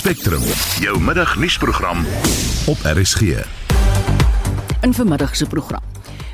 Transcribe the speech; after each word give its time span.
Spectrum, 0.00 0.40
jou 0.80 1.00
middagnuusprogram 1.00 2.06
op 2.66 2.76
RSG. 2.82 3.20
In 4.80 4.94
vanmiddag 4.94 5.36
se 5.36 5.46
program. 5.46 5.82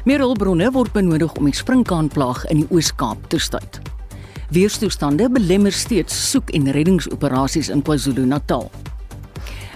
Meer 0.04 0.22
hulpbronne 0.22 0.70
word 0.70 0.92
benodig 0.94 1.34
om 1.34 1.48
die 1.50 1.54
sprinkaanplaag 1.54 2.44
in 2.46 2.62
die 2.62 2.68
Oos-Kaap 2.70 3.26
te 3.32 3.40
staai. 3.42 3.82
Weerstoestande 4.54 5.26
belemmer 5.30 5.74
steeds 5.74 6.14
soek- 6.30 6.54
en 6.54 6.70
reddingsoperasies 6.70 7.72
in 7.74 7.82
KwaZulu-Natal. 7.82 8.70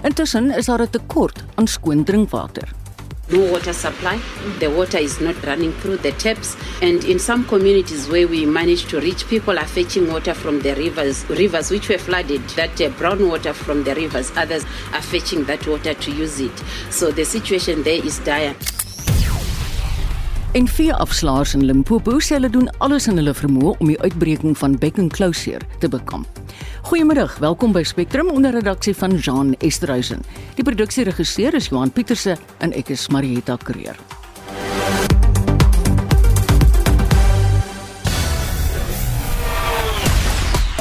Intussen 0.07 0.55
is 0.55 0.71
daar 0.71 0.81
'n 0.81 0.89
tekort 0.89 1.43
aan 1.55 1.67
skoon 1.67 2.03
drinkwater. 2.03 2.80
No 3.29 3.51
water 3.51 3.73
supply. 3.73 4.19
The 4.59 4.69
water 4.69 4.97
is 4.97 5.19
not 5.21 5.41
running 5.45 5.73
through 5.73 5.97
the 5.97 6.11
taps, 6.13 6.55
and 6.81 7.03
in 7.05 7.19
some 7.19 7.45
communities 7.45 8.09
where 8.09 8.27
we 8.27 8.45
managed 8.45 8.89
to 8.89 8.99
reach, 8.99 9.27
people 9.27 9.57
are 9.57 9.67
fetching 9.67 10.11
water 10.11 10.33
from 10.33 10.61
the 10.61 10.75
rivers, 10.75 11.27
rivers 11.29 11.71
which 11.71 11.89
were 11.89 11.97
flooded. 11.97 12.41
That 12.51 12.79
uh, 12.81 12.89
brown 12.89 13.27
water 13.27 13.53
from 13.53 13.83
the 13.83 13.95
rivers, 13.95 14.31
others 14.35 14.65
are 14.93 15.01
fetching 15.01 15.45
that 15.45 15.65
water 15.67 15.93
to 15.93 16.11
use 16.11 16.39
it. 16.39 16.63
So 16.89 17.11
the 17.11 17.25
situation 17.25 17.83
there 17.83 18.05
is 18.05 18.19
dire. 18.19 18.55
En 20.53 20.67
vier 20.67 20.93
afslaers 20.93 21.53
in 21.55 21.61
Limpopo 21.63 22.17
sê 22.19 22.35
hulle 22.35 22.49
doen 22.51 22.67
alles 22.83 23.05
in 23.07 23.15
hulle 23.15 23.31
vermoë 23.31 23.77
om 23.79 23.87
die 23.87 23.99
uitbreking 24.03 24.57
van 24.59 24.75
bek 24.81 24.97
en 24.99 25.07
closure 25.07 25.63
te 25.79 25.87
bekamp. 25.87 26.27
Goeiemiddag, 26.81 27.35
welkom 27.37 27.71
by 27.71 27.83
Spectrum 27.85 28.31
onder 28.33 28.51
redaksie 28.51 28.95
van 28.97 29.13
Jean 29.15 29.53
Esterhuizen. 29.61 30.23
Die 30.57 30.63
produksieregisseur 30.65 31.53
is 31.53 31.67
Johan 31.69 31.91
Pieterse 31.93 32.33
en 32.57 32.73
ek 32.73 32.89
is 32.95 33.03
Marieta 33.13 33.53
Kreer. 33.61 33.99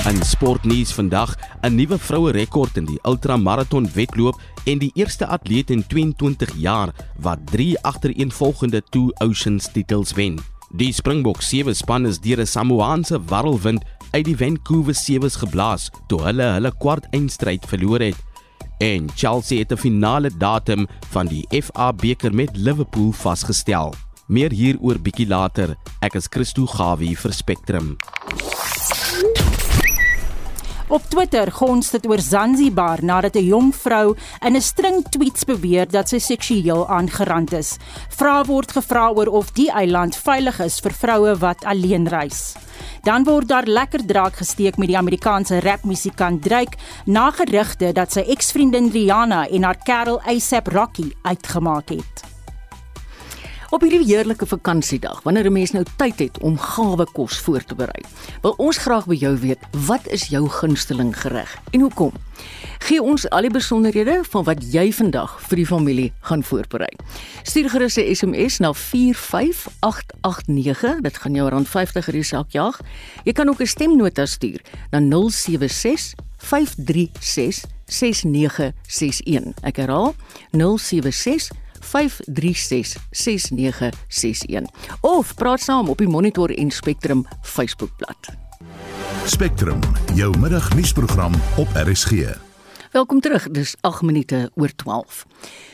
In 0.08 0.22
sportnuus 0.24 0.94
vandag, 0.96 1.36
'n 1.62 1.74
nuwe 1.76 1.98
vroue 1.98 2.32
rekord 2.32 2.76
in 2.76 2.88
die 2.88 2.98
ultramaraton 3.04 3.90
wedloop 3.94 4.40
en 4.64 4.78
die 4.78 4.90
eerste 4.94 5.26
atleet 5.26 5.70
in 5.70 5.84
22 5.86 6.56
jaar 6.56 6.94
wat 7.20 7.38
3 7.52 7.76
agtereenvolgende 7.82 8.82
Two 8.88 9.12
Oceans 9.20 9.68
titels 9.72 10.12
wen. 10.12 10.40
Die 10.70 10.92
Springbok 10.92 11.42
sewe 11.42 11.74
span 11.74 12.06
is 12.06 12.20
deur 12.22 12.40
'n 12.40 12.46
Samoaanse 12.46 13.18
warrelwind 13.26 13.84
uit 14.10 14.24
die 14.24 14.36
Vancouver 14.36 14.94
Sewes 14.94 15.36
geblaas 15.40 15.88
toe 16.10 16.20
hulle 16.24 16.46
hulle 16.56 16.72
kwart 16.82 17.06
eindstryd 17.16 17.66
verloor 17.70 18.02
het. 18.02 18.18
En 18.80 19.08
Chelsea 19.14 19.58
het 19.58 19.72
'n 19.72 19.76
finale 19.76 20.30
datum 20.36 20.86
van 21.10 21.26
die 21.26 21.46
FA 21.62 21.92
beker 21.92 22.34
met 22.34 22.56
Liverpool 22.56 23.12
vasgestel. 23.12 23.94
Meer 24.26 24.50
hieroor 24.50 24.98
bietjie 24.98 25.26
later. 25.26 25.76
Ek 26.00 26.14
is 26.14 26.26
Christo 26.30 26.66
Gawie 26.66 27.16
vir 27.16 27.32
Spectrum. 27.32 27.96
Op 30.90 31.04
Twitter 31.06 31.52
gons 31.54 31.92
dit 31.94 32.06
oor 32.10 32.18
Zanzibar 32.18 32.98
nadat 33.06 33.36
'n 33.36 33.46
jong 33.46 33.74
vrou 33.74 34.16
in 34.46 34.56
'n 34.56 34.60
string 34.60 35.06
tweets 35.08 35.44
beweer 35.44 35.86
dat 35.88 36.08
sy 36.08 36.18
seksueel 36.18 36.88
aangerand 36.88 37.52
is. 37.52 37.76
Vrae 38.08 38.44
word 38.44 38.72
gevra 38.72 39.10
oor 39.10 39.26
of 39.26 39.52
die 39.52 39.70
eiland 39.70 40.16
veilig 40.16 40.60
is 40.60 40.80
vir 40.80 40.92
vroue 40.92 41.36
wat 41.38 41.64
alleen 41.64 42.08
reis. 42.08 42.54
Dan 43.02 43.24
word 43.24 43.48
daar 43.48 43.66
lekker 43.66 44.06
draak 44.06 44.36
gesteek 44.36 44.76
met 44.76 44.88
die 44.88 44.98
Amerikaanse 44.98 45.60
rapmusikant 45.60 46.42
Drake 46.42 46.78
na 47.06 47.30
gerugte 47.30 47.92
dat 47.92 48.12
sy 48.12 48.20
eksvriendin 48.20 48.90
Rihanna 48.90 49.48
en 49.48 49.62
haar 49.62 49.78
kerel 49.84 50.20
ASAP 50.20 50.66
Rocky 50.66 51.12
uitgemaak 51.22 51.88
het. 51.88 52.39
Op 53.70 53.84
hierdie 53.86 54.02
heerlike 54.02 54.48
vakansiedag, 54.50 55.20
wanneer 55.22 55.46
'n 55.46 55.52
mens 55.52 55.70
nou 55.70 55.84
tyd 55.96 56.18
het 56.18 56.38
om 56.38 56.58
gawe 56.58 57.06
kos 57.12 57.38
voor 57.38 57.64
te 57.64 57.74
berei, 57.74 58.02
wil 58.42 58.54
ons 58.56 58.76
graag 58.76 59.06
by 59.06 59.14
jou 59.14 59.36
weet, 59.36 59.58
wat 59.86 60.08
is 60.08 60.26
jou 60.26 60.48
gunsteling 60.48 61.20
gereg 61.20 61.58
en 61.70 61.80
hoekom? 61.80 62.12
Gee 62.78 63.02
ons 63.02 63.30
al 63.30 63.40
die 63.40 63.50
besonderhede 63.50 64.24
van 64.30 64.44
wat 64.44 64.72
jy 64.72 64.92
vandag 64.92 65.40
vir 65.40 65.56
die 65.56 65.66
familie 65.66 66.12
gaan 66.20 66.42
voorberei. 66.42 66.96
Stuur 67.42 67.70
gerus 67.70 67.96
'n 67.96 68.14
SMS 68.14 68.58
na 68.58 68.72
45889, 68.72 71.00
dit 71.00 71.16
gaan 71.16 71.34
jou 71.34 71.50
R50 71.50 72.08
in 72.08 72.14
die 72.14 72.22
sak 72.22 72.50
jaag. 72.50 72.80
Jy 73.24 73.32
kan 73.32 73.48
ook 73.48 73.60
'n 73.60 73.66
stemnota 73.66 74.26
stuur 74.26 74.60
na 74.90 75.00
076 75.00 76.14
536 76.36 77.64
6961. 77.86 79.54
Ek 79.62 79.76
herhaal 79.76 80.14
076 80.50 81.50
5366961 81.80 81.88
of 85.00 85.34
praat 85.34 85.60
saam 85.60 85.88
op 85.88 85.98
die 85.98 86.08
Monitor 86.08 86.50
en 86.50 86.70
Spectrum 86.70 87.26
Facebookblad. 87.42 88.28
Spectrum, 89.24 89.78
jou 90.14 90.38
middagnuusprogram 90.38 91.32
op 91.56 91.68
RSG. 91.74 92.12
Welkom 92.90 93.20
terug. 93.20 93.50
Dis 93.50 93.76
8 93.80 94.02
minute 94.02 94.50
oor 94.54 94.74
12. 94.76 95.26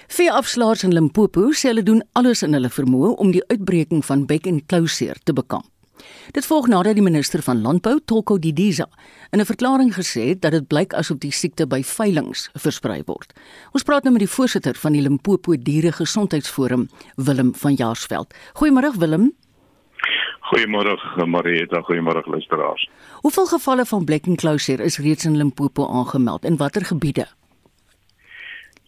Vier 0.07 0.33
afslaers 0.33 0.83
in 0.83 0.93
Limpopo 0.93 1.49
sê 1.53 1.71
hulle 1.73 1.83
doen 1.83 2.03
alles 2.13 2.43
in 2.45 2.53
hulle 2.53 2.69
vermoë 2.71 3.15
om 3.17 3.33
die 3.33 3.45
uitbreking 3.49 4.05
van 4.05 4.27
bek 4.29 4.47
en 4.47 4.61
closure 4.67 5.17
te 5.25 5.33
bekamp. 5.33 5.76
Dit 6.33 6.47
volg 6.47 6.67
nadat 6.67 6.95
die 6.95 7.03
minister 7.03 7.43
van 7.43 7.63
Landbou, 7.63 8.01
Tolko 8.05 8.39
Didiza, 8.39 8.89
in 9.31 9.41
'n 9.41 9.45
verklaring 9.45 9.95
gesê 9.95 10.29
het 10.29 10.41
dat 10.43 10.53
dit 10.53 10.67
blyk 10.67 10.95
asof 10.95 11.19
die 11.19 11.33
siekte 11.33 11.67
by 11.67 11.83
veilinge 11.83 12.49
versprei 12.55 13.03
word. 13.07 13.33
Ons 13.73 13.83
praat 13.83 14.03
nou 14.03 14.13
met 14.13 14.25
die 14.25 14.35
voorsitter 14.37 14.75
van 14.75 14.93
die 14.93 15.03
Limpopo 15.03 15.57
Diere 15.57 15.93
Gesondheidsforum, 15.93 16.89
Willem 17.17 17.55
van 17.55 17.75
Jaarsveld. 17.75 18.35
Goeiemôre 18.55 18.99
Willem. 18.99 19.33
Goeiemôre 20.41 21.27
Marieta, 21.27 21.81
goeiemôre 21.81 22.23
luisteraars. 22.27 22.89
Hoeveel 23.21 23.47
gevalle 23.47 23.85
van 23.85 24.05
bek 24.05 24.27
en 24.27 24.37
closure 24.37 24.85
is 24.85 24.99
reeds 24.99 25.25
in 25.25 25.37
Limpopo 25.37 25.89
aangemeld 25.89 26.45
en 26.45 26.57
watter 26.57 26.85
gebiede? 26.85 27.27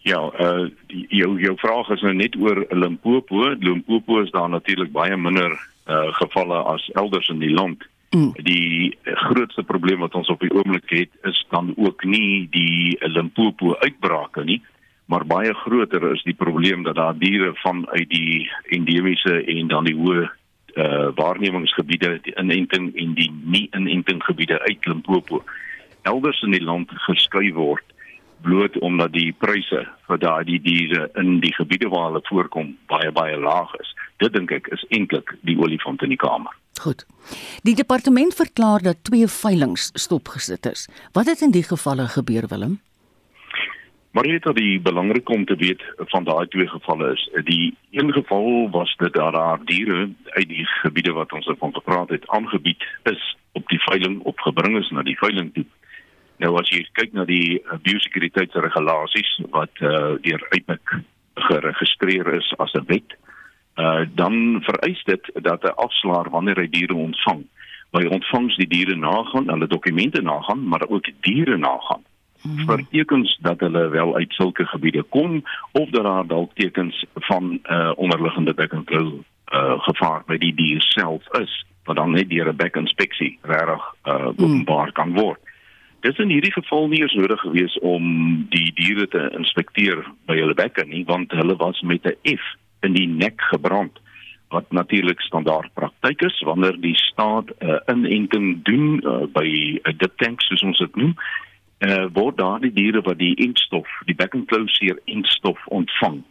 Ja, 0.07 0.21
uh 0.39 0.69
jou 0.87 1.39
jou 1.41 1.57
vraag 1.59 1.89
is 1.89 2.01
nou 2.01 2.13
net 2.13 2.35
oor 2.39 2.65
Limpopo. 2.69 3.49
Limpopo 3.59 4.21
is 4.21 4.31
daar 4.31 4.49
natuurlik 4.49 4.91
baie 4.91 5.17
minder 5.17 5.59
uh 5.89 6.13
gevalle 6.21 6.57
as 6.73 6.89
elders 6.93 7.29
in 7.29 7.39
die 7.39 7.53
land. 7.53 7.83
Mm. 8.09 8.31
Die 8.45 8.97
grootste 9.03 9.63
probleem 9.63 9.99
wat 9.99 10.15
ons 10.15 10.29
op 10.29 10.41
die 10.41 10.53
oomblik 10.53 10.89
het 10.89 11.13
is 11.29 11.45
dan 11.49 11.73
ook 11.77 12.03
nie 12.03 12.47
die 12.49 12.97
Limpopo 12.99 13.75
uitbrake 13.75 14.43
nie, 14.43 14.61
maar 15.05 15.25
baie 15.25 15.53
groter 15.53 16.11
is 16.11 16.23
die 16.23 16.37
probleem 16.37 16.83
dat 16.83 16.95
daar 16.95 17.17
diere 17.17 17.53
vanuit 17.61 18.09
die 18.09 18.49
endemiese 18.63 19.43
en 19.45 19.67
dan 19.67 19.89
die 19.89 19.97
hoë 19.97 20.29
uh 20.77 21.09
waarnemingsgebiede, 21.17 22.19
die 22.21 22.35
inenting 22.37 22.91
en 22.95 23.13
die 23.17 23.31
nie 23.43 23.67
inenting 23.73 24.21
gebiede 24.23 24.59
uit 24.61 24.85
Limpopo 24.85 25.43
elders 26.01 26.41
in 26.41 26.53
die 26.53 26.63
land 26.63 26.91
geskuif 27.05 27.55
word 27.57 27.85
bloot 28.41 28.77
omdat 28.79 29.13
die 29.13 29.31
pryse 29.37 29.83
vir 30.07 30.21
daardie 30.21 30.59
diere 30.61 31.09
in 31.21 31.39
die 31.43 31.53
gebiede 31.53 31.89
waar 31.89 32.09
hulle 32.09 32.23
voorkom 32.29 32.73
baie 32.91 33.11
baie 33.11 33.37
laag 33.37 33.73
is. 33.83 33.93
Dit 34.23 34.33
dink 34.33 34.51
ek 34.51 34.67
is 34.75 34.85
eintlik 34.89 35.35
die 35.47 35.57
olifant 35.59 36.03
in 36.05 36.13
die 36.15 36.19
kamer. 36.19 36.53
Goed. 36.79 37.05
Die 37.67 37.75
departement 37.75 38.35
verklaar 38.35 38.83
dat 38.83 39.03
twee 39.03 39.27
veilinge 39.27 39.89
stopgesit 39.99 40.65
is. 40.65 40.87
Wat 41.13 41.27
het 41.27 41.41
in 41.41 41.51
die 41.51 41.65
gevalle 41.67 42.07
gebeur 42.07 42.47
Willem? 42.47 42.79
Maar 44.11 44.23
dit 44.23 44.45
is 44.45 44.53
die 44.53 44.79
belangrik 44.81 45.29
om 45.29 45.45
te 45.45 45.55
weet 45.55 45.83
van 45.95 46.23
daai 46.23 46.47
twee 46.47 46.67
gevalle 46.67 47.11
is. 47.13 47.29
Die 47.45 47.77
een 47.91 48.13
geval 48.13 48.69
was 48.71 48.95
dat 48.97 49.13
daar 49.13 49.59
diere 49.65 50.09
uit 50.29 50.47
die 50.47 50.65
gebiede 50.65 51.11
wat 51.11 51.33
ons 51.33 51.51
van 51.59 51.73
gepraat 51.73 52.09
het 52.09 52.27
aangebied 52.27 52.83
is 53.03 53.35
op 53.51 53.67
die 53.69 53.79
veiling 53.79 54.19
opgebring 54.19 54.77
is 54.77 54.89
na 54.89 55.03
die 55.03 55.17
veiling 55.17 55.53
toe. 55.53 55.65
Nou 56.39 56.55
as 56.59 56.69
jy 56.71 56.85
kyk 56.95 57.13
na 57.13 57.25
die 57.27 57.59
biosekuriteitsregulasies 57.83 59.31
wat 59.51 59.81
uh, 59.83 60.15
deur 60.23 60.45
uitmik 60.55 60.93
geregistreer 61.49 62.33
is 62.37 62.53
as 62.57 62.73
'n 62.73 62.85
wet, 62.87 63.15
uh, 63.75 64.05
dan 64.15 64.63
vereis 64.63 65.03
dit 65.03 65.23
dat 65.43 65.63
'n 65.63 65.75
afslaer 65.75 66.29
wanneer 66.29 66.55
hy 66.55 66.69
diere 66.69 66.95
ontvang, 66.95 67.43
by 67.91 68.05
ontvangs 68.05 68.55
die 68.55 68.67
diere 68.67 68.95
nagaan, 68.95 69.49
hulle 69.49 69.67
dokumente 69.67 70.21
nagaan, 70.21 70.67
maar 70.67 70.87
ook 70.87 71.09
diere 71.21 71.57
nagaan. 71.57 72.03
Hmm. 72.41 72.65
vir 72.65 72.85
tekens 72.91 73.37
dat 73.41 73.59
hulle 73.59 73.89
wel 73.89 74.15
uit 74.15 74.33
sulke 74.33 74.65
gebiede 74.65 75.03
kom 75.03 75.43
of 75.71 75.89
dat 75.89 76.03
daar 76.03 76.27
dalk 76.27 76.51
tekens 76.55 77.05
van 77.13 77.59
uh, 77.63 77.91
onderliggende 77.95 78.53
bekkenklou 78.53 79.19
uh, 79.53 79.79
gevaar 79.83 80.23
by 80.25 80.37
die 80.37 80.53
dier 80.55 80.81
self 80.81 81.27
is 81.41 81.65
wat 81.83 81.95
dan 81.95 82.11
net 82.11 82.29
deur 82.29 82.47
'n 82.47 82.55
bekinspeksie 82.55 83.39
reg 83.41 83.83
uh, 84.05 84.31
openbaar 84.37 84.91
kan 84.91 85.13
word. 85.13 85.39
Dit 85.99 86.11
is 86.11 86.19
in 86.23 86.29
hierdie 86.29 86.51
geval 86.51 86.87
nie 86.87 87.01
eens 87.01 87.13
nodig 87.13 87.39
gewees 87.39 87.79
om 87.79 88.03
die 88.49 88.71
diere 88.73 89.07
te 89.07 89.25
inspekteer 89.35 89.99
by 90.31 90.37
hulle 90.39 90.55
bekke 90.55 90.85
nie, 90.87 91.03
want 91.05 91.31
hulle 91.35 91.55
was 91.59 91.81
met 91.81 92.05
'n 92.07 92.37
F 92.37 92.45
in 92.87 92.93
die 92.93 93.07
nek 93.07 93.41
gebrand 93.51 93.99
wat 94.49 94.71
natuurlik 94.71 95.21
standaard 95.21 95.73
praktyk 95.73 96.21
is 96.21 96.39
wanneer 96.41 96.79
die 96.81 96.95
staat 96.95 97.51
'n 97.59 97.65
uh, 97.65 97.79
inenting 97.87 98.63
doen 98.63 99.03
uh, 99.03 99.27
by 99.27 99.47
'n 99.83 99.97
dip 99.97 100.17
tank 100.17 100.41
soos 100.41 100.63
ons 100.63 100.77
dit 100.77 100.95
noem. 100.95 101.15
Uh, 101.79 102.05
word 102.13 102.37
daardie 102.37 102.73
diere 102.73 103.01
wat 103.01 103.17
die 103.17 103.35
eindstof, 103.35 103.87
die 104.05 104.15
bekkenklouseer 104.15 104.99
eindstof 105.05 105.59
ontvang, 105.67 106.23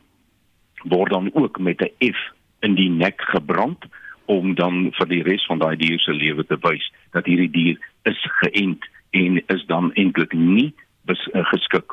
word 0.84 1.10
dan 1.10 1.30
ook 1.34 1.58
met 1.58 1.80
'n 1.80 2.12
F 2.12 2.20
in 2.60 2.74
die 2.74 2.90
nek 2.90 3.20
gebrand 3.20 3.84
om 4.24 4.54
dan 4.54 4.92
vir 4.92 5.08
die 5.08 5.22
res 5.22 5.46
van 5.46 5.58
daai 5.58 5.76
dier 5.76 6.00
se 6.00 6.12
lewe 6.12 6.44
te 6.46 6.56
wys 6.60 6.92
dat 7.10 7.26
hierdie 7.26 7.50
dier 7.50 7.76
is 8.02 8.20
geënt 8.40 8.84
en 9.10 9.42
is 9.46 9.64
dan 9.66 9.92
eintlik 9.94 10.32
nie 10.32 10.74
bes, 11.08 11.28
uh, 11.32 11.44
geskik 11.44 11.92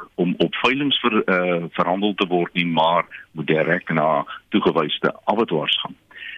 veilinge 0.61 0.97
vir 1.01 1.15
uh, 1.21 1.63
verhandel 1.77 2.13
te 2.19 2.27
word 2.27 2.53
nie, 2.53 2.65
maar 2.65 3.05
moet 3.31 3.47
direk 3.47 3.89
na 3.93 4.25
toegewyde 4.49 5.13
abattoirs 5.31 5.77
gaan. 5.83 5.95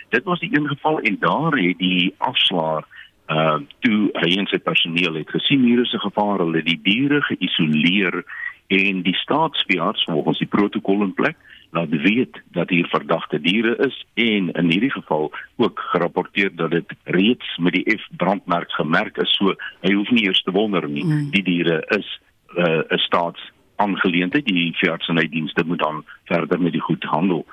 Dit 0.10 0.24
was 0.24 0.40
die 0.40 0.52
een 0.54 0.68
geval 0.68 1.00
en 1.00 1.18
daar 1.20 1.58
het 1.58 1.78
die 1.78 2.14
afslaer 2.18 2.86
uh 3.28 3.58
toe 3.84 4.08
hy 4.24 4.38
en 4.40 4.46
sy 4.48 4.58
personeel 4.64 5.18
het 5.20 5.32
gesien 5.36 5.64
hier 5.68 5.82
is 5.84 5.92
'n 5.94 6.00
gevaar, 6.00 6.40
hulle 6.40 6.62
het 6.62 6.66
die 6.66 6.80
diere 6.84 7.22
geïsoleer 7.22 8.24
en 8.68 9.02
die 9.02 9.16
staatsveearts 9.16 10.04
volgens 10.04 10.38
die 10.38 10.48
protokol 10.48 11.02
in 11.02 11.14
plek 11.14 11.38
laat 11.72 11.90
weet 11.90 12.42
dat 12.52 12.70
hier 12.70 12.88
verdagte 12.88 13.40
diere 13.42 13.76
is 13.86 14.06
en 14.14 14.52
in 14.52 14.72
hierdie 14.72 14.92
geval 14.92 15.32
ook 15.56 15.80
gerapporteer 15.80 16.56
dat 16.56 16.72
dit 16.72 16.94
reeds 17.04 17.58
met 17.58 17.74
die 17.74 17.98
F 17.98 18.08
brandmerk 18.18 18.72
gemerk 18.72 19.18
is. 19.18 19.36
So 19.36 19.56
hy 19.82 19.94
hoef 19.94 20.10
nie 20.10 20.26
eers 20.26 20.42
te 20.44 20.52
wonder 20.52 20.90
nie. 20.90 21.04
Mm. 21.06 21.30
die 21.32 21.44
diere 21.44 21.84
is 21.98 22.20
uh, 22.56 22.84
'n 22.90 22.98
staats 22.98 23.52
aangeleentheid 23.76 24.46
die 24.46 24.74
veeartsenydienste 24.76 25.64
moet 25.66 25.80
dan 25.80 26.06
verder 26.26 26.62
met 26.62 26.72
die 26.72 26.82
goed 26.82 27.04
handel. 27.04 27.46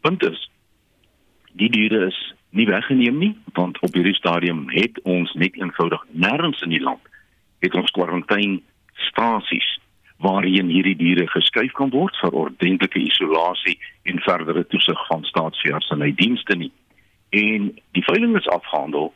Punt 0.00 0.22
is 0.22 0.50
die 1.52 1.70
diere 1.70 2.06
is 2.06 2.34
nie 2.50 2.66
weggeneem 2.66 3.18
nie 3.18 3.36
want 3.52 3.78
op 3.80 3.94
hierdie 3.94 4.14
stadium 4.14 4.68
het 4.70 5.00
ons 5.02 5.32
net 5.32 5.54
eenvoudig 5.54 6.04
nêrens 6.10 6.62
in 6.62 6.70
die 6.70 6.82
land 6.82 7.02
het 7.58 7.74
ons 7.74 7.90
kwarantyne 7.90 8.60
stasies 9.10 9.80
waarheen 10.22 10.68
hierdie 10.68 10.96
diere 10.96 11.26
geskuif 11.28 11.72
kan 11.72 11.90
word 11.90 12.16
vir 12.22 12.30
ordentlike 12.30 12.98
isolasie 12.98 13.78
en 14.02 14.22
verdere 14.24 14.66
toesig 14.66 15.06
van 15.08 15.24
staatsveeartsenydienste 15.24 16.56
nie. 16.56 16.72
En 17.30 17.72
die 17.92 18.04
veiling 18.06 18.36
is 18.38 18.48
afgehandel. 18.48 19.12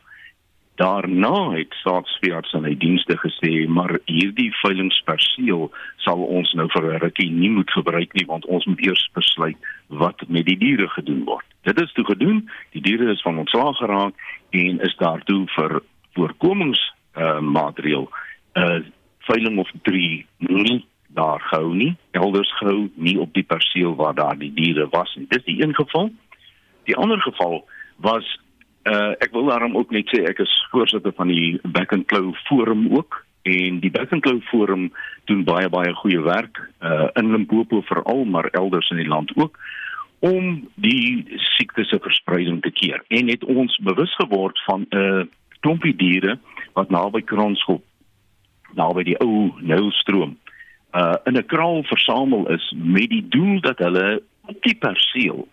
Daarna 0.75 1.51
het 1.51 1.73
staatsveeartsenydienste 1.81 3.17
gesê 3.19 3.67
maar 3.67 3.97
hierdie 4.05 4.51
veilingsperseel 4.61 5.71
sal 6.05 6.23
ons 6.23 6.53
nou 6.53 6.67
vir 6.75 6.83
'n 6.93 7.01
rukkie 7.03 7.31
nie 7.31 7.49
moet 7.49 7.71
gebruik 7.71 8.13
nie 8.13 8.25
want 8.27 8.45
ons 8.45 8.65
moet 8.65 8.85
eers 8.85 9.09
besluit 9.13 9.57
wat 9.87 10.23
met 10.27 10.45
die 10.45 10.57
diere 10.57 10.87
gedoen 10.87 11.23
word. 11.25 11.45
Dit 11.63 11.81
is 11.81 11.91
toe 11.93 12.05
gedoen. 12.05 12.49
Die 12.71 12.81
diere 12.81 13.11
is 13.11 13.21
van 13.21 13.37
ontslaag 13.37 13.77
geraak 13.77 14.13
en 14.49 14.79
is 14.79 14.95
daartoe 14.97 15.47
vir 15.47 15.81
voorkomings 16.13 16.93
uh, 17.15 17.39
'n 17.39 18.07
uh, 18.53 18.79
veiling 19.29 19.59
of 19.61 19.69
3 19.87 20.25
nie 20.49 20.85
daar 21.13 21.41
gehou 21.41 21.73
nie, 21.73 21.95
elders 22.11 22.51
gehou 22.57 22.89
nie 22.95 23.17
op 23.19 23.33
die 23.33 23.43
perseel 23.43 23.95
waar 23.95 24.15
daar 24.15 24.37
die 24.37 24.51
diere 24.53 24.87
was 24.93 25.15
nie. 25.15 25.25
Dis 25.29 25.45
die 25.47 25.57
een 25.63 25.73
geval. 25.75 26.11
Die 26.89 26.95
ander 26.97 27.21
geval 27.21 27.65
was 27.97 28.27
uh 28.89 29.11
ek 29.19 29.33
wil 29.35 29.49
daarom 29.49 29.75
ook 29.77 29.91
net 29.91 30.07
sê 30.13 30.23
ek 30.29 30.39
is 30.39 30.53
voorsitter 30.71 31.13
van 31.17 31.27
die 31.27 31.59
Back 31.63 31.93
and 31.93 32.07
Claw 32.07 32.31
Forum 32.47 32.87
ook 32.95 33.25
en 33.41 33.79
die 33.83 33.91
Back 33.91 34.13
and 34.15 34.23
Claw 34.23 34.39
Forum 34.51 34.89
doen 35.25 35.43
baie 35.43 35.69
baie 35.69 35.93
goeie 36.01 36.21
werk 36.23 36.61
uh 36.79 37.09
in 37.19 37.31
Limpopo 37.31 37.81
veral 37.81 38.23
maar 38.25 38.49
elders 38.51 38.89
in 38.89 39.01
die 39.01 39.09
land 39.09 39.33
ook 39.35 39.59
om 40.19 40.67
die 40.75 41.25
siekte 41.55 41.83
se 41.83 41.99
verspreiding 42.01 42.61
te 42.61 42.71
keer. 42.71 43.03
En 43.07 43.29
het 43.31 43.43
ons 43.43 43.77
bewus 43.83 44.15
geword 44.15 44.63
van 44.65 44.85
'n 44.89 44.97
uh, 44.97 45.23
klompie 45.59 45.95
diere 45.95 46.39
wat 46.73 46.89
naby 46.89 47.21
Kronskop 47.21 47.83
naby 48.73 49.03
die 49.03 49.19
ou 49.19 49.51
Nylstroom 49.59 50.37
uh 50.93 51.15
in 51.23 51.37
'n 51.37 51.45
kraal 51.45 51.83
versamel 51.83 52.49
is 52.49 52.73
met 52.77 53.09
die 53.09 53.25
doel 53.27 53.61
dat 53.61 53.77
hulle 53.77 54.21
op 54.45 54.63
die 54.63 54.75
perseel 54.75 55.47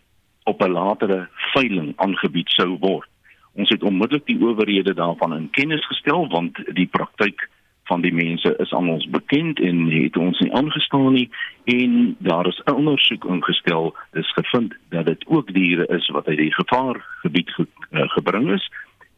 op 0.45 0.63
'n 0.63 0.71
latere 0.71 1.29
veiling 1.53 1.93
aangebied 1.97 2.49
sou 2.49 2.77
word. 2.81 3.09
Ons 3.53 3.69
het 3.69 3.83
onmiddellik 3.83 4.27
die 4.27 4.41
owerhede 4.41 4.95
daarvan 4.95 5.35
in 5.35 5.51
kennis 5.51 5.87
gestel 5.87 6.29
want 6.29 6.59
die 6.75 6.87
praktyk 6.87 7.49
van 7.85 8.01
die 8.01 8.15
mense 8.15 8.57
is 8.59 8.73
aan 8.73 8.89
ons 8.89 9.09
bekend 9.11 9.61
en 9.61 9.87
het 9.91 10.17
ons 10.17 10.39
nie 10.39 10.53
aangestaan 10.53 11.12
nie 11.12 11.31
en 11.65 12.17
daar 12.19 12.47
is 12.47 12.61
'n 12.65 12.75
ondersoek 12.75 13.25
ingestel 13.25 13.97
is 14.12 14.33
gevind 14.33 14.75
dat 14.89 15.07
dit 15.07 15.27
ook 15.27 15.53
diere 15.55 15.87
is 15.87 16.09
wat 16.09 16.27
uit 16.27 16.37
die 16.37 16.55
gevaargebied 16.55 17.51
ge, 17.51 17.67
uh, 17.91 18.09
gebring 18.09 18.53
is 18.53 18.71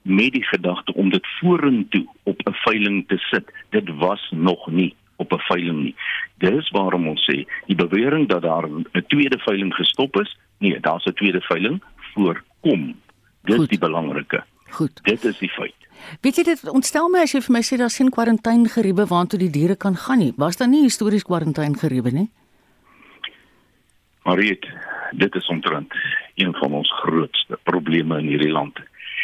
met 0.09 0.33
die 0.33 0.45
gedagte 0.45 0.95
om 0.95 1.11
dit 1.11 1.27
vorentoe 1.41 2.07
op 2.23 2.41
'n 2.45 2.53
veiling 2.53 3.09
te 3.09 3.19
sit. 3.19 3.53
Dit 3.71 3.89
was 3.97 4.29
nog 4.31 4.67
nie 4.71 4.95
op 5.17 5.33
'n 5.33 5.39
veiling 5.39 5.83
nie. 5.83 5.95
Dis 6.39 6.71
waarom 6.71 7.09
ons 7.09 7.31
sê 7.31 7.47
die 7.67 7.77
bewering 7.77 8.29
dat 8.29 8.43
daar 8.43 8.69
'n 8.69 9.05
tweede 9.07 9.39
veiling 9.39 9.75
gestop 9.75 10.21
is, 10.21 10.37
nee, 10.59 10.81
daar's 10.81 11.05
'n 11.05 11.13
tweede 11.13 11.41
veiling 11.41 11.83
voorkom. 12.15 12.97
Dis 13.43 13.57
Goed. 13.57 13.69
die 13.69 13.79
belangrike. 13.79 14.45
Goed. 14.71 15.01
Dit 15.03 15.25
is 15.25 15.39
die 15.39 15.49
feit. 15.49 15.75
Weet 16.21 16.37
jy 16.37 16.43
dit 16.43 16.69
ontstel 16.69 17.09
my 17.09 17.19
as 17.19 17.33
jy 17.33 17.41
vir 17.41 17.53
my 17.53 17.63
sê 17.63 17.77
daar 17.77 17.91
sien 17.91 18.11
kwarantyne 18.11 18.69
geriewe 18.69 19.07
waartoe 19.07 19.39
die 19.39 19.51
diere 19.51 19.77
kan 19.77 19.97
gaan 19.97 20.19
nie. 20.19 20.33
Was 20.37 20.57
daar 20.57 20.69
nie 20.69 20.83
histories 20.83 21.23
kwarantyne 21.23 21.79
geriewe 21.79 22.11
nie? 22.11 22.31
Mariet, 24.23 24.67
dit 25.13 25.35
is 25.35 25.47
omtrent 25.49 25.93
een 26.35 26.55
van 26.55 26.73
ons 26.73 26.93
grootste 27.03 27.59
probleme 27.63 28.19
in 28.19 28.27
hierdie 28.27 28.53
land. 28.53 28.79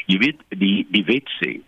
Jy 0.06 0.19
weet 0.19 0.41
die 0.49 0.87
die 0.93 1.05
wet 1.05 1.29
sê 1.41 1.61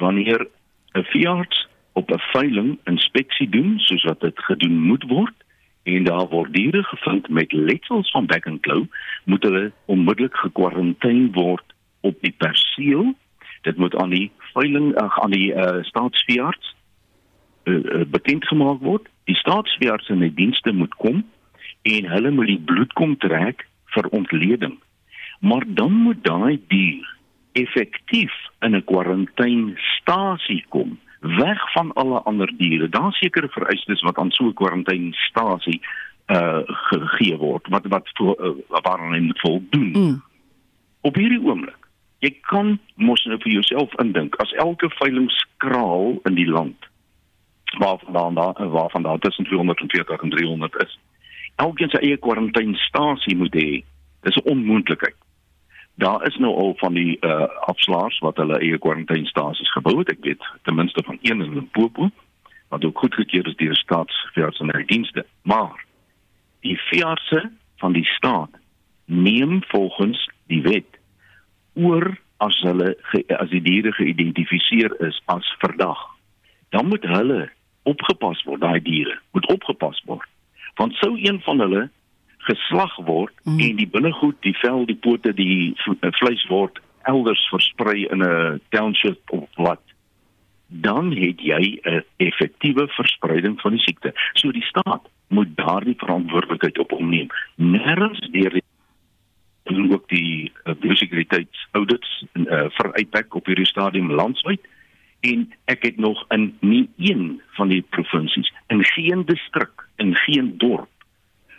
wanneer 0.00 0.46
'n 0.94 1.04
veearts 1.12 1.66
op 1.92 2.10
'n 2.10 2.22
veiling 2.32 2.78
inspeksie 2.84 3.48
doen 3.48 3.78
soos 3.78 4.04
wat 4.04 4.20
dit 4.20 4.38
gedoen 4.38 4.78
moet 4.80 5.04
word 5.08 5.34
en 5.82 6.04
daar 6.04 6.28
word 6.28 6.52
diere 6.52 6.82
gevind 6.82 7.28
met 7.28 7.52
letsels 7.52 8.10
van 8.10 8.26
back 8.26 8.46
and 8.46 8.60
claw 8.60 8.84
moet 9.24 9.42
hulle 9.42 9.72
onmiddellik 9.84 10.36
gekwarantyne 10.36 11.30
word 11.32 11.74
op 12.00 12.20
die 12.20 12.34
perseel. 12.36 13.14
Dit 13.62 13.76
moet 13.76 13.96
aan 13.96 14.10
die 14.10 14.30
veiling 14.52 14.94
ag 14.96 15.20
aan 15.22 15.30
die 15.30 15.52
uh, 15.52 15.82
staatsveearts 15.82 16.74
uh, 17.64 18.04
bekend 18.06 18.46
gemaak 18.46 18.80
word. 18.80 19.08
Die 19.24 19.36
staatsveearts 19.36 20.08
en 20.08 20.18
die 20.18 20.34
dienste 20.34 20.72
moet 20.72 20.94
kom 20.94 21.24
en 21.82 22.10
hulle 22.10 22.30
moet 22.30 22.46
die 22.46 22.64
bloed 22.64 22.92
kom 22.92 23.16
trek 23.16 23.68
vir 23.84 24.08
ontleding. 24.08 24.78
Maar 25.40 25.64
dan 25.66 25.92
moet 25.92 26.24
daai 26.24 26.60
dier 26.68 27.15
effektief 27.56 28.32
in 28.60 28.74
'n 28.76 28.84
kwarantynestasie 28.84 30.64
kom 30.68 30.98
weg 31.20 31.72
van 31.72 31.92
alle 31.92 32.20
ander 32.22 32.52
diere. 32.56 32.88
Daar 32.88 33.12
sekerre 33.12 33.48
vereistes 33.48 34.02
wat 34.02 34.16
aan 34.16 34.30
so 34.30 34.44
'n 34.44 34.54
kwarantynestasie 34.54 35.80
uh 36.26 36.62
gegee 36.66 37.36
word 37.36 37.66
wat 37.68 37.86
wat 37.86 38.10
voor, 38.14 38.36
uh, 38.40 38.80
waaraan 38.82 39.12
hulle 39.12 39.34
voldoen. 39.34 39.90
Mm. 39.90 40.22
Op 41.00 41.14
hierdie 41.14 41.42
oomblik, 41.42 41.88
jy 42.18 42.34
kan 42.40 42.78
mos 42.94 43.24
nou 43.24 43.38
vir 43.38 43.52
jouself 43.52 43.94
indink 43.94 44.34
as 44.36 44.52
elke 44.52 44.90
veilingskraal 44.90 46.18
in 46.24 46.34
die 46.34 46.48
land 46.48 46.76
waarvan 47.78 48.34
daar 48.34 48.68
waarvan 48.68 49.02
daar 49.02 49.18
tussen 49.18 49.44
240 49.44 50.22
en 50.22 50.30
300 50.30 50.82
is. 50.82 50.98
Elkeen 51.56 51.90
sy 51.90 51.96
eie 51.96 52.16
kwarantynestasie 52.16 53.36
moet 53.36 53.54
hê. 53.54 53.84
Dis 54.20 54.36
'n 54.36 54.50
onmoontlikheid 54.50 55.16
daar 55.96 56.26
is 56.26 56.36
nou 56.36 56.54
al 56.54 56.74
van 56.76 56.94
die 56.94 57.16
uh 57.20 57.48
afslaers 57.66 58.18
wat 58.18 58.36
hulle 58.36 58.58
eie 58.58 58.78
kwarantynestasies 58.78 59.72
gebou 59.72 59.98
het. 59.98 60.10
Ek 60.12 60.24
weet 60.24 60.44
ten 60.62 60.74
minste 60.74 61.02
van 61.04 61.18
een 61.22 61.40
in 61.40 61.54
Limpopo 61.54 62.10
wat 62.68 62.84
ook 62.84 62.98
goedgekeur 62.98 63.46
is 63.46 63.56
deur 63.56 63.76
staatsveeartsenydienste. 63.76 65.26
Maar 65.42 65.84
die 66.60 66.78
veeartse 66.90 67.50
van 67.76 67.92
die 67.92 68.04
staat 68.04 68.50
neem 69.04 69.62
volgens 69.68 70.30
die 70.46 70.62
wet 70.62 70.98
oor 71.74 72.18
as 72.36 72.58
hulle 72.60 72.96
as 73.38 73.50
die 73.50 73.62
diere 73.62 73.92
geïdentifiseer 73.92 75.00
is 75.08 75.20
as 75.24 75.54
verdag. 75.58 76.00
Dan 76.68 76.88
moet 76.88 77.04
hulle 77.04 77.48
opgepas 77.82 78.42
word, 78.44 78.60
daai 78.60 78.82
diere 78.82 79.18
moet 79.32 79.46
opgepas 79.48 80.02
word. 80.04 80.28
Want 80.76 80.94
sou 81.00 81.14
een 81.16 81.40
van 81.40 81.60
hulle 81.60 81.88
geslag 82.46 82.94
word 83.08 83.34
mm. 83.44 83.60
en 83.60 83.80
die 83.80 83.88
binnegoed, 83.90 84.38
die 84.46 84.56
vel, 84.62 84.84
die 84.88 84.98
pote, 84.98 85.34
die 85.36 85.74
eh, 85.74 86.12
vleis 86.20 86.44
word 86.52 86.80
elders 87.06 87.42
versprei 87.52 88.06
in 88.10 88.22
'n 88.22 88.60
township 88.74 89.20
of 89.30 89.48
wat 89.56 89.82
dan 90.66 91.12
het 91.14 91.40
jy 91.40 91.78
'n 91.82 92.02
effektiewe 92.16 92.88
verspreiding 92.88 93.60
van 93.60 93.70
die 93.70 93.84
siekte. 93.86 94.14
So 94.34 94.50
die 94.50 94.66
staat 94.66 95.04
moet 95.28 95.56
daardie 95.56 95.98
verantwoordelikheid 95.98 96.78
op 96.78 96.90
hom 96.90 97.08
neem. 97.10 97.28
Nêrens 97.56 98.18
deur 98.30 98.50
die 98.50 98.62
en 99.66 99.92
ook 99.92 100.08
die 100.08 100.52
uh, 100.64 100.74
biosekuriteitsaudits 100.80 102.24
uh, 102.32 102.66
vir 102.70 102.92
uitpak 102.92 103.34
op 103.34 103.46
hierdie 103.46 103.66
stadium 103.66 104.12
landwyd 104.12 104.60
en 105.26 105.46
ek 105.64 105.82
het 105.82 105.96
nog 105.96 106.24
in 106.34 106.54
nie 106.60 106.88
een 106.96 107.40
van 107.58 107.68
die 107.68 107.82
provinsies 107.90 108.52
in 108.66 108.84
geen 108.84 109.24
distrik 109.24 109.88
en 109.96 110.14
geen 110.14 110.54
dorp 110.58 110.90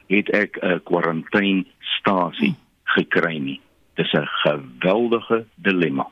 het 0.08 0.30
ek 0.30 0.58
'n 0.62 0.82
kwarantynestasie 0.84 2.56
gekry 2.84 3.38
nie. 3.38 3.62
Dis 3.96 4.14
'n 4.14 4.28
geweldige 4.44 5.46
dilemma. 5.56 6.08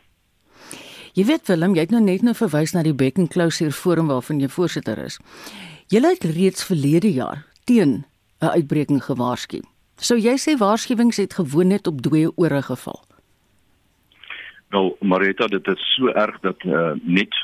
Jy 1.14 1.26
weet 1.26 1.48
Willem, 1.48 1.76
jy 1.76 1.80
het 1.80 1.92
nou 1.92 2.02
net 2.04 2.22
nou 2.22 2.34
verwys 2.36 2.74
na 2.74 2.84
die 2.84 2.94
Beck 2.94 3.18
and 3.18 3.30
Close 3.32 3.72
forum 3.72 4.08
waarvan 4.08 4.40
jy 4.40 4.50
voorsitter 4.52 4.98
is. 4.98 5.20
Julle 5.88 6.10
het 6.10 6.24
reeds 6.24 6.66
verlede 6.66 7.14
jaar 7.14 7.46
teen 7.64 8.06
'n 8.42 8.46
uitbreking 8.46 9.04
gewaarsku. 9.04 9.62
Sou 9.96 10.20
jy 10.20 10.36
sê 10.38 10.58
waarskuwings 10.58 11.18
het 11.18 11.34
gewoon 11.34 11.68
net 11.68 11.88
op 11.88 12.02
dooie 12.02 12.32
ore 12.36 12.62
geval? 12.62 13.00
Wel, 14.70 14.98
Marita, 15.00 15.48
dit 15.48 15.68
is 15.68 15.96
so 15.96 16.08
erg 16.08 16.40
dat 16.40 16.64
uh, 16.64 16.92
net 17.04 17.36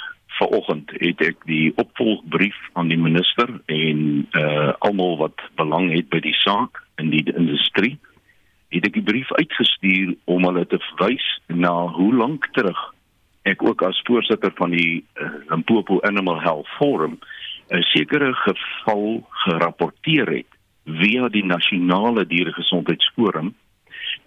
vanoggend 0.41 0.91
het 0.97 1.21
ek 1.21 1.43
die 1.49 1.71
opvolgbrief 1.81 2.57
aan 2.73 2.89
die 2.89 2.99
minister 2.99 3.49
en 3.65 3.99
uh 4.37 4.71
almal 4.87 5.17
wat 5.19 5.43
belang 5.59 5.91
het 5.93 6.09
by 6.09 6.21
die 6.23 6.37
saak 6.41 6.81
in 7.01 7.11
die 7.13 7.25
industrie 7.33 7.97
het 8.73 8.87
ek 8.87 8.95
die 8.97 9.05
brief 9.11 9.29
uitgestuur 9.37 10.15
om 10.25 10.47
hulle 10.47 10.65
te 10.71 10.79
wys 11.01 11.27
na 11.47 11.73
hoe 11.97 12.09
lank 12.15 12.47
terug 12.57 12.81
ek 13.49 13.61
ook 13.65 13.83
as 13.85 14.01
voorsitter 14.07 14.53
van 14.57 14.73
die 14.73 15.01
uh, 15.01 15.29
Limpopo 15.49 15.99
Animal 16.09 16.41
Health 16.41 16.69
Forum 16.77 17.19
'n 17.69 17.85
sekere 17.93 18.33
geval 18.33 19.23
gerapporteer 19.45 20.27
het 20.37 20.59
via 20.85 21.29
die 21.29 21.45
nasionale 21.45 22.25
dieregesondheidsforum 22.25 23.53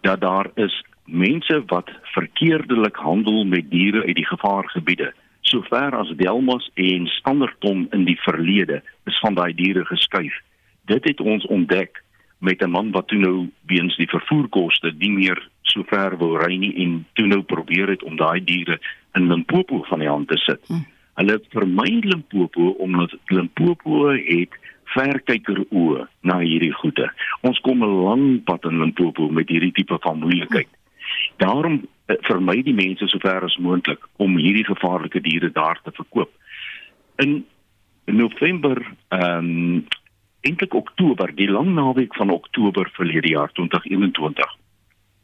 dat 0.01 0.21
daar 0.21 0.51
is 0.55 0.83
mense 1.05 1.63
wat 1.67 1.91
verkeerdelik 2.15 2.97
handel 2.97 3.45
met 3.45 3.71
diere 3.71 4.07
uit 4.07 4.17
die 4.17 4.27
gevaargebiede 4.27 5.13
sover 5.49 5.95
as 5.95 6.11
Delmas 6.17 6.71
en 6.75 7.07
Standerton 7.07 7.87
in 7.93 8.05
die 8.05 8.19
verlede 8.25 8.83
is 9.07 9.19
van 9.21 9.35
daai 9.35 9.53
diere 9.55 9.85
geskuif 9.85 10.35
dit 10.85 11.05
het 11.05 11.21
ons 11.21 11.47
ontdek 11.47 12.03
met 12.39 12.63
'n 12.63 12.71
man 12.71 12.91
wat 12.91 13.09
toe 13.09 13.19
nou 13.19 13.49
weens 13.67 13.97
die 13.97 14.09
vervoerkoste 14.09 14.93
nie 14.99 15.11
meer 15.11 15.49
so 15.63 15.83
ver 15.83 16.17
wou 16.19 16.37
ry 16.39 16.57
nie 16.57 16.75
en 16.77 17.07
toe 17.13 17.27
nou 17.27 17.43
probeer 17.43 17.89
het 17.89 18.03
om 18.03 18.17
daai 18.17 18.45
diere 18.45 18.79
in 19.15 19.29
Limpopo 19.29 19.83
van 19.83 19.99
die 19.99 20.09
hand 20.09 20.29
te 20.29 20.37
sit. 20.37 20.61
Hm. 20.67 20.85
Hulle 21.15 21.41
vermy 21.49 22.01
Limpopo 22.03 22.69
omdat 22.69 23.17
Limpopo 23.27 24.09
het 24.09 24.53
verkyker 24.85 25.65
oë 25.71 26.07
na 26.21 26.39
hierdie 26.39 26.73
goede. 26.73 27.13
Ons 27.41 27.61
kom 27.61 27.83
'n 27.83 28.03
lang 28.05 28.45
pad 28.45 28.65
in 28.65 28.79
Limpopo 28.79 29.29
met 29.29 29.49
hierdie 29.49 29.73
tipe 29.73 29.97
van 30.01 30.19
moeilikheid. 30.19 30.69
Daarom 31.37 31.73
eh, 31.73 31.89
vermy 32.07 32.63
die 32.63 32.75
mense 32.75 33.09
so 33.09 33.19
ver 33.19 33.45
as 33.45 33.57
moontlik 33.57 34.03
om 34.17 34.37
hierdie 34.37 34.67
gevaarlike 34.69 35.21
diere 35.25 35.51
daar 35.53 35.81
te 35.83 35.93
verkoop. 35.93 36.31
In 37.17 37.45
November 38.05 38.81
ehm 39.09 39.53
um, 39.53 39.85
eintlik 40.45 40.75
Oktober, 40.75 41.31
die 41.35 41.49
lang 41.49 41.71
naweek 41.73 42.15
van 42.21 42.31
Oktober 42.31 42.91
verlede 42.93 43.29
jaar 43.29 43.53
2021. 43.53 44.51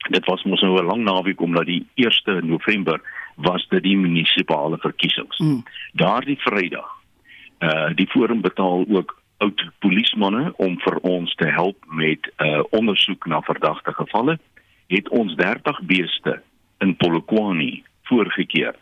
Dit 0.09 0.25
was 0.25 0.43
mos 0.49 0.61
nou 0.61 0.79
'n 0.81 0.87
lang 0.87 1.03
naweek 1.05 1.41
omdat 1.41 1.67
die 1.67 1.87
1 1.95 2.47
November 2.49 3.01
was 3.37 3.67
dit 3.69 3.83
die 3.83 3.97
munisipale 3.97 4.79
verkiesings. 4.79 5.39
Mm. 5.39 5.63
Daardie 5.93 6.39
Vrydag, 6.41 6.89
uh 7.61 7.95
die 7.95 8.07
forum 8.07 8.41
betaal 8.41 8.85
ook 8.89 9.21
oud 9.39 9.65
polismanne 9.79 10.53
om 10.57 10.79
vir 10.81 10.97
ons 10.97 11.35
te 11.35 11.47
help 11.49 11.85
met 11.89 12.33
uh, 12.37 12.63
ondersoek 12.71 13.27
na 13.27 13.41
verdagte 13.41 13.93
gevalle, 13.93 14.39
het 14.87 15.09
ons 15.09 15.35
30 15.35 15.81
beeste 15.89 16.43
in 16.81 16.97
Polokwane 16.97 17.83
voorgekeer. 18.09 18.75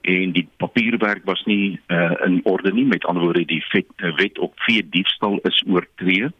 En 0.00 0.32
die 0.32 0.48
papierwerk 0.56 1.24
was 1.24 1.42
nie 1.44 1.80
uh, 1.86 2.12
in 2.24 2.40
orde 2.44 2.72
nie. 2.72 2.86
Met 2.86 3.04
ander 3.04 3.22
woorde 3.22 3.44
die 3.44 3.64
vet, 3.68 3.88
uh, 3.96 4.14
wet 4.16 4.38
op 4.38 4.54
vee 4.66 4.84
diefstal 4.88 5.38
is 5.48 5.62
oortree. 5.66 6.30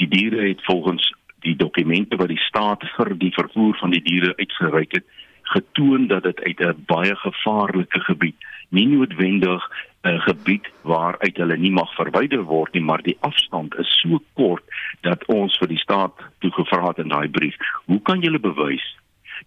Die 0.00 0.08
diere 0.08 0.48
het 0.48 0.64
volgens 0.64 1.12
die 1.44 1.56
dokumente 1.56 2.16
wat 2.16 2.32
die 2.32 2.40
staat 2.48 2.84
vir 2.96 3.12
die 3.20 3.32
vervoer 3.36 3.76
van 3.78 3.92
die 3.94 4.02
diere 4.02 4.32
uitgereik 4.40 4.96
het 4.96 5.06
getoon 5.54 6.06
dat 6.08 6.22
dit 6.22 6.40
uit 6.40 6.60
'n 6.60 6.84
baie 6.86 7.16
gevaarlike 7.16 8.00
gebied 8.00 8.36
nie 8.68 8.86
noodwendig 8.86 9.62
'n 10.02 10.20
gebied 10.20 10.66
waar 10.82 11.18
uit 11.18 11.36
hulle 11.36 11.56
nie 11.56 11.70
mag 11.70 11.94
verwyder 11.94 12.42
word 12.42 12.72
nie 12.72 12.82
maar 12.82 13.02
die 13.02 13.16
afstand 13.20 13.74
is 13.78 14.00
so 14.00 14.22
kort 14.32 14.64
dat 15.00 15.26
ons 15.26 15.58
vir 15.58 15.68
die 15.68 15.84
staat 15.84 16.12
toegevra 16.38 16.88
het 16.88 16.98
in 16.98 17.08
daai 17.08 17.28
brief. 17.28 17.56
Hoe 17.84 18.02
kan 18.02 18.20
julle 18.20 18.38
bewys 18.38 18.96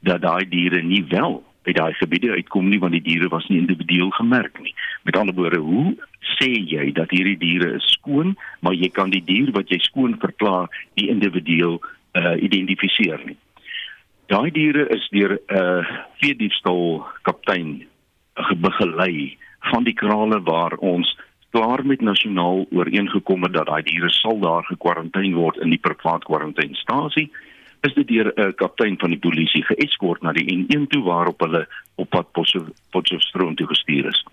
dat 0.02 0.22
daai 0.22 0.46
diere 0.50 0.82
nie 0.82 1.04
wel 1.10 1.44
by 1.68 1.74
daai 1.76 1.94
gebiede 2.00 2.32
uitkom 2.32 2.70
nie 2.70 2.80
want 2.80 2.96
die 2.96 3.04
diere 3.04 3.28
was 3.30 3.48
nie 3.52 3.60
individueel 3.60 4.10
gemerk 4.16 4.60
nie. 4.64 4.74
Met 5.04 5.18
ander 5.20 5.36
woorde, 5.36 5.60
hoe 5.60 5.96
sê 6.38 6.50
jy 6.54 6.92
dat 6.96 7.12
hierdie 7.12 7.38
diere 7.42 7.74
is 7.80 7.90
skoon, 7.98 8.36
maar 8.62 8.74
jy 8.78 8.90
kan 8.90 9.12
die 9.12 9.24
dier 9.24 9.52
wat 9.56 9.72
jy 9.72 9.80
skoon 9.84 10.16
verklaar 10.24 10.72
nie 10.96 11.10
individueel 11.12 11.80
uh, 11.80 12.36
identifiseer 12.40 13.20
nie. 13.28 13.38
Daai 14.32 14.52
diere 14.52 14.88
is 14.96 15.08
deur 15.12 15.36
'n 15.36 15.60
uh, 15.60 15.84
veediefstal 16.24 17.06
kaptein 17.28 17.84
begelei 18.64 19.38
van 19.72 19.84
die 19.84 19.96
krale 19.96 20.40
waar 20.44 20.76
ons 20.80 21.16
klaar 21.52 21.86
met 21.86 22.02
nasionaal 22.02 22.66
ooreengekom 22.72 23.44
het 23.44 23.54
dat 23.54 23.68
daai 23.68 23.84
diere 23.84 24.10
sal 24.10 24.40
daar 24.40 24.64
gekwarantyne 24.68 25.36
word 25.36 25.58
in 25.64 25.72
die 25.74 25.82
privaat 25.82 26.24
kwarantynestasie 26.28 27.32
is 27.82 27.94
dit 27.94 28.08
deur 28.08 28.32
'n 28.36 28.42
uh, 28.42 28.54
kaptein 28.56 28.98
van 29.00 29.10
die 29.10 29.20
polisie 29.20 29.64
geeskort 29.64 30.22
na 30.22 30.32
die 30.32 30.48
N1 30.56 30.88
toe 30.88 31.04
waarop 31.04 31.40
hulle 31.40 31.68
op 31.96 32.10
pad 32.10 32.32
Potchefstroom 32.92 33.56
toe 33.56 33.68
gestuur 33.68 34.06
is. 34.06 34.26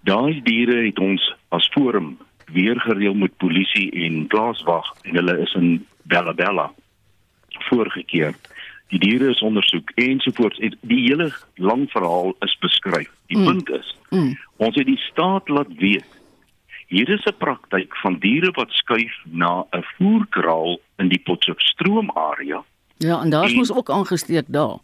Daai 0.00 0.40
diere 0.42 0.86
het 0.86 0.98
ons 0.98 1.34
as 1.48 1.68
forum 1.72 2.18
weer 2.52 2.80
gereël 2.80 3.14
met 3.14 3.36
polisie 3.36 3.90
en 3.90 4.26
plaaswag 4.26 4.94
en 5.02 5.14
hulle 5.14 5.38
is 5.38 5.54
in 5.54 5.86
Bella 6.02 6.34
Bella 6.34 6.72
voorgekeer. 7.68 8.34
Die 8.88 8.98
diere 8.98 9.30
is 9.30 9.42
ondersoek 9.42 9.90
ensovoorts. 9.94 10.58
Die 10.80 11.02
hele 11.02 11.30
lang 11.54 11.90
verhaal 11.90 12.34
is 12.40 12.56
beskryf. 12.58 13.10
Die 13.26 13.38
mm. 13.38 13.44
punt 13.44 13.70
is, 13.70 13.96
mm. 14.10 14.38
ons 14.56 14.74
het 14.74 14.86
die 14.86 14.98
staat 14.98 15.48
laat 15.48 15.70
weet 15.78 16.19
Hier 16.90 17.08
is 17.08 17.24
'n 17.24 17.36
praktyk 17.38 17.96
van 17.96 18.18
diere 18.18 18.50
wat 18.50 18.70
skuif 18.70 19.14
na 19.24 19.66
'n 19.70 19.84
voerkraal 19.96 20.80
in 20.96 21.08
die 21.08 21.18
Potchefstroom 21.18 22.10
area. 22.10 22.64
Ja, 22.96 23.20
en 23.20 23.30
daar's 23.30 23.54
mos 23.54 23.72
ook 23.72 23.90
aangesteek 23.90 24.44
daar. 24.46 24.78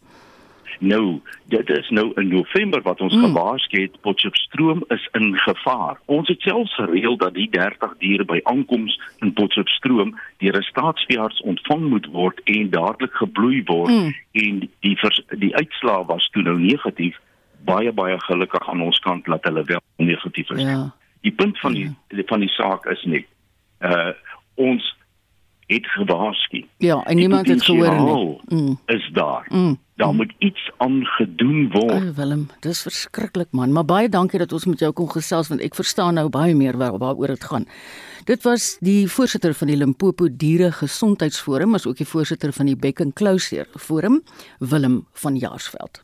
Nou, 0.79 1.21
dit 1.45 1.69
is 1.69 1.89
nou 1.89 2.11
in 2.15 2.27
November 2.27 2.81
wat 2.81 3.01
ons 3.01 3.15
mm. 3.15 3.23
gewaarsku 3.23 3.81
het 3.81 4.01
Potchefstroom 4.01 4.83
is 4.87 5.09
in 5.11 5.37
gevaar. 5.37 5.99
Ons 6.05 6.27
het 6.27 6.41
selfs 6.41 6.75
gereël 6.75 7.17
dat 7.17 7.33
die 7.33 7.49
30 7.49 7.97
diere 7.97 8.25
by 8.25 8.39
aankoms 8.43 9.01
in 9.19 9.33
Potchefstroom 9.33 10.19
deur 10.37 10.57
'n 10.57 10.61
staatsveearts 10.61 11.41
ontvang 11.41 11.89
moet 11.89 12.05
word 12.05 12.41
en 12.43 12.69
dadelik 12.69 13.13
gebloei 13.13 13.63
word 13.65 13.91
mm. 13.91 14.15
en 14.31 14.69
die 14.79 14.97
vers, 14.97 15.21
die 15.27 15.55
uitslae 15.55 16.05
was 16.05 16.29
toe 16.29 16.41
nou 16.41 16.59
negatief. 16.59 17.19
Baie 17.65 17.91
baie 17.91 18.19
gelukkig 18.19 18.69
aan 18.69 18.81
ons 18.81 18.99
kant 18.99 19.25
dat 19.25 19.43
hulle 19.43 19.63
wel 19.63 19.81
negatief 19.95 20.49
is. 20.49 20.61
Ja. 20.61 20.95
Die 21.21 21.31
punt 21.31 21.59
van 21.59 21.73
die 21.73 21.95
ja. 22.07 22.23
van 22.25 22.39
die 22.39 22.49
saak 22.49 22.85
is 22.85 23.03
net 23.03 23.25
uh 23.79 24.13
ons 24.57 24.95
het 25.67 25.87
gewaarsku. 25.87 26.65
Ja, 26.77 27.03
en 27.03 27.15
niemand 27.15 27.47
het 27.47 27.63
gehoor 27.63 28.01
nie. 28.01 28.39
Mm. 28.47 28.79
Is 28.85 29.09
daar. 29.13 29.45
Mm. 29.49 29.77
Daar 29.95 30.09
mm. 30.09 30.15
moet 30.15 30.33
iets 30.37 30.71
aangedoen 30.77 31.69
word. 31.71 31.91
Ag 31.91 32.15
Willem, 32.15 32.47
dis 32.59 32.81
verskriklik 32.81 33.47
man, 33.51 33.71
maar 33.71 33.85
baie 33.85 34.09
dankie 34.09 34.39
dat 34.39 34.53
ons 34.53 34.65
met 34.65 34.79
jou 34.79 34.91
kon 34.93 35.09
gesels 35.11 35.51
want 35.51 35.61
ek 35.61 35.75
verstaan 35.75 36.15
nou 36.19 36.29
baie 36.29 36.55
meer 36.55 36.77
waar 36.77 36.97
waaroor 36.97 37.35
dit 37.35 37.43
gaan. 37.43 37.67
Dit 38.27 38.43
was 38.43 38.75
die 38.83 39.07
voorsitter 39.11 39.53
van 39.53 39.67
die 39.71 39.77
Limpopo 39.77 40.27
Diere 40.31 40.71
Gesondheidsforum, 40.71 41.75
as 41.75 41.87
ook 41.87 41.99
die 41.99 42.07
voorsitter 42.07 42.53
van 42.53 42.71
die 42.71 42.75
Beck 42.75 43.01
and 43.01 43.15
Closure 43.15 43.67
Forum, 43.75 44.21
Willem 44.59 45.05
van 45.13 45.35
Jaarsveld. 45.35 46.01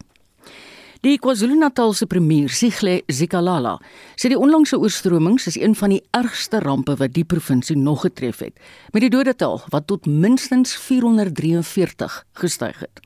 Die 1.03 1.17
KwaZulu-Natalse 1.19 2.05
premier, 2.07 2.47
Sigle 2.47 3.01
Zikalala, 3.11 3.73
sê 4.15 4.29
die 4.31 4.37
onlangse 4.39 4.77
oorstromings 4.79 5.49
is 5.49 5.57
een 5.59 5.73
van 5.75 5.91
die 5.91 5.99
ergste 6.15 6.61
rampe 6.63 6.95
wat 7.01 7.11
die 7.11 7.25
provinsie 7.27 7.75
nog 7.75 8.05
getref 8.05 8.39
het, 8.39 8.53
met 8.95 9.03
die 9.03 9.09
dodetal 9.11 9.59
wat 9.73 9.89
tot 9.91 10.07
minstens 10.07 10.71
443 10.79 12.15
gestyg 12.39 12.79
het. 12.85 13.03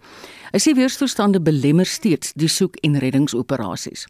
Hy 0.54 0.62
sê 0.62 0.76
weerstoestande 0.78 1.42
belemmer 1.42 1.90
steeds 1.90 2.38
die 2.38 2.52
soek- 2.54 2.78
en 2.86 3.00
reddingsoperasies. 3.02 4.06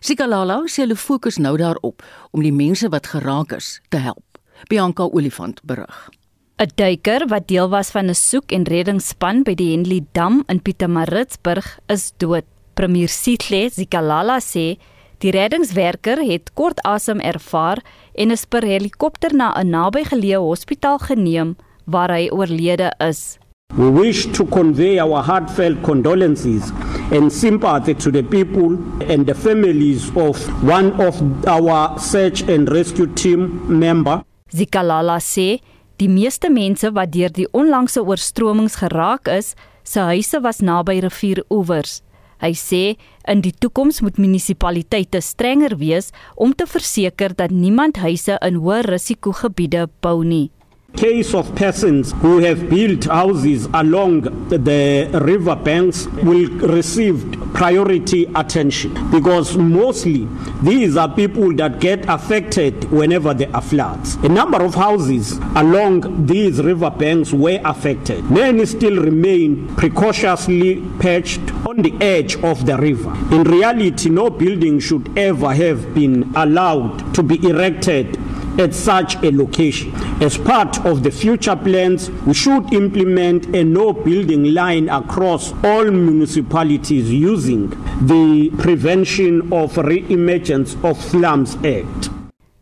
Zikalala 0.00 0.62
sê 0.64 0.86
hulle 0.86 0.96
fokus 0.96 1.36
nou 1.36 1.58
daarop 1.60 2.00
om 2.32 2.40
die 2.40 2.56
mense 2.56 2.88
wat 2.88 3.12
geraak 3.12 3.52
is 3.52 3.82
te 3.92 4.00
help. 4.00 4.40
Bianca 4.72 5.12
Olifant 5.12 5.60
berig. 5.60 6.08
'n 6.56 6.72
Duiker 6.74 7.28
wat 7.28 7.48
deel 7.48 7.68
was 7.68 7.90
van 7.90 8.08
'n 8.08 8.14
soek- 8.14 8.52
en 8.52 8.64
reddingsspan 8.64 9.44
by 9.44 9.54
die 9.54 9.72
Henley 9.76 10.06
Dam 10.12 10.42
in 10.48 10.62
Pietermaritzburg 10.62 11.78
is 11.88 12.12
dood. 12.16 12.55
Premier 12.76 13.08
Sitle 13.08 13.70
Zikalala 13.72 14.36
sê 14.44 14.76
die 15.24 15.32
reddingswerker 15.32 16.20
het 16.28 16.50
kort 16.60 16.82
asem 16.84 17.22
ervaar 17.24 17.80
en 18.20 18.34
is 18.34 18.44
per 18.44 18.66
helikopter 18.68 19.32
na 19.32 19.48
'n 19.56 19.70
nabygeleë 19.72 20.40
hospitaal 20.44 20.98
geneem 21.08 21.56
waar 21.86 22.12
hy 22.12 22.28
oorlede 22.28 22.90
is. 23.00 23.38
We 23.74 23.88
wish 23.90 24.26
to 24.36 24.44
convey 24.44 25.00
our 25.00 25.22
heartfelt 25.24 25.80
condolences 25.82 26.70
and 27.10 27.32
sympathy 27.32 27.94
to 27.94 28.10
the 28.10 28.22
people 28.22 28.76
and 29.08 29.26
the 29.26 29.34
families 29.34 30.10
of 30.14 30.36
one 30.62 30.92
of 31.08 31.14
our 31.46 31.98
search 31.98 32.44
and 32.48 32.68
rescue 32.68 33.08
team 33.14 33.40
member. 33.68 34.22
Zikalala 34.52 35.18
sê 35.18 35.60
die 35.96 36.08
meeste 36.08 36.50
mense 36.50 36.92
wat 36.92 37.12
deur 37.12 37.32
die 37.32 37.48
onlangse 37.52 38.04
oorstromings 38.04 38.76
geraak 38.76 39.28
is, 39.28 39.54
se 39.82 40.00
huise 40.00 40.42
was 40.42 40.60
naby 40.60 41.00
rivieroewers. 41.00 42.02
Hy 42.42 42.52
sê 42.56 42.82
in 43.28 43.40
die 43.44 43.54
toekoms 43.54 44.02
moet 44.04 44.18
munisipaliteite 44.20 45.22
strenger 45.24 45.78
wees 45.80 46.12
om 46.36 46.52
te 46.52 46.66
verseker 46.68 47.34
dat 47.36 47.54
niemand 47.54 48.02
huise 48.02 48.36
in 48.44 48.60
hoë 48.60 48.82
risikogebiede 48.90 49.88
bou 50.04 50.22
nie. 50.24 50.50
Case 50.96 51.34
of 51.34 51.54
persons 51.54 52.12
who 52.22 52.38
have 52.38 52.68
built 52.70 53.04
houses 53.04 53.68
along 53.74 54.22
the 54.48 55.10
river 55.24 55.54
banks 55.54 56.06
will 56.24 56.48
receive 56.68 57.36
priority 57.52 58.24
attention 58.34 58.92
because 59.10 59.56
mostly 59.56 60.28
these 60.62 60.96
are 60.96 61.08
people 61.14 61.54
that 61.54 61.80
get 61.80 62.08
affected 62.08 62.84
whenever 62.90 63.34
there 63.34 63.54
are 63.54 63.62
floods. 63.62 64.16
A 64.16 64.28
number 64.28 64.62
of 64.62 64.74
houses 64.74 65.32
along 65.54 66.26
these 66.26 66.62
river 66.62 66.90
banks 66.90 67.32
were 67.32 67.60
affected. 67.64 68.24
Many 68.30 68.66
still 68.66 69.02
remain 69.02 69.74
precautiously 69.76 70.82
perched 70.98 71.40
on 71.66 71.82
the 71.82 71.94
edge 72.00 72.36
of 72.42 72.64
the 72.66 72.76
river. 72.78 73.12
In 73.34 73.44
reality, 73.44 74.08
no 74.10 74.30
building 74.30 74.80
should 74.80 75.16
ever 75.18 75.54
have 75.54 75.94
been 75.94 76.32
allowed 76.36 77.14
to 77.14 77.22
be 77.22 77.36
erected 77.48 78.18
at 78.58 78.74
such 78.74 79.16
a 79.22 79.30
location. 79.30 79.92
As 80.20 80.38
part 80.38 80.84
of 80.84 81.02
the 81.02 81.10
future 81.10 81.56
plans, 81.56 82.10
we 82.26 82.34
should 82.34 82.72
implement 82.72 83.54
a 83.54 83.64
no 83.64 83.92
building 83.92 84.54
line 84.54 84.88
across 84.88 85.52
all 85.64 85.90
municipalities 85.90 87.10
using 87.10 87.70
the 88.06 88.50
Prevention 88.58 89.52
of 89.52 89.76
Re-Emergence 89.76 90.76
of 90.82 91.00
Slums 91.00 91.56
Act. 91.64 92.10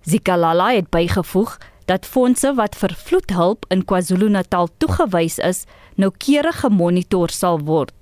Zikalala 0.05 0.75
het 0.75 0.91
bygevoeg 0.91 1.59
dat 1.85 2.07
fondse 2.07 2.55
wat 2.55 2.77
vir 2.77 2.93
vloedhulp 2.97 3.65
in 3.73 3.85
KwaZulu-Natal 3.85 4.69
toegewys 4.79 5.39
is, 5.39 5.65
noukeurig 5.97 6.61
gemonitor 6.61 7.33
sal 7.33 7.61
word. 7.65 7.93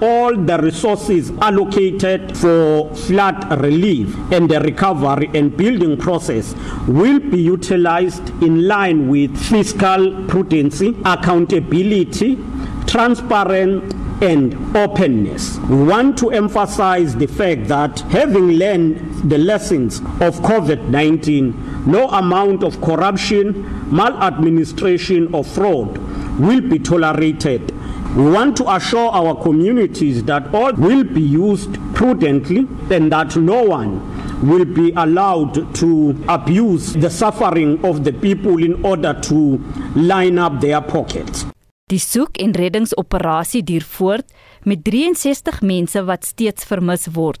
All 0.00 0.36
the 0.36 0.58
resources 0.58 1.30
allocated 1.40 2.36
for 2.36 2.94
flood 2.94 3.60
relief 3.60 4.14
and 4.32 4.48
the 4.48 4.60
recovery 4.60 5.28
and 5.34 5.56
building 5.56 5.96
process 5.96 6.54
will 6.86 7.18
be 7.18 7.40
utilized 7.40 8.28
in 8.42 8.68
line 8.68 9.08
with 9.08 9.36
fiscal 9.36 10.24
prudence, 10.28 10.80
accountability, 11.04 12.38
transparent 12.86 13.92
and 14.22 14.54
openness. 14.76 15.58
We 15.58 15.84
want 15.84 16.18
to 16.18 16.30
emphasize 16.30 17.16
the 17.16 17.26
fact 17.26 17.68
that 17.68 18.00
having 18.00 18.52
learned 18.52 19.30
the 19.30 19.38
lessons 19.38 19.98
of 20.20 20.36
COVID 20.40 20.88
19, 20.88 21.90
no 21.90 22.08
amount 22.10 22.62
of 22.62 22.80
corruption, 22.80 23.94
maladministration, 23.94 25.32
or 25.34 25.44
fraud 25.44 25.98
will 26.38 26.60
be 26.60 26.78
tolerated 26.78 27.72
We 28.18 28.32
want 28.32 28.56
to 28.56 28.64
assure 28.74 29.10
our 29.14 29.32
communities 29.36 30.24
that 30.24 30.52
all 30.52 30.72
will 30.72 31.04
be 31.04 31.20
used 31.20 31.78
prudently 31.94 32.66
and 32.90 33.12
that 33.12 33.36
no 33.36 33.62
one 33.62 34.00
will 34.42 34.64
be 34.64 34.90
allowed 34.96 35.54
to 35.76 36.16
abuse 36.26 36.94
the 36.94 37.10
suffering 37.10 37.78
of 37.84 38.02
the 38.02 38.12
people 38.12 38.60
in 38.60 38.84
order 38.84 39.14
to 39.30 39.62
line 39.94 40.36
up 40.36 40.60
their 40.60 40.80
pockets. 40.80 41.46
Die 41.86 41.98
soek- 41.98 42.42
en 42.42 42.52
reddingsoperasie 42.58 43.62
duur 43.62 43.86
voort 43.86 44.26
met 44.64 44.80
63 44.82 45.60
mense 45.62 46.04
wat 46.04 46.24
steeds 46.24 46.64
vermis 46.64 47.06
word. 47.14 47.40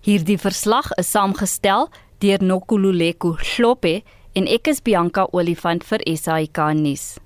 Hierdie 0.00 0.38
verslag 0.38 0.94
is 0.96 1.10
saamgestel 1.10 1.90
deur 2.18 2.38
Nokululeko 2.40 3.36
Hlope 3.36 4.00
en 4.32 4.46
ek 4.48 4.66
is 4.66 4.80
Bianca 4.80 5.28
Olifant 5.32 5.84
vir 5.84 6.00
SAK 6.16 6.72
nuus. 6.72 7.18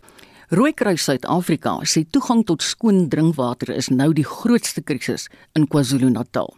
Rooikruis 0.54 1.02
Suid-Afrika 1.02 1.72
sê 1.82 2.04
toegang 2.14 2.44
tot 2.46 2.62
skoon 2.62 3.08
drinkwater 3.10 3.72
is 3.74 3.88
nou 3.90 4.12
die 4.14 4.26
grootste 4.28 4.84
krisis 4.86 5.24
in 5.58 5.64
KwaZulu-Natal. 5.66 6.52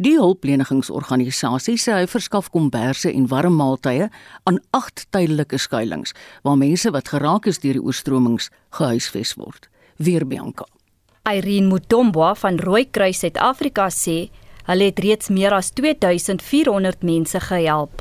Die 0.00 0.14
hulplenigingsorganisasie 0.16 1.74
sê 1.76 1.98
hy 1.98 2.06
verskaf 2.08 2.48
komberse 2.54 3.10
en 3.10 3.26
warm 3.28 3.58
maaltye 3.60 4.08
aan 4.48 4.60
8 4.78 5.04
tydelike 5.12 5.60
skuilings 5.60 6.16
waar 6.48 6.56
mense 6.56 6.92
wat 6.96 7.12
geraak 7.12 7.50
is 7.50 7.60
deur 7.60 7.76
die 7.76 7.84
oorstromings 7.84 8.48
gehuisves 8.78 9.34
word. 9.36 9.68
Weer 10.00 10.24
Bianca. 10.24 10.64
Irene 11.28 11.68
Mutombo 11.68 12.32
van 12.40 12.62
Rooikruis 12.62 13.20
Suid-Afrika 13.20 13.90
sê 13.92 14.30
hulle 14.70 14.88
het 14.88 15.02
reeds 15.04 15.28
meer 15.28 15.52
as 15.52 15.74
2400 15.76 17.04
mense 17.04 17.44
gehelp. 17.50 18.00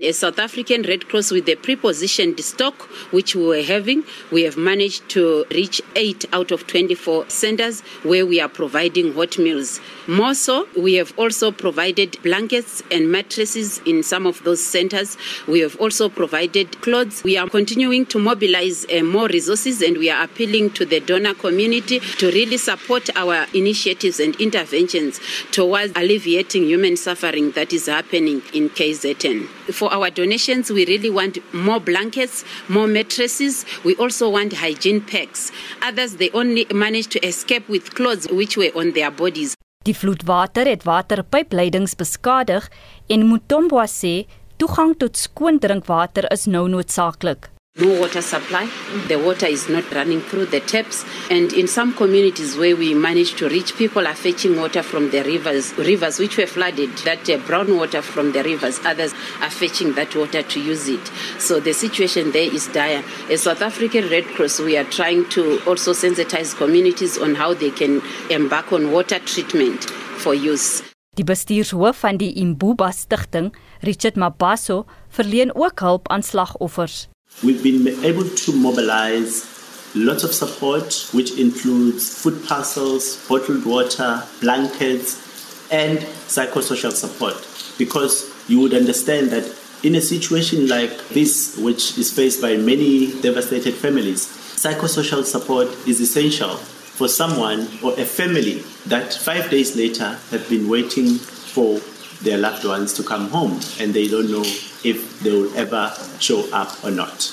A 0.00 0.12
South 0.12 0.38
African 0.38 0.82
Red 0.82 1.08
Cross 1.08 1.32
with 1.32 1.46
the 1.46 1.56
prepositioned 1.56 2.38
stock 2.38 2.82
which 3.10 3.34
we 3.34 3.44
were 3.44 3.62
having, 3.62 4.04
we 4.30 4.44
have 4.44 4.56
managed 4.56 5.08
to 5.08 5.44
reach 5.50 5.82
8 5.96 6.24
out 6.32 6.52
of 6.52 6.68
24 6.68 7.28
centers 7.28 7.80
where 8.04 8.24
we 8.24 8.40
are 8.40 8.48
providing 8.48 9.12
hot 9.14 9.38
meals. 9.38 9.80
More 10.06 10.34
so, 10.34 10.68
we 10.76 10.94
have 10.94 11.12
also 11.18 11.50
provided 11.50 12.16
blankets 12.22 12.80
and 12.92 13.10
mattresses 13.10 13.80
in 13.86 14.04
some 14.04 14.24
of 14.24 14.44
those 14.44 14.64
centers. 14.64 15.16
We 15.48 15.58
have 15.60 15.74
also 15.80 16.08
provided 16.08 16.80
clothes. 16.80 17.24
We 17.24 17.36
are 17.36 17.48
continuing 17.48 18.06
to 18.06 18.20
mobilize 18.20 18.86
uh, 18.86 19.02
more 19.02 19.26
resources 19.26 19.82
and 19.82 19.98
we 19.98 20.10
are 20.10 20.22
appealing 20.22 20.74
to 20.74 20.86
the 20.86 21.00
donor 21.00 21.34
community 21.34 21.98
to 22.18 22.30
really 22.30 22.58
support 22.58 23.10
our 23.16 23.46
initiatives 23.52 24.20
and 24.20 24.36
interventions 24.36 25.18
towards 25.50 25.92
alleviating 25.96 26.66
human 26.66 26.96
suffering 26.96 27.50
that 27.50 27.72
is 27.72 27.86
happening 27.86 28.42
in 28.54 28.70
KZN. 28.70 29.48
For 29.74 29.87
our 29.90 30.10
donations, 30.10 30.70
we 30.70 30.86
really 30.86 31.10
want 31.10 31.38
more 31.52 31.80
blankets, 31.80 32.44
more 32.68 32.86
mattresses. 32.86 33.64
We 33.84 33.94
also 33.96 34.30
want 34.30 34.52
hygiene 34.52 35.00
packs. 35.00 35.50
Others, 35.82 36.16
they 36.16 36.30
only 36.30 36.66
managed 36.72 37.10
to 37.12 37.26
escape 37.26 37.68
with 37.68 37.94
clothes 37.94 38.28
which 38.30 38.56
were 38.56 38.72
on 38.74 38.92
their 38.92 39.10
bodies. 39.10 39.54
Die 39.84 39.94
vloedwater 39.96 40.66
het 40.68 40.82
waterpypleidings 40.84 41.94
beskadig 41.96 42.66
en 43.06 43.28
Mutombo 43.28 43.80
sê 43.88 44.26
toegang 44.60 44.96
tot 44.98 45.16
skoon 45.16 45.58
drinkwater 45.62 46.26
is 46.32 46.44
nou 46.46 46.66
noodsaaklik. 46.68 47.48
No 47.78 47.98
water 48.00 48.22
supply. 48.22 48.68
The 49.06 49.18
water 49.18 49.46
is 49.46 49.68
not 49.68 49.90
running 49.92 50.20
through 50.20 50.46
the 50.46 50.60
taps. 50.60 51.04
And 51.30 51.52
in 51.52 51.68
some 51.68 51.94
communities 51.94 52.56
where 52.56 52.76
we 52.76 52.94
managed 52.94 53.38
to 53.38 53.48
reach, 53.48 53.76
people 53.76 54.06
are 54.06 54.14
fetching 54.14 54.56
water 54.56 54.82
from 54.82 55.10
the 55.10 55.22
rivers, 55.22 55.76
rivers 55.78 56.18
which 56.18 56.36
were 56.36 56.46
flooded, 56.46 56.90
that 56.98 57.28
uh, 57.30 57.38
brown 57.46 57.76
water 57.76 58.02
from 58.02 58.32
the 58.32 58.42
rivers. 58.42 58.80
Others 58.84 59.14
are 59.40 59.50
fetching 59.50 59.92
that 59.94 60.14
water 60.16 60.42
to 60.42 60.60
use 60.60 60.88
it. 60.88 61.06
So 61.38 61.60
the 61.60 61.72
situation 61.72 62.32
there 62.32 62.52
is 62.52 62.68
dire. 62.68 63.02
As 63.30 63.42
South 63.42 63.62
African 63.62 64.08
Red 64.08 64.24
Cross, 64.34 64.60
we 64.60 64.76
are 64.76 64.84
trying 64.84 65.28
to 65.30 65.60
also 65.66 65.92
sensitize 65.92 66.56
communities 66.56 67.18
on 67.18 67.34
how 67.34 67.54
they 67.54 67.70
can 67.70 68.02
embark 68.30 68.72
on 68.72 68.92
water 68.92 69.18
treatment 69.20 69.84
for 69.84 70.34
use. 70.34 70.82
Die 71.18 71.24
bestuurshoof 71.26 71.98
van 72.04 72.18
die 72.20 72.30
Imbuba 72.38 72.92
Stichting, 72.94 73.50
Richard 73.82 74.14
Mabaso, 74.16 74.84
verleen 75.08 75.50
ook 75.54 75.80
hulp 75.80 76.08
aan 76.08 76.22
slagoffers. 76.22 77.08
We've 77.40 77.62
been 77.62 78.04
able 78.04 78.28
to 78.28 78.52
mobilize 78.52 79.46
lots 79.94 80.24
of 80.24 80.34
support, 80.34 81.08
which 81.12 81.38
includes 81.38 82.20
food 82.20 82.44
parcels, 82.44 83.24
bottled 83.28 83.64
water, 83.64 84.24
blankets, 84.40 85.70
and 85.70 85.98
psychosocial 86.26 86.90
support. 86.90 87.36
Because 87.78 88.28
you 88.48 88.58
would 88.58 88.74
understand 88.74 89.30
that 89.30 89.44
in 89.84 89.94
a 89.94 90.00
situation 90.00 90.66
like 90.66 91.08
this, 91.10 91.56
which 91.58 91.96
is 91.96 92.12
faced 92.12 92.42
by 92.42 92.56
many 92.56 93.12
devastated 93.20 93.74
families, 93.74 94.26
psychosocial 94.56 95.24
support 95.24 95.68
is 95.86 96.00
essential 96.00 96.56
for 96.56 97.06
someone 97.06 97.68
or 97.84 97.92
a 98.00 98.04
family 98.04 98.64
that 98.86 99.14
five 99.14 99.48
days 99.48 99.76
later 99.76 100.18
have 100.32 100.48
been 100.48 100.68
waiting 100.68 101.14
for 101.18 101.78
their 102.22 102.38
loved 102.38 102.64
ones 102.64 102.92
to 102.94 103.02
come 103.02 103.28
home 103.30 103.58
and 103.80 103.94
they 103.94 104.08
don't 104.08 104.30
know 104.30 104.44
if 104.84 105.20
they 105.22 105.30
will 105.30 105.50
ever 105.56 105.92
show 106.18 106.44
up 106.52 106.72
or 106.84 106.90
not. 106.90 107.32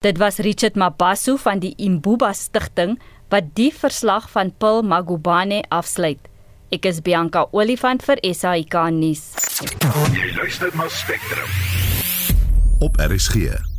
Dit 0.00 0.18
was 0.18 0.38
Richard 0.40 0.76
Mabaso 0.76 1.36
van 1.36 1.60
die 1.60 1.74
Imbuba 1.76 2.32
Stichting 2.32 2.98
wat 3.28 3.54
die 3.54 3.70
verslag 3.74 4.30
van 4.32 4.52
Paul 4.58 4.82
Magubane 4.82 5.62
afsluit. 5.68 6.18
Ek 6.72 6.86
is 6.86 7.02
Bianca 7.02 7.46
Olifant 7.52 8.02
vir 8.06 8.22
SAK 8.24 8.76
nuus. 8.96 9.34
Jy 10.14 10.30
luister 10.38 10.70
na 10.78 10.88
Spectrum. 10.88 11.50
Op 12.80 12.96
RSG. 12.96 13.69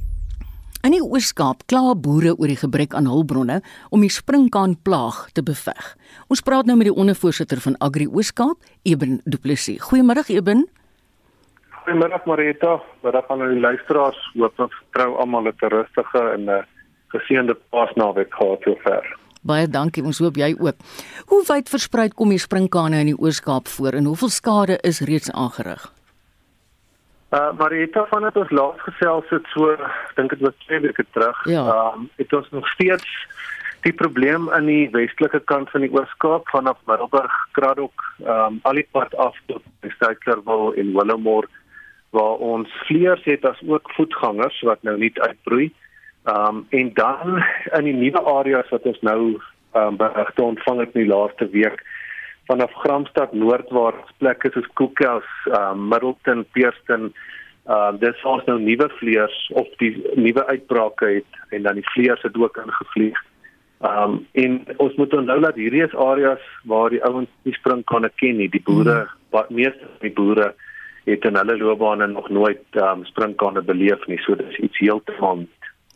In 0.82 0.96
die 0.96 1.02
Oos-Kaap 1.06 1.68
kla 1.70 1.92
boere 1.94 2.32
oor 2.34 2.50
die 2.50 2.58
gebrek 2.58 2.96
aan 2.98 3.06
hulpbronne 3.06 3.60
om 3.94 4.02
die 4.02 4.10
sprinkaanplaag 4.10 5.28
te 5.38 5.44
beveg. 5.46 5.92
Ons 6.34 6.42
praat 6.42 6.66
nou 6.66 6.74
met 6.80 6.88
die 6.90 6.96
ondervoorsitter 7.04 7.62
van 7.62 7.76
Agri 7.86 8.08
Oos-Kaap, 8.10 8.66
Eben 8.82 9.20
Du 9.30 9.38
Plessis. 9.38 9.78
Goeiemôre 9.92 10.26
Eben. 10.34 10.66
Goeiemôre 11.84 12.18
Marita, 12.26 12.80
middag 13.06 13.30
aan 13.30 13.46
die 13.46 13.62
luisteraars. 13.62 14.18
Hoop 14.34 14.66
ons 14.66 14.74
vertrou 14.80 15.20
almal 15.22 15.52
het 15.52 15.62
'n 15.62 15.70
rustige 15.70 16.22
en 16.34 16.50
'n 16.50 16.66
geseënde 17.14 17.58
Paasnaweek 17.70 18.34
gehad 18.34 18.62
sover. 18.64 19.18
Baie 19.44 19.68
dankie, 19.68 20.04
ons 20.04 20.20
hoop 20.20 20.36
jy 20.36 20.56
ook. 20.60 20.76
Hoe 21.28 21.44
wyd 21.48 21.70
versprei 21.70 22.10
kom 22.10 22.30
die 22.30 22.40
sprinkane 22.40 23.00
in 23.00 23.06
die 23.06 23.22
Oos-Kaap 23.22 23.68
voor 23.68 23.94
en 23.94 24.06
hoeveel 24.06 24.30
skade 24.30 24.80
is 24.82 25.00
reeds 25.00 25.32
aangerig? 25.32 25.91
Uh 27.32 27.52
Marita, 27.58 28.06
vandat 28.12 28.36
ons 28.36 28.50
laas 28.52 28.80
gesels 28.84 29.30
het 29.32 29.46
so, 29.54 29.76
dink 30.16 30.34
dit 30.34 30.42
was 30.44 30.58
2 30.68 30.80
weke 30.80 31.06
terug, 31.12 31.38
Ja. 31.48 31.64
um 31.94 32.10
het 32.16 32.34
ons 32.34 32.50
nog 32.52 32.68
steeds 32.68 33.08
die 33.82 33.94
probleem 33.94 34.50
aan 34.52 34.66
die 34.66 34.90
westelike 34.92 35.40
kant 35.40 35.70
van 35.70 35.82
die 35.82 35.92
Oos-Kaap 35.92 36.50
vanaf 36.50 36.78
Middelburg, 36.86 37.34
Kraddock, 37.52 38.04
um 38.20 38.60
al 38.62 38.74
die 38.74 38.88
pad 38.92 39.16
af 39.16 39.38
tot 39.46 39.64
Stytlerwil 39.96 40.74
en 40.76 40.94
Willemore 40.94 41.48
waar 42.12 42.44
ons 42.44 42.68
vleiers 42.88 43.24
het 43.24 43.46
as 43.46 43.62
ook 43.68 43.88
voetgangers 43.96 44.62
wat 44.68 44.84
nou 44.84 44.98
nie 44.98 45.14
uitbroei 45.16 45.72
Ehm 46.24 46.56
um, 46.56 46.66
en 46.70 46.94
dan 46.94 47.44
in 47.72 47.84
die 47.84 47.94
nuwe 47.94 48.22
areas 48.22 48.70
wat 48.70 48.84
ons 48.86 49.00
nou 49.02 49.42
ehm 49.72 49.88
um, 49.88 49.96
berigte 49.98 50.44
ontvang 50.44 50.80
het 50.80 50.94
in 50.94 51.02
die 51.02 51.14
laaste 51.14 51.50
week 51.50 51.82
vanaf 52.50 52.72
Gramstad 52.84 53.34
noordwaarts 53.34 54.12
plekke 54.18 54.52
soos 54.54 54.68
Koekas, 54.74 55.28
ehm 55.46 55.78
um, 55.78 55.88
Middleton, 55.88 56.46
Peerston 56.52 57.14
Ehm 57.70 57.94
uh, 57.94 58.00
dis 58.02 58.24
ons 58.26 58.46
nou 58.50 58.58
nuwe 58.58 58.88
vleiers 58.98 59.36
of 59.54 59.68
die 59.78 59.92
nuwe 60.18 60.42
uitbrake 60.48 61.10
het 61.20 61.54
en 61.54 61.68
dan 61.68 61.78
die 61.78 61.86
vleiers 61.94 62.24
het 62.26 62.38
ook 62.38 62.58
ingevlieg. 62.58 63.20
Ehm 63.86 64.16
um, 64.16 64.16
en 64.34 64.58
ons 64.78 64.96
moet 64.98 65.14
onthou 65.14 65.40
dat 65.46 65.60
hierdie 65.62 65.84
is 65.86 65.94
areas 65.94 66.42
waar 66.66 66.90
die 66.90 67.04
ouens 67.06 67.30
nie 67.46 67.54
springkanne 67.54 68.10
ken 68.16 68.42
nie. 68.42 68.50
Die 68.50 68.64
boere, 68.66 68.98
hmm. 69.06 69.22
wat 69.30 69.54
meeste 69.54 69.86
van 69.86 70.02
die 70.08 70.14
boere 70.18 70.50
het 71.06 71.26
in 71.26 71.38
hulle 71.38 71.58
loopbane 71.58 72.08
nog 72.08 72.30
nooit 72.30 72.66
ehm 72.72 73.04
um, 73.04 73.06
springkanne 73.14 73.62
beleef 73.62 74.08
nie. 74.10 74.18
So 74.26 74.36
dis 74.36 74.58
iets 74.58 74.82
heeltemal 74.82 75.46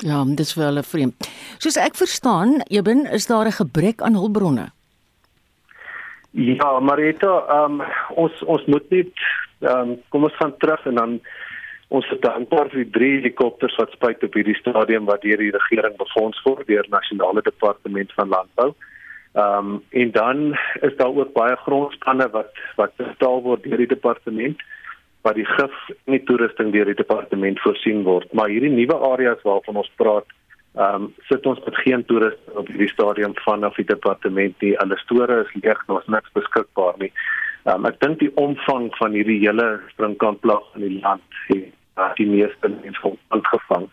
Ja, 0.04 0.22
dis 0.28 0.54
vir 0.54 0.66
hulle 0.68 0.84
vreemd. 0.84 1.28
Soos 1.58 1.78
ek 1.80 1.96
verstaan, 1.96 2.60
Eben, 2.68 3.06
is 3.10 3.26
daar 3.26 3.48
'n 3.48 3.58
gebrek 3.58 4.02
aan 4.02 4.14
hulpbronne. 4.14 4.70
Ja, 6.36 6.80
Marita, 6.80 7.34
ehm 7.48 7.82
um, 7.82 7.84
ons 8.22 8.44
ons 8.44 8.66
moet 8.68 8.90
net 8.92 9.26
ehm 9.64 9.92
um, 9.92 9.98
kom 10.10 10.28
ons 10.28 10.40
gaan 10.42 10.58
terug 10.60 10.86
en 10.86 10.96
dan 11.02 11.20
Ons 11.94 12.08
het 12.10 12.24
dankbaar 12.26 12.72
vir 12.72 12.82
die 12.82 12.94
drie 12.96 13.12
helikopters 13.20 13.76
wat 13.78 13.92
spuit 13.94 14.24
op 14.26 14.34
hierdie 14.34 14.58
stadium 14.58 15.06
wat 15.06 15.22
deur 15.22 15.38
die 15.38 15.54
regering 15.54 15.94
befonds 16.00 16.40
word 16.48 16.66
deur 16.68 16.88
nasionale 16.90 17.44
departement 17.46 18.14
van 18.18 18.32
landbou. 18.34 18.72
Ehm 19.36 19.70
um, 19.76 19.84
en 20.02 20.12
dan 20.16 20.42
is 20.88 20.96
daar 20.98 21.14
ook 21.14 21.34
baie 21.34 21.56
grondspanne 21.66 22.28
wat 22.34 22.58
wat 22.80 22.96
betaal 22.98 23.42
word 23.46 23.64
deur 23.64 23.84
die 23.84 23.94
departement 23.94 24.64
wat 25.28 25.36
die 25.36 25.46
gif 25.46 25.76
en 26.06 26.18
die 26.18 26.24
toerusting 26.24 26.72
deur 26.74 26.90
die 26.90 26.98
departement 26.98 27.62
voorsien 27.62 28.04
word. 28.04 28.34
Maar 28.34 28.50
hierdie 28.50 28.74
nuwe 28.74 28.98
areas 29.12 29.42
waarvan 29.44 29.82
ons 29.84 29.92
praat, 30.02 30.28
ehm 30.76 31.04
um, 31.04 31.14
sit 31.30 31.46
ons 31.46 31.60
met 31.66 31.78
geen 31.84 32.06
toerusting 32.06 32.58
op 32.60 32.68
hierdie 32.68 32.92
stadium 32.92 33.34
vanaf 33.46 33.76
die 33.76 33.86
departement 33.88 34.62
nie. 34.62 34.74
Alle 34.80 34.98
store 34.98 35.42
is 35.46 35.54
leeg, 35.62 35.86
daar's 35.88 36.08
niks 36.08 36.32
beskikbaar 36.36 36.98
nie. 37.00 37.12
Um, 37.66 37.86
ek 37.90 38.00
dink 38.04 38.20
die 38.20 38.32
omvang 38.38 38.92
van 39.00 39.16
hierdie 39.16 39.40
hele 39.42 39.80
springkantplag 39.94 40.66
in 40.76 40.84
die 40.88 41.00
land 41.00 41.40
het 41.48 41.72
uh, 41.98 42.12
die 42.20 42.28
meeste 42.28 42.70
mense 42.70 43.14
aangevang. 43.34 43.88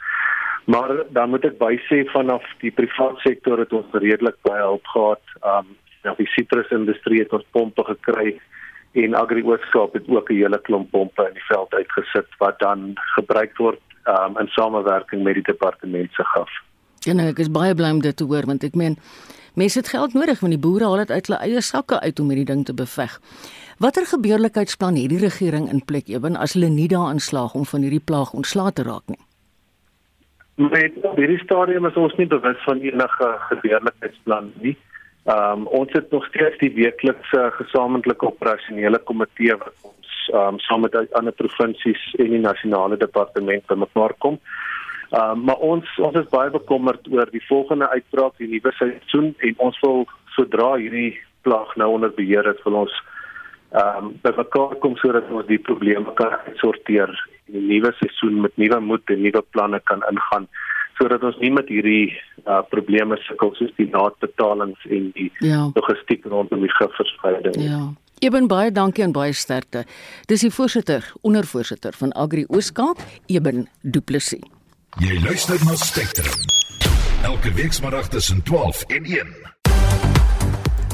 Maar 0.65 0.91
dan 1.11 1.31
moet 1.31 1.47
ek 1.49 1.59
bysê 1.59 2.03
vanaf 2.11 2.45
die 2.63 2.71
private 2.75 3.23
sektor 3.23 3.59
het 3.59 3.73
ons 3.75 3.95
redelik 4.05 4.37
baie 4.47 4.63
hulp 4.63 4.87
gehad. 4.95 5.23
Um 5.43 5.77
ja, 6.03 6.17
die 6.19 6.27
sitrusindustrie 6.35 7.21
het 7.23 7.33
ons 7.33 7.47
pompe 7.55 7.85
gekry 7.87 8.35
en 8.99 9.15
AgriOorskap 9.15 9.95
het 9.95 10.09
ook 10.11 10.31
'n 10.31 10.43
hele 10.43 10.59
klomp 10.67 10.91
pompe 10.91 11.27
in 11.29 11.35
die 11.39 11.49
veld 11.49 11.75
uitgesit 11.75 12.29
wat 12.39 12.59
dan 12.59 12.93
gebruik 13.15 13.57
word 13.57 13.81
um 14.07 14.39
in 14.39 14.49
samewerking 14.49 15.23
met 15.23 15.35
die 15.35 15.49
departement 15.53 16.13
se 16.13 16.25
gaf. 16.25 16.51
Ja, 17.03 17.17
nou, 17.19 17.25
ek 17.33 17.41
is 17.43 17.49
baie 17.51 17.75
bly 17.75 17.89
om 17.91 18.01
dit 18.03 18.15
te 18.15 18.27
hoor 18.31 18.47
want 18.47 18.63
ek 18.63 18.77
meen 18.79 18.95
mense 19.59 19.81
het 19.81 19.89
geld 19.91 20.15
nodig 20.15 20.39
want 20.41 20.55
die 20.55 20.61
boere 20.63 20.87
haal 20.87 21.01
dit 21.03 21.11
uit 21.11 21.29
hulle 21.29 21.41
eie 21.43 21.63
sakke 21.67 21.99
uit 21.99 22.21
om 22.23 22.31
hierdie 22.31 22.47
ding 22.47 22.63
te 22.69 22.75
beveg. 22.79 23.17
Watter 23.83 24.07
gebeurlikheidsplan 24.07 25.01
het 25.01 25.11
die 25.11 25.19
regering 25.19 25.67
in 25.73 25.83
plek 25.83 26.13
ewen 26.13 26.39
as 26.39 26.55
hulle 26.55 26.71
nie 26.71 26.87
daarin 26.93 27.19
slaag 27.19 27.57
om 27.59 27.67
van 27.67 27.83
hierdie 27.83 28.05
plaag 28.11 28.31
ontslae 28.39 28.71
te 28.73 28.87
raak 28.87 29.03
nie? 29.11 29.19
Met 30.63 30.95
hierdie 31.19 31.41
stadium 31.43 31.91
is 31.91 31.99
ons 31.99 32.15
nie 32.21 32.29
bewus 32.31 32.63
van 32.69 32.85
enige 32.87 33.31
gebeurlikheidsplan 33.51 34.53
nie. 34.63 34.77
Ehm 35.27 35.67
um, 35.67 35.69
ons 35.83 35.91
het 35.99 36.11
nog 36.15 36.25
steeds 36.31 36.59
die 36.63 36.71
weeklikse 36.79 37.49
gesamentlike 37.59 38.31
operasionele 38.31 39.03
komitee 39.11 39.59
wat 39.59 39.75
ons 39.91 40.15
ehm 40.31 40.55
um, 40.55 40.63
saam 40.69 40.87
met 40.87 40.95
ander 41.19 41.35
provinsies 41.35 42.11
en 42.23 42.31
die 42.37 42.47
nasionale 42.47 42.97
departement 42.97 43.67
bymekaar 43.67 44.15
kom. 44.23 44.39
Ehm 44.39 44.73
um, 45.13 45.45
maar 45.45 45.61
ons 45.61 45.85
ons 45.99 46.17
is 46.17 46.29
baie 46.33 46.51
bekommerd 46.51 47.09
oor 47.13 47.31
die 47.31 47.45
volgende 47.49 47.89
uitbraak, 47.89 48.37
die 48.39 48.49
nuwe 48.49 48.73
seisoen 48.79 49.35
en 49.39 49.55
ons 49.59 49.81
wil 49.85 50.07
sodra 50.37 50.75
hierdie 50.81 51.19
plaag 51.43 51.77
nou 51.77 51.93
onder 51.97 52.13
beheer 52.17 52.47
is, 52.47 52.63
wil 52.65 52.85
ons 52.85 53.01
ehm 53.73 54.05
um, 54.05 54.11
bymekaar 54.25 54.77
kom 54.85 54.99
sodat 55.01 55.31
ons 55.33 55.47
die 55.49 55.59
probleme 55.59 56.13
kan 56.19 56.37
sorteer 56.61 57.09
en 57.49 57.57
'n 57.57 57.69
nuwe 57.69 57.93
seisoen 58.01 58.41
met 58.41 58.57
nuwe 58.57 58.81
moed 58.81 59.11
en 59.11 59.23
nuwe 59.23 59.43
planne 59.51 59.81
kan 59.85 60.05
ingaan 60.11 60.49
sodat 61.01 61.23
ons 61.23 61.39
nie 61.41 61.51
met 61.51 61.69
hierdie 61.69 62.13
uh, 62.47 62.61
probleme 62.71 63.17
sukkel 63.27 63.55
soos 63.59 63.73
die 63.81 63.89
laatbetalings 63.91 64.87
en 64.91 65.11
die 65.17 65.31
ja. 65.41 65.71
logistiek 65.75 66.25
rondom 66.25 66.61
die 66.61 66.75
gifverspreiding. 66.79 67.57
Ja. 67.65 67.83
Eben 68.23 68.47
baie 68.47 68.71
dankie 68.71 69.05
en 69.05 69.13
baie 69.13 69.33
sterkte. 69.33 69.85
Dis 70.31 70.45
die 70.47 70.55
voorsitter, 70.55 71.13
ondervoorsitter 71.27 71.97
van 71.99 72.13
Agri 72.13 72.45
Ooskaap, 72.49 73.03
Eben 73.27 73.67
Du 73.83 74.01
Plessis. 74.01 74.62
Jy 75.01 75.15
luister 75.25 75.57
na 75.65 75.73
Spectrum. 75.75 76.35
Elke 77.25 77.53
week 77.57 77.73
saterdag 77.73 78.09
tussen 78.09 78.43
12 78.43 78.83
en 78.83 79.05
1. 79.05 79.29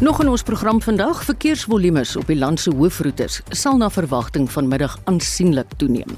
Nog 0.00 0.20
in 0.22 0.28
ons 0.28 0.42
program 0.42 0.82
vandag, 0.82 1.24
verkeersvolumes 1.24 2.16
op 2.16 2.26
die 2.30 2.38
land 2.38 2.60
se 2.60 2.70
hoofroetes 2.70 3.40
sal 3.50 3.76
na 3.76 3.90
verwagting 3.90 4.46
vanmiddag 4.50 4.94
aansienlik 5.10 5.74
toeneem. 5.76 6.14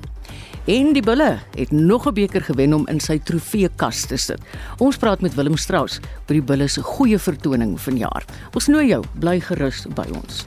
En 0.68 0.92
die 0.92 1.02
bulle 1.02 1.38
het 1.56 1.70
nog 1.70 2.06
'n 2.06 2.14
beker 2.14 2.42
gewen 2.42 2.74
om 2.74 2.86
in 2.88 3.00
sy 3.00 3.18
trofeekas 3.18 4.04
te 4.06 4.16
sit. 4.16 4.40
Ons 4.76 4.96
praat 4.96 5.20
met 5.20 5.34
Willem 5.34 5.56
Strauss 5.56 6.00
oor 6.28 6.36
die 6.36 6.42
bulle 6.42 6.68
se 6.68 6.82
goeie 6.82 7.18
vertoning 7.18 7.80
vanjaar. 7.80 8.24
Ons 8.52 8.66
nooi 8.66 8.88
jou, 8.88 9.04
bly 9.14 9.40
gerus 9.40 9.86
by 9.94 10.06
ons. 10.12 10.46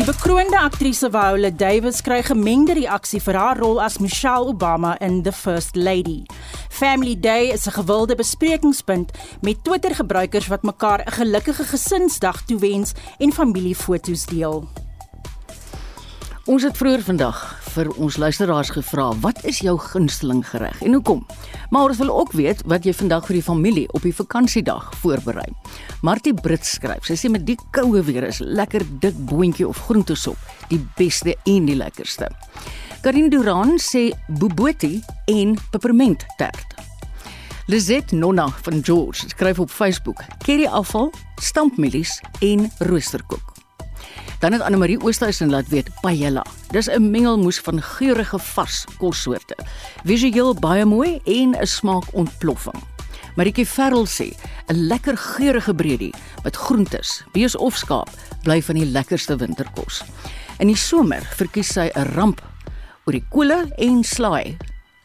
Die 0.00 0.06
bekroonde 0.08 0.56
aktrise 0.56 1.10
Viola 1.12 1.50
Davis 1.52 1.98
kry 2.00 2.22
gemengde 2.24 2.72
reaksie 2.78 3.18
vir 3.20 3.36
haar 3.36 3.58
rol 3.60 3.82
as 3.84 3.98
Michelle 4.00 4.48
Obama 4.48 4.94
in 5.04 5.18
The 5.26 5.32
First 5.36 5.76
Lady. 5.76 6.22
Family 6.72 7.18
Day 7.20 7.52
is 7.52 7.66
'n 7.68 7.76
gewilde 7.76 8.16
besprekingspunt 8.16 9.12
met 9.42 9.64
Twitter-gebruikers 9.64 10.48
wat 10.48 10.62
mekaar 10.62 11.04
'n 11.04 11.12
gelukkige 11.12 11.64
gesinsdag 11.64 12.44
toewens 12.46 12.94
en 13.18 13.32
familiefoto's 13.32 14.24
deel. 14.24 14.68
Ons 16.50 16.64
het 16.66 16.74
vroeër 16.74 17.04
vandag 17.06 17.36
vir 17.76 17.88
ons 18.02 18.16
luisteraars 18.18 18.72
gevra, 18.74 19.12
"Wat 19.22 19.44
is 19.44 19.60
jou 19.62 19.78
gunsteling 19.78 20.42
gereg 20.48 20.82
en 20.82 20.92
hoekom?" 20.92 21.26
Maar 21.70 21.88
ons 21.88 21.98
wil 21.98 22.10
ook 22.20 22.32
weet 22.32 22.62
wat 22.66 22.84
jy 22.84 22.92
vandag 22.92 23.26
vir 23.26 23.34
die 23.34 23.42
familie 23.42 23.92
op 23.92 24.02
die 24.02 24.14
vakansiedag 24.14 24.90
voorberei. 24.94 25.46
Martie 26.02 26.34
Brits 26.34 26.70
skryf, 26.70 27.04
sy 27.04 27.14
sê 27.14 27.30
met 27.30 27.46
die 27.46 27.56
koue 27.70 28.02
weer 28.02 28.22
is 28.22 28.38
lekker 28.38 28.82
dik 28.98 29.26
boontjie 29.26 29.68
of 29.68 29.78
groentesop 29.78 30.36
die 30.68 30.88
beste 30.96 31.36
en 31.44 31.66
die 31.66 31.76
lekkerste. 31.76 32.28
Karin 33.02 33.30
Duran 33.30 33.78
sê 33.78 34.10
bobotie 34.26 35.04
en 35.26 35.58
peperment 35.70 36.24
tert. 36.36 36.74
Lizet 37.66 38.12
Nonna 38.12 38.48
van 38.62 38.84
George 38.84 39.28
skryf 39.28 39.58
op 39.58 39.70
Facebook: 39.70 40.24
"Curry 40.38 40.66
afval, 40.66 41.12
stampmielies 41.36 42.20
en 42.40 42.70
roosterkoek." 42.78 43.59
Dan 44.40 44.52
het 44.52 44.62
Anne 44.64 44.76
Marie 44.76 45.00
Oosthuizen 45.00 45.50
laat 45.50 45.68
weet 45.68 45.88
paella. 46.00 46.44
Dis 46.72 46.88
'n 46.88 47.10
mengelmoes 47.10 47.60
van 47.60 47.82
geurende 47.82 48.38
vars 48.38 48.84
kossoorte. 48.98 49.56
Visueel 50.04 50.54
baie 50.54 50.84
mooi 50.84 51.20
en 51.24 51.56
'n 51.60 51.66
smaak 51.66 52.04
ontploffing. 52.12 52.82
Maritjie 53.36 53.66
Ferrel 53.66 54.06
sê 54.06 54.32
'n 54.66 54.86
lekker 54.86 55.16
geurende 55.16 55.74
breedie 55.74 56.14
met 56.42 56.56
groentes, 56.56 57.24
bees 57.32 57.56
of 57.56 57.76
skaap 57.76 58.08
bly 58.42 58.62
van 58.62 58.74
die 58.74 58.86
lekkerste 58.86 59.36
winterkos. 59.36 60.02
In 60.58 60.66
die 60.66 60.76
somer 60.76 61.22
verkies 61.36 61.72
sy 61.72 61.90
'n 61.94 62.14
ramp 62.14 62.42
oor 63.04 63.12
die 63.12 63.26
kolle 63.28 63.72
en 63.76 64.04
slaai 64.04 64.56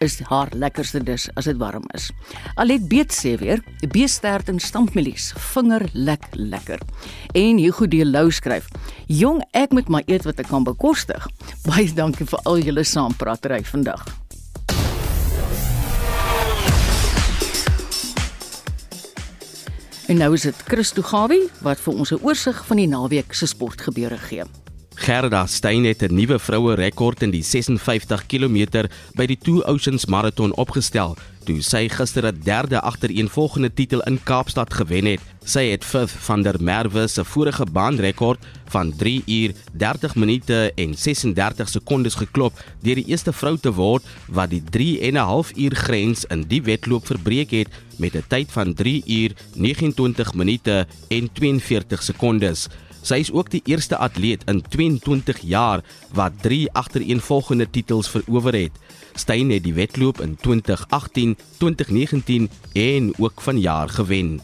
is 0.04 0.20
haar 0.28 0.52
lekkerste 0.54 1.00
dis 1.04 1.28
as 1.40 1.48
dit 1.48 1.58
warm 1.58 1.86
is. 1.96 2.10
Alet 2.60 2.88
Beet 2.90 3.14
sê 3.16 3.36
weer, 3.40 3.62
beestert 3.94 4.50
en 4.52 4.60
stampmelies, 4.60 5.32
vinger 5.54 5.88
lek 5.94 6.28
lekker. 6.32 6.82
En 7.34 7.62
Hugo 7.62 7.88
de 7.88 8.06
Lou 8.06 8.32
skryf, 8.32 8.68
"Jong, 9.08 9.44
ek 9.52 9.72
moet 9.72 9.88
maar 9.88 10.04
eet 10.06 10.24
wat 10.24 10.40
ek 10.40 10.48
kan 10.48 10.64
bekostig." 10.64 11.28
Baie 11.70 11.94
dankie 11.94 12.26
vir 12.26 12.40
al 12.44 12.60
julle 12.60 12.84
saampratery 12.84 13.64
vandag. 13.64 14.04
En 20.08 20.18
nou 20.18 20.34
is 20.34 20.42
dit 20.42 20.56
Christo 20.68 21.02
Gawie 21.02 21.50
wat 21.62 21.80
vir 21.80 21.94
ons 21.94 22.12
'n 22.12 22.22
oorsig 22.22 22.66
van 22.66 22.78
die 22.78 22.88
naweek 22.88 23.34
se 23.34 23.46
sportgebeure 23.46 24.18
gee. 24.18 24.44
Gerda 24.96 25.46
Steyn 25.46 25.84
het 25.84 26.02
'n 26.02 26.16
nuwe 26.16 26.40
vroue 26.40 26.74
rekord 26.74 27.22
in 27.22 27.32
die 27.32 27.44
56 27.44 28.26
km 28.26 28.88
by 29.16 29.26
die 29.26 29.38
Two 29.38 29.62
Oceans 29.62 30.06
Marathon 30.06 30.56
opgestel, 30.56 31.18
toe 31.44 31.62
sy 31.62 31.90
gister 31.90 32.26
'n 32.26 32.40
derde 32.44 32.82
agtereenvolgende 32.82 33.74
titel 33.74 34.02
in 34.08 34.24
Kaapstad 34.24 34.74
gewen 34.74 35.06
het. 35.06 35.20
Sy 35.44 35.70
het 35.70 35.84
Fifth 35.84 36.16
van 36.26 36.42
der 36.42 36.56
Merwe 36.60 37.08
se 37.08 37.24
vorige 37.24 37.66
baanrekord 37.66 38.40
van 38.66 38.96
3 38.96 39.24
uur 39.26 39.54
30 39.74 40.16
minute 40.16 40.72
en 40.76 40.96
36 40.96 41.70
sekondes 41.70 42.16
geklop 42.16 42.54
deur 42.82 42.96
die 42.96 43.08
eerste 43.08 43.34
vrou 43.34 43.58
te 43.58 43.74
word 43.74 44.04
wat 44.28 44.50
die 44.50 44.64
3 44.64 45.00
en 45.00 45.14
'n 45.14 45.28
half 45.28 45.52
uur 45.56 45.76
grens 45.76 46.26
in 46.26 46.48
die 46.48 46.62
wedloop 46.62 47.06
verbreek 47.06 47.52
het 47.52 47.68
met 47.98 48.16
'n 48.16 48.24
tyd 48.28 48.52
van 48.52 48.74
3 48.74 49.04
uur 49.06 49.32
29 49.56 50.34
minute 50.34 50.88
en 51.10 51.30
42 51.34 52.04
sekondes. 52.04 52.68
Sy 53.06 53.20
is 53.22 53.30
ook 53.30 53.52
die 53.54 53.62
eerste 53.70 54.00
atleet 54.02 54.48
in 54.50 54.64
22 54.66 55.44
jaar 55.46 55.84
wat 56.18 56.40
3 56.42 56.72
agtereenvolgende 56.74 57.70
titels 57.70 58.10
verower 58.10 58.58
het. 58.58 58.80
Steyn 59.14 59.52
het 59.54 59.64
die 59.64 59.76
wedloop 59.78 60.22
in 60.26 60.34
2018, 60.42 61.38
2019 61.58 62.50
en 62.74 63.14
ook 63.18 63.42
vanjaar 63.42 63.90
gewen. 63.90 64.40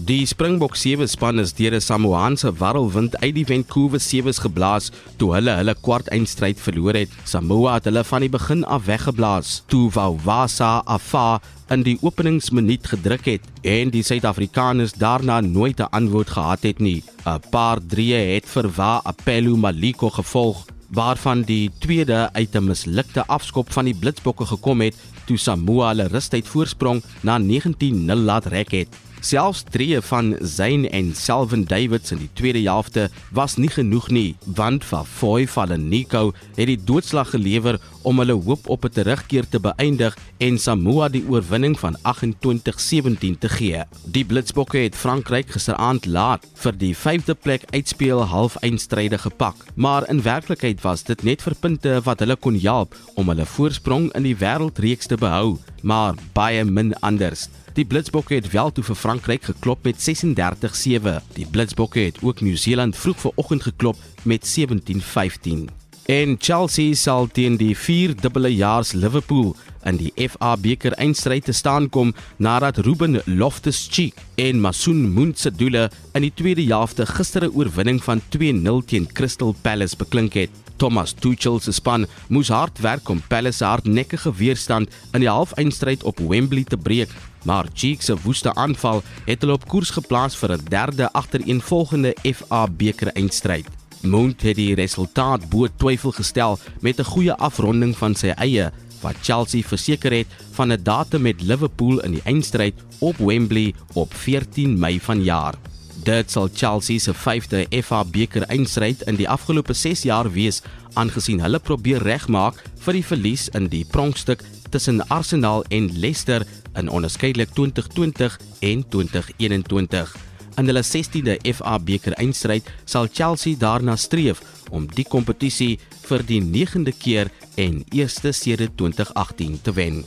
Die 0.00 0.24
Springbok 0.24 0.78
sewe 0.80 1.04
span 1.10 1.42
is 1.42 1.50
deur 1.52 1.74
'n 1.76 1.84
Samoaanse 1.84 2.50
warrelwind 2.56 3.16
uit 3.20 3.34
die 3.34 3.44
Vancouver 3.44 4.00
Sewe's 4.00 4.38
geblaas 4.40 4.90
toe 5.18 5.34
hulle 5.34 5.52
hulle 5.58 5.74
kwart 5.74 6.08
eindstryd 6.08 6.60
verloor 6.60 6.96
het. 6.96 7.10
Samoa 7.24 7.74
het 7.74 7.84
hulle 7.84 8.04
van 8.04 8.20
die 8.24 8.30
begin 8.30 8.64
af 8.64 8.86
weggeblaas 8.86 9.62
toe 9.66 9.90
Wawasa 9.92 10.82
Afa 10.86 11.40
in 11.68 11.82
die 11.82 11.98
openingsminuut 12.00 12.86
gedruk 12.86 13.26
het 13.26 13.44
en 13.62 13.90
die 13.90 14.02
Suid-Afrikaners 14.02 14.96
daarna 14.96 15.40
nooit 15.40 15.80
'n 15.80 15.92
antwoord 15.92 16.30
gehad 16.30 16.62
het 16.62 16.78
nie. 16.78 17.02
'n 17.26 17.40
Paar 17.50 17.78
drieë 17.80 18.34
het 18.34 18.48
vir 18.48 18.70
Wa 18.76 19.00
Apelu 19.04 19.56
Maliko 19.56 20.08
gevolg 20.08 20.64
waarvan 20.88 21.42
die 21.42 21.70
tweede 21.78 22.30
uit 22.32 22.54
'n 22.54 22.64
mislukte 22.64 23.26
afskop 23.26 23.72
van 23.72 23.84
die 23.84 23.94
Blitsbokke 23.94 24.46
gekom 24.46 24.80
het 24.80 24.96
toe 25.26 25.36
Samoa 25.36 25.88
hulle 25.88 26.08
rustyd 26.08 26.48
voorsprong 26.48 27.02
na 27.20 27.38
19-0 27.38 28.24
laat 28.24 28.46
rek 28.46 28.70
het. 28.70 29.09
Selfs 29.20 29.62
drie 29.68 30.00
van 30.00 30.32
Zayn 30.40 30.86
en 30.88 31.10
Selwyn 31.14 31.66
Davids 31.68 32.12
in 32.14 32.22
die 32.22 32.30
tweede 32.32 32.62
helfte 32.64 33.10
was 33.36 33.58
nie 33.60 33.68
genoeg 33.68 34.08
nie, 34.08 34.36
want 34.56 34.84
Fafoy 34.84 35.44
Falanico 35.46 36.30
het 36.56 36.70
die 36.70 36.78
doodslag 36.80 37.34
gelewer 37.34 37.76
om 38.08 38.22
hulle 38.22 38.32
hoop 38.32 38.68
op 38.72 38.84
'n 38.84 38.94
terugkeer 38.96 39.48
te 39.48 39.60
beëindig 39.60 40.16
en 40.38 40.58
Samoa 40.58 41.08
die 41.08 41.24
oorwinning 41.28 41.78
van 41.78 41.96
28-17 42.02 43.38
te 43.38 43.48
gee. 43.48 43.84
Die 44.04 44.24
Blitsbokke 44.24 44.78
het 44.78 44.96
Frankryk 44.96 45.50
gisteraand 45.50 46.06
laat 46.06 46.46
vir 46.54 46.72
die 46.72 46.94
5de 46.96 47.34
plek 47.34 47.62
uitspeel 47.70 48.24
halfeindstryde 48.24 49.18
gepak, 49.18 49.56
maar 49.74 50.08
in 50.08 50.22
werklikheid 50.22 50.80
was 50.80 51.02
dit 51.02 51.22
net 51.22 51.42
vir 51.42 51.54
punte 51.60 52.00
wat 52.04 52.20
hulle 52.20 52.36
kon 52.36 52.58
help 52.58 52.96
om 53.14 53.28
hulle 53.28 53.46
voorsprong 53.46 54.12
in 54.14 54.22
die 54.22 54.36
wêreldreeks 54.36 55.06
te 55.06 55.16
behou, 55.16 55.58
maar 55.82 56.14
baie 56.32 56.64
min 56.64 56.94
anders. 57.00 57.48
Die 57.74 57.84
Blitsbokke 57.84 58.34
het 58.34 58.50
wel 58.50 58.72
toe 58.74 58.82
vir 58.84 58.96
Frankryk 58.98 59.44
geklop 59.46 59.84
met 59.86 60.00
36-7. 60.02 61.20
Die 61.36 61.46
Blitsbokke 61.46 62.00
het 62.00 62.18
ook 62.22 62.40
Nieu-Seeland 62.40 62.96
vroeg 62.96 63.20
vanoggend 63.20 63.62
geklop 63.62 63.96
met 64.22 64.58
17-15. 64.58 65.70
En 66.10 66.36
Chelsea 66.38 66.94
sal 66.94 67.28
teen 67.30 67.56
die 67.56 67.76
4-dubbelejaars 67.76 68.92
Liverpool 68.98 69.52
in 69.86 70.00
die 70.00 70.10
FA 70.28 70.56
beker 70.58 70.96
eindstryd 70.98 71.46
te 71.46 71.54
staan 71.54 71.86
kom 71.88 72.10
nadat 72.42 72.80
Ruben 72.82 73.20
Loftus-Cheek 73.24 74.18
en 74.34 74.60
Masoon 74.60 75.06
Mount 75.14 75.38
se 75.38 75.52
doele 75.54 75.86
in 76.18 76.26
die 76.26 76.34
tweede 76.34 76.66
helfte 76.66 77.06
gister 77.06 77.46
'n 77.46 77.54
oorwinning 77.54 78.02
van 78.02 78.20
2-0 78.34 78.82
teen 78.84 79.06
Crystal 79.12 79.54
Palace 79.62 79.96
beklink 79.96 80.34
het. 80.34 80.50
Thomas 80.80 81.12
Tuchel 81.12 81.58
se 81.60 81.74
span 81.76 82.06
moes 82.32 82.48
hard 82.48 82.78
werk 82.80 83.08
om 83.12 83.20
Palace 83.28 83.58
se 83.60 83.66
hardnekkige 83.68 84.32
weerstand 84.38 84.88
in 85.12 85.20
die 85.20 85.28
halfeindstryd 85.28 86.06
op 86.08 86.22
Wembley 86.24 86.64
te 86.64 86.78
breek, 86.80 87.12
maar 87.44 87.68
Cheek 87.74 88.00
se 88.02 88.16
woeste 88.24 88.54
aanval 88.54 89.02
het 89.26 89.44
hulle 89.44 89.58
op 89.58 89.66
koers 89.68 89.92
geplaas 89.92 90.38
vir 90.40 90.56
'n 90.56 90.64
derde 90.72 91.12
agtereenvolgende 91.12 92.14
FA 92.34 92.66
beker 92.66 93.12
eindstryd. 93.12 93.68
Mount 94.02 94.42
het 94.42 94.56
die 94.56 94.74
resultaat 94.74 95.48
bo 95.50 95.68
twyfel 95.68 96.12
gestel 96.12 96.58
met 96.80 96.98
'n 96.98 97.10
goeie 97.12 97.34
afronding 97.34 97.96
van 97.96 98.14
sy 98.14 98.32
eie 98.36 98.72
wat 99.02 99.16
Chelsea 99.22 99.62
verseker 99.62 100.12
het 100.12 100.26
van 100.52 100.72
'n 100.72 100.82
datum 100.82 101.22
met 101.22 101.42
Liverpool 101.42 102.00
in 102.00 102.12
die 102.12 102.24
eindstryd 102.24 102.74
op 103.00 103.16
Wembley 103.16 103.74
op 103.92 104.14
14 104.14 104.78
Mei 104.78 105.00
vanjaar. 105.00 105.54
Dit 106.04 106.30
sal 106.30 106.48
Chelsea 106.54 106.98
se 106.98 107.12
5de 107.12 107.66
FA 107.84 108.04
beker 108.04 108.46
eindstryd 108.48 109.02
in 109.10 109.18
die 109.18 109.28
afgelope 109.28 109.74
6 109.76 110.06
jaar 110.08 110.30
wees, 110.32 110.62
aangesien 110.96 111.42
hulle 111.44 111.60
probeer 111.60 112.00
regmaak 112.06 112.56
vir 112.86 112.96
die 112.96 113.04
verlies 113.04 113.48
in 113.58 113.68
die 113.68 113.82
pronkstuk 113.84 114.40
tussen 114.72 115.02
Arsenal 115.12 115.64
en 115.68 115.90
Leicester 115.92 116.46
in 116.78 116.88
onderskeidelik 116.88 117.52
2020 117.52 118.38
en 118.70 118.84
2021. 118.88 120.16
In 120.56 120.70
hulle 120.72 120.84
16de 120.86 121.36
FA 121.52 121.76
beker 121.78 122.16
eindstryd 122.16 122.72
sal 122.88 123.10
Chelsea 123.12 123.60
daarna 123.60 123.96
streef 123.96 124.40
om 124.70 124.88
die 124.96 125.04
kompetisie 125.04 125.76
vir 126.08 126.24
die 126.24 126.40
9de 126.40 126.96
keer 126.96 127.28
en 127.60 127.84
eerste 127.92 128.32
sedert 128.32 128.78
2018 128.80 129.60
te 129.60 129.76
wen. 129.76 130.04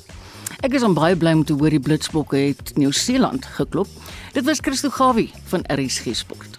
Ek 0.64 0.78
is 0.78 0.84
baie 0.96 1.16
bly 1.20 1.34
om 1.36 1.42
te 1.44 1.56
hoor 1.60 1.74
die 1.76 1.82
Blitsbokke 1.84 2.40
het 2.40 2.70
Nieu-Seeland 2.80 3.44
geklop. 3.58 3.90
Dit 4.32 4.46
was 4.48 4.62
Christo 4.64 4.88
Gawie 4.96 5.28
van 5.52 5.66
RSG 5.68 6.14
Sport. 6.16 6.56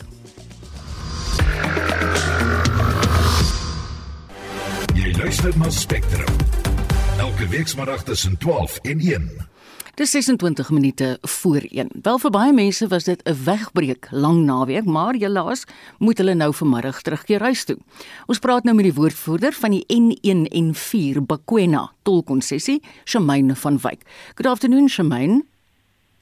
Jy 4.93 5.15
luister 5.17 5.57
na 5.57 5.73
Spectrum. 5.73 6.37
Elke 7.17 7.49
week 7.49 7.73
saterdag 7.73 8.05
tussen 8.05 8.37
12 8.45 8.79
en 8.83 9.01
1. 9.01 9.31
Dis 9.95 10.11
26 10.11 10.71
minute 10.71 11.19
voor 11.21 11.63
1. 11.71 11.89
Wel 12.03 12.19
vir 12.19 12.31
baie 12.31 12.53
mense 12.53 12.89
was 12.89 13.05
dit 13.05 13.21
'n 13.23 13.45
wegbreek 13.45 14.09
lang 14.11 14.45
naweek, 14.45 14.85
maar 14.85 15.15
helaas 15.15 15.67
moet 15.99 16.19
hulle 16.19 16.35
nou 16.35 16.55
vanmiddag 16.55 17.03
terugkeer 17.03 17.41
huis 17.41 17.65
toe. 17.65 17.79
Ons 18.27 18.39
praat 18.39 18.65
nou 18.65 18.75
met 18.75 18.85
die 18.85 18.95
woordvoerder 18.95 19.53
van 19.53 19.71
die 19.71 19.85
N1 19.87 20.47
en 20.51 20.75
4 20.75 21.23
Bakwena 21.23 21.91
tolkonssessie, 22.03 22.83
Shamaine 23.05 23.55
van 23.55 23.79
Wyk. 23.79 24.03
Good 24.35 24.47
afternoon, 24.47 24.89
Shamaine. 24.89 25.45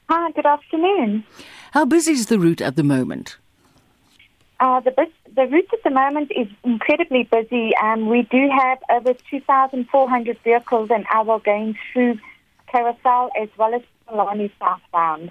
Hi, 0.09 0.33
good 0.35 0.47
afternoon. 0.47 1.25
How 1.71 1.87
busy 1.87 2.11
is 2.11 2.27
the 2.27 2.39
route 2.39 2.65
at 2.65 2.77
the 2.77 2.85
moment? 2.85 3.41
Uh, 4.61 4.81
the, 4.81 5.09
the 5.35 5.47
route 5.49 5.73
at 5.73 5.83
the 5.83 5.91
moment 5.91 6.31
is 6.31 6.47
incredibly 6.63 7.27
busy. 7.31 7.73
Um, 7.83 8.09
we 8.09 8.23
do 8.31 8.49
have 8.51 8.79
over 8.91 9.15
2,400 9.31 10.39
vehicles 10.45 10.91
an 10.91 11.05
hour 11.11 11.41
going 11.41 11.79
through 11.93 12.19
Carousel 12.73 13.31
as 13.41 13.49
well 13.59 13.75
as 13.75 13.83
Polani 14.09 14.51
southbound. 14.59 15.31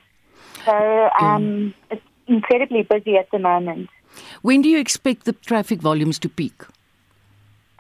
So 0.66 1.10
um, 1.20 1.74
it's 1.90 2.02
incredibly 2.28 2.84
busy 2.84 3.18
at 3.18 3.30
the 3.32 3.40
moment. 3.40 3.90
When 4.42 4.62
do 4.62 4.70
you 4.70 4.80
expect 4.80 5.26
the 5.26 5.34
traffic 5.34 5.82
volumes 5.82 6.20
to 6.20 6.30
peak? 6.30 6.64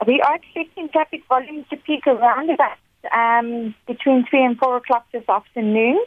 We 0.07 0.19
are 0.21 0.35
expecting 0.35 0.89
traffic 0.89 1.21
volumes 1.29 1.65
to 1.69 1.77
peak 1.77 2.07
around 2.07 2.49
about 2.49 2.77
um, 3.13 3.75
between 3.87 4.25
3 4.29 4.45
and 4.45 4.57
4 4.57 4.77
o'clock 4.77 5.05
this 5.11 5.27
afternoon. 5.29 6.03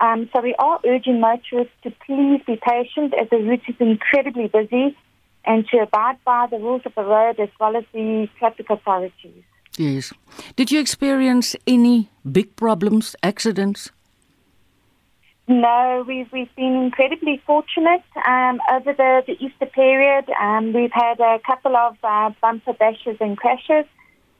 Um, 0.00 0.28
so 0.32 0.40
we 0.40 0.54
are 0.58 0.80
urging 0.84 1.20
motorists 1.20 1.74
to 1.84 1.92
please 2.04 2.40
be 2.46 2.56
patient 2.56 3.14
as 3.14 3.28
the 3.30 3.36
route 3.36 3.62
is 3.68 3.76
incredibly 3.78 4.48
busy 4.48 4.96
and 5.44 5.66
to 5.68 5.78
abide 5.78 6.18
by 6.24 6.46
the 6.50 6.58
rules 6.58 6.82
of 6.84 6.94
the 6.94 7.04
road 7.04 7.38
as 7.38 7.48
well 7.60 7.76
as 7.76 7.84
the 7.92 8.28
traffic 8.38 8.68
authorities. 8.68 9.44
Yes. 9.78 10.12
Did 10.56 10.70
you 10.70 10.80
experience 10.80 11.56
any 11.66 12.10
big 12.30 12.54
problems, 12.56 13.16
accidents? 13.22 13.90
No, 15.48 16.04
we've 16.06 16.30
we've 16.32 16.54
been 16.54 16.76
incredibly 16.76 17.42
fortunate 17.44 18.04
um, 18.26 18.60
over 18.72 18.92
the, 18.92 19.22
the 19.26 19.32
Easter 19.44 19.66
period. 19.66 20.30
Um, 20.40 20.72
we've 20.72 20.92
had 20.92 21.18
a 21.20 21.38
couple 21.44 21.76
of 21.76 21.96
uh, 22.04 22.30
bumper 22.40 22.72
bashes 22.74 23.16
and 23.20 23.36
crashes. 23.36 23.84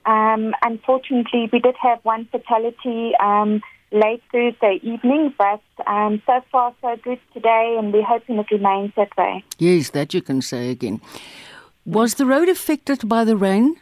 Um, 0.07 0.55
unfortunately, 0.63 1.49
we 1.53 1.59
did 1.59 1.75
have 1.81 1.99
one 2.05 2.27
fatality 2.31 3.13
um, 3.21 3.63
late 3.91 4.23
Thursday 4.31 4.81
evening, 4.83 5.35
but 5.37 5.63
um, 5.87 6.23
so 6.25 6.41
far 6.51 6.75
so 6.81 6.97
good 7.03 7.21
today, 7.35 7.77
and 7.79 7.93
we're 7.93 8.05
hoping 8.05 8.39
it 8.39 8.51
remains 8.51 8.93
that 8.97 9.17
way. 9.19 9.45
Yes, 9.59 9.91
that 9.91 10.15
you 10.15 10.23
can 10.23 10.41
say 10.41 10.71
again. 10.71 11.01
Was 11.85 12.15
the 12.15 12.27
road 12.27 12.49
affected 12.49 13.09
by 13.09 13.25
the 13.25 13.37
rain? 13.37 13.77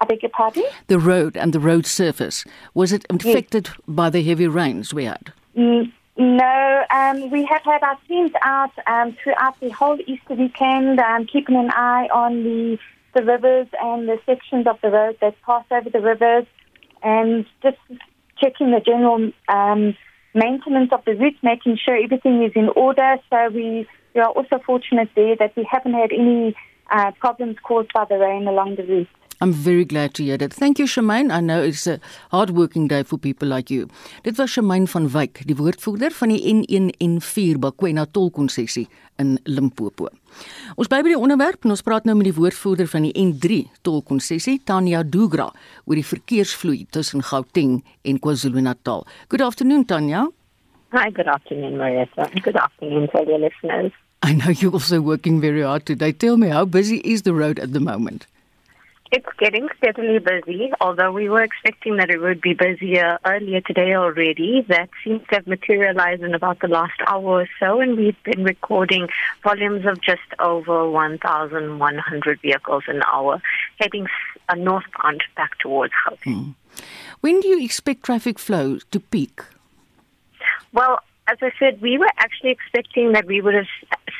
I 0.00 0.04
beg 0.06 0.22
your 0.22 0.30
pardon? 0.30 0.64
The 0.88 0.98
road 0.98 1.36
and 1.36 1.52
the 1.52 1.60
road 1.60 1.86
surface. 1.86 2.44
Was 2.74 2.92
it 2.92 3.04
affected 3.10 3.68
yes. 3.68 3.76
by 3.86 4.10
the 4.10 4.22
heavy 4.22 4.48
rains 4.48 4.92
we 4.92 5.04
had? 5.04 5.32
Mm, 5.56 5.92
no, 6.16 6.84
um, 6.92 7.30
we 7.30 7.44
have 7.44 7.62
had 7.62 7.82
our 7.82 7.98
teams 8.08 8.32
out 8.42 8.72
um, 8.86 9.16
throughout 9.22 9.58
the 9.60 9.70
whole 9.70 9.98
Easter 10.06 10.34
weekend, 10.34 11.00
um, 11.00 11.26
keeping 11.26 11.56
an 11.56 11.70
eye 11.70 12.08
on 12.12 12.42
the, 12.42 12.78
the 13.14 13.24
rivers 13.24 13.68
and 13.80 14.08
the 14.08 14.18
sections 14.26 14.66
of 14.66 14.80
the 14.82 14.90
road 14.90 15.16
that 15.20 15.40
pass 15.42 15.64
over 15.70 15.90
the 15.90 16.00
rivers, 16.00 16.46
and 17.02 17.46
just 17.62 17.78
checking 18.38 18.70
the 18.70 18.80
general 18.80 19.30
um, 19.48 19.96
maintenance 20.34 20.90
of 20.92 21.04
the 21.04 21.14
route, 21.14 21.36
making 21.42 21.78
sure 21.84 21.96
everything 21.96 22.42
is 22.42 22.52
in 22.54 22.68
order. 22.70 23.16
So 23.30 23.48
we, 23.48 23.86
we 24.14 24.20
are 24.20 24.30
also 24.30 24.60
fortunate 24.64 25.10
there 25.14 25.36
that 25.36 25.56
we 25.56 25.66
haven't 25.70 25.94
had 25.94 26.12
any 26.12 26.56
uh, 26.90 27.12
problems 27.12 27.56
caused 27.62 27.92
by 27.92 28.04
the 28.04 28.18
rain 28.18 28.46
along 28.46 28.76
the 28.76 28.84
route. 28.84 29.08
I'm 29.40 29.52
very 29.52 29.84
glad 29.84 30.14
to 30.14 30.22
hear 30.22 30.38
that. 30.38 30.52
Thank 30.54 30.78
you 30.78 30.86
Shamaine. 30.86 31.32
I 31.32 31.40
know 31.40 31.62
it's 31.62 31.86
a 31.86 31.98
hard 32.30 32.50
working 32.50 32.88
day 32.88 33.02
for 33.02 33.18
people 33.18 33.48
like 33.48 33.70
you. 33.70 33.88
Dit 34.22 34.36
was 34.38 34.50
Shamaine 34.50 34.86
van 34.86 35.08
Wyk, 35.10 35.42
die 35.46 35.56
woordvoerder 35.56 36.10
van 36.10 36.28
die 36.28 36.40
N1 36.54 36.92
en 36.98 37.20
4 37.20 37.58
Bakwena 37.58 38.06
tolkonssessie 38.06 38.86
in 39.18 39.38
Limpopo. 39.44 40.08
Ons 40.76 40.88
bly 40.90 41.02
by 41.02 41.12
die 41.12 41.18
onderwerp 41.18 41.64
en 41.64 41.74
ons 41.74 41.82
praat 41.86 42.06
nou 42.06 42.16
met 42.18 42.30
die 42.30 42.36
woordvoerder 42.36 42.88
van 42.90 43.06
die 43.06 43.12
N3 43.18 43.60
tolkonssessie, 43.86 44.60
Tanya 44.64 45.02
Dugra, 45.02 45.50
oor 45.84 45.98
die 45.98 46.06
verkeersvloei 46.06 46.86
tussen 46.94 47.22
Gauteng 47.22 47.82
en 48.02 48.18
KwaZulu-Natal. 48.22 49.06
Good 49.28 49.44
afternoon 49.44 49.84
Tanya. 49.84 50.28
Hi, 50.94 51.10
good 51.10 51.26
afternoon 51.26 51.76
Marietta. 51.76 52.30
Good 52.40 52.56
afternoon 52.56 53.08
to 53.10 53.24
your 53.26 53.40
listeners. 53.42 53.92
I 54.22 54.32
know 54.32 54.50
you're 54.50 54.72
also 54.72 55.00
working 55.00 55.40
very 55.40 55.62
hard 55.62 55.86
today. 55.86 56.12
Tell 56.12 56.36
me, 56.36 56.48
how 56.48 56.64
busy 56.64 56.98
is 57.04 57.22
the 57.22 57.34
road 57.34 57.58
at 57.58 57.72
the 57.72 57.80
moment? 57.80 58.26
It's 59.16 59.28
getting 59.38 59.68
steadily 59.78 60.18
busy, 60.18 60.72
although 60.80 61.12
we 61.12 61.28
were 61.28 61.44
expecting 61.44 61.98
that 61.98 62.10
it 62.10 62.20
would 62.20 62.40
be 62.40 62.52
busier 62.52 63.20
earlier 63.24 63.60
today 63.60 63.94
already. 63.94 64.66
That 64.68 64.88
seems 65.04 65.20
to 65.28 65.36
have 65.36 65.46
materialized 65.46 66.24
in 66.24 66.34
about 66.34 66.58
the 66.58 66.66
last 66.66 67.00
hour 67.06 67.42
or 67.42 67.48
so, 67.60 67.80
and 67.80 67.96
we've 67.96 68.20
been 68.24 68.42
recording 68.42 69.06
volumes 69.44 69.86
of 69.86 70.00
just 70.00 70.26
over 70.40 70.90
1,100 70.90 72.40
vehicles 72.40 72.82
an 72.88 73.02
hour 73.06 73.40
heading 73.78 74.08
uh, 74.48 74.56
northbound 74.56 75.22
back 75.36 75.60
towards 75.60 75.92
Gauteng. 76.04 76.34
Hmm. 76.34 76.50
When 77.20 77.38
do 77.38 77.46
you 77.46 77.64
expect 77.64 78.02
traffic 78.02 78.40
flow 78.40 78.78
to 78.90 78.98
peak? 78.98 79.42
Well, 80.72 80.98
as 81.26 81.38
I 81.40 81.50
said, 81.58 81.80
we 81.80 81.96
were 81.98 82.10
actually 82.18 82.50
expecting 82.50 83.12
that 83.12 83.26
we 83.26 83.40
would 83.40 83.54
have 83.54 83.66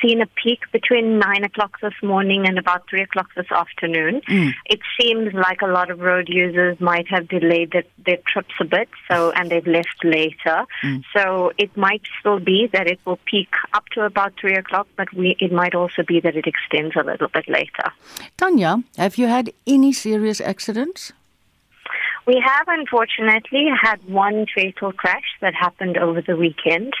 seen 0.01 0.21
a 0.21 0.25
peak 0.25 0.59
between 0.71 1.19
9 1.19 1.43
o'clock 1.43 1.79
this 1.81 1.93
morning 2.01 2.47
and 2.47 2.57
about 2.57 2.89
3 2.89 3.01
o'clock 3.01 3.27
this 3.35 3.51
afternoon. 3.51 4.21
Mm. 4.27 4.53
It 4.65 4.79
seems 4.99 5.33
like 5.33 5.61
a 5.61 5.67
lot 5.67 5.91
of 5.91 5.99
road 5.99 6.27
users 6.29 6.79
might 6.79 7.07
have 7.09 7.27
delayed 7.27 7.71
their, 7.71 7.83
their 8.03 8.17
trips 8.27 8.53
a 8.59 8.65
bit, 8.65 8.89
so 9.09 9.31
and 9.31 9.51
they've 9.51 9.67
left 9.67 10.03
later. 10.03 10.65
Mm. 10.83 11.03
So 11.15 11.51
it 11.57 11.75
might 11.77 12.01
still 12.19 12.39
be 12.39 12.67
that 12.73 12.87
it 12.87 12.99
will 13.05 13.19
peak 13.25 13.49
up 13.73 13.85
to 13.93 14.01
about 14.01 14.33
3 14.39 14.55
o'clock, 14.55 14.87
but 14.95 15.13
we, 15.13 15.35
it 15.39 15.51
might 15.51 15.75
also 15.75 16.03
be 16.03 16.19
that 16.21 16.35
it 16.35 16.47
extends 16.47 16.95
a 16.95 17.03
little 17.03 17.27
bit 17.27 17.47
later. 17.47 17.91
Tanya, 18.37 18.83
have 18.97 19.17
you 19.17 19.27
had 19.27 19.51
any 19.67 19.93
serious 19.93 20.41
accidents? 20.41 21.13
We 22.27 22.41
have 22.43 22.67
unfortunately 22.67 23.67
had 23.79 24.03
one 24.09 24.45
fatal 24.53 24.91
crash 24.91 25.25
that 25.41 25.53
happened 25.53 25.97
over 25.97 26.21
the 26.21 26.35
weekend. 26.35 26.93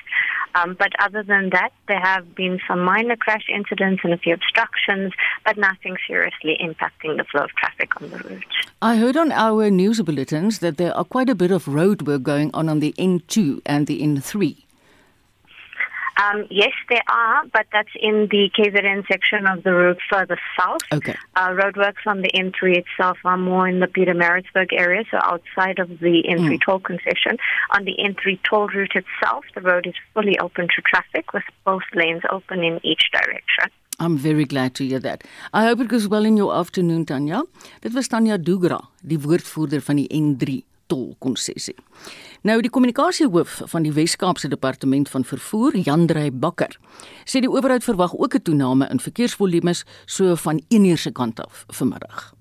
Um, 0.53 0.75
but 0.77 0.93
other 0.99 1.23
than 1.23 1.49
that, 1.49 1.71
there 1.87 1.99
have 1.99 2.33
been 2.33 2.59
some 2.67 2.79
minor 2.79 3.17
crash 3.17 3.45
incidents 3.53 4.01
and 4.03 4.13
a 4.13 4.17
few 4.17 4.33
obstructions, 4.33 5.11
but 5.43 5.57
nothing 5.57 5.97
seriously 6.07 6.57
impacting 6.61 7.17
the 7.17 7.25
flow 7.29 7.43
of 7.43 7.49
traffic 7.51 8.01
on 8.01 8.09
the 8.09 8.17
route. 8.19 8.43
I 8.81 8.95
heard 8.95 9.17
on 9.17 9.31
our 9.31 9.69
news 9.69 10.01
bulletins 10.01 10.59
that 10.59 10.77
there 10.77 10.95
are 10.95 11.03
quite 11.03 11.29
a 11.29 11.35
bit 11.35 11.51
of 11.51 11.67
road 11.67 12.07
work 12.07 12.23
going 12.23 12.51
on 12.53 12.69
on 12.69 12.79
the 12.79 12.93
N2 12.97 13.61
and 13.65 13.87
the 13.87 14.01
N3. 14.01 14.64
Um, 16.17 16.45
yes, 16.49 16.71
there 16.89 17.03
are, 17.09 17.43
but 17.51 17.65
that's 17.73 17.89
in 17.99 18.27
the 18.31 18.49
KZN 18.57 19.05
section 19.07 19.45
of 19.47 19.63
the 19.63 19.73
route 19.73 19.99
further 20.09 20.39
south. 20.57 20.81
Okay. 20.93 21.15
Uh, 21.35 21.49
roadworks 21.49 22.05
on 22.07 22.21
the 22.21 22.29
N3 22.33 22.77
itself 22.77 23.17
are 23.25 23.37
more 23.37 23.67
in 23.67 23.79
the 23.81 23.87
Peter 23.87 24.13
Maritzburg 24.13 24.71
area, 24.71 25.03
so 25.11 25.17
outside 25.21 25.77
of 25.79 25.89
the 25.99 26.23
N3 26.27 26.55
Mm. 26.57 26.61
toll 26.65 26.79
concession. 26.79 27.37
On 27.75 27.83
the 27.83 27.95
N3 27.99 28.39
toll 28.49 28.67
route 28.69 28.95
itself, 28.95 29.43
the 29.55 29.61
road 29.61 29.85
is 29.87 29.93
fully 30.13 30.37
open 30.39 30.67
to 30.75 30.81
traffic 30.81 31.33
with 31.33 31.43
both 31.65 31.83
lanes 31.93 32.23
open 32.31 32.63
in 32.63 32.79
each 32.83 33.09
direction. 33.11 33.69
I'm 33.99 34.17
very 34.17 34.45
glad 34.45 34.73
to 34.75 34.85
hear 34.85 34.99
that. 34.99 35.23
I 35.53 35.65
hope 35.65 35.79
it 35.81 35.87
goes 35.87 36.07
well 36.07 36.25
in 36.25 36.35
your 36.37 36.53
afternoon, 36.53 37.05
Tanya. 37.05 37.43
Dit 37.81 37.93
was 37.93 38.07
Tanya 38.07 38.37
Dugra, 38.37 38.79
die 39.01 39.17
woordvoerder 39.19 39.81
van 39.81 39.95
die 39.95 40.07
N3 40.11 40.63
tolkonsessie. 40.87 41.75
Nou 42.41 42.61
die 42.61 42.69
kommunikasiehoof 42.69 43.61
van 43.71 43.83
die 43.83 43.93
Wes-Kaapse 43.93 44.47
Departement 44.47 45.09
van 45.09 45.25
Vervoer, 45.25 45.77
Jandrey 45.77 46.31
Bakker, 46.31 46.79
sê 47.25 47.41
die 47.41 47.51
owerheid 47.51 47.83
verwag 47.83 48.15
ook 48.15 48.35
'n 48.35 48.41
toename 48.41 48.87
in 48.89 48.99
verkeersvolumes 48.99 49.85
so 50.05 50.35
van 50.35 50.61
1uur 50.69 50.97
se 50.97 51.11
kant 51.11 51.39
af 51.39 51.65
vanmiddag. 51.67 52.33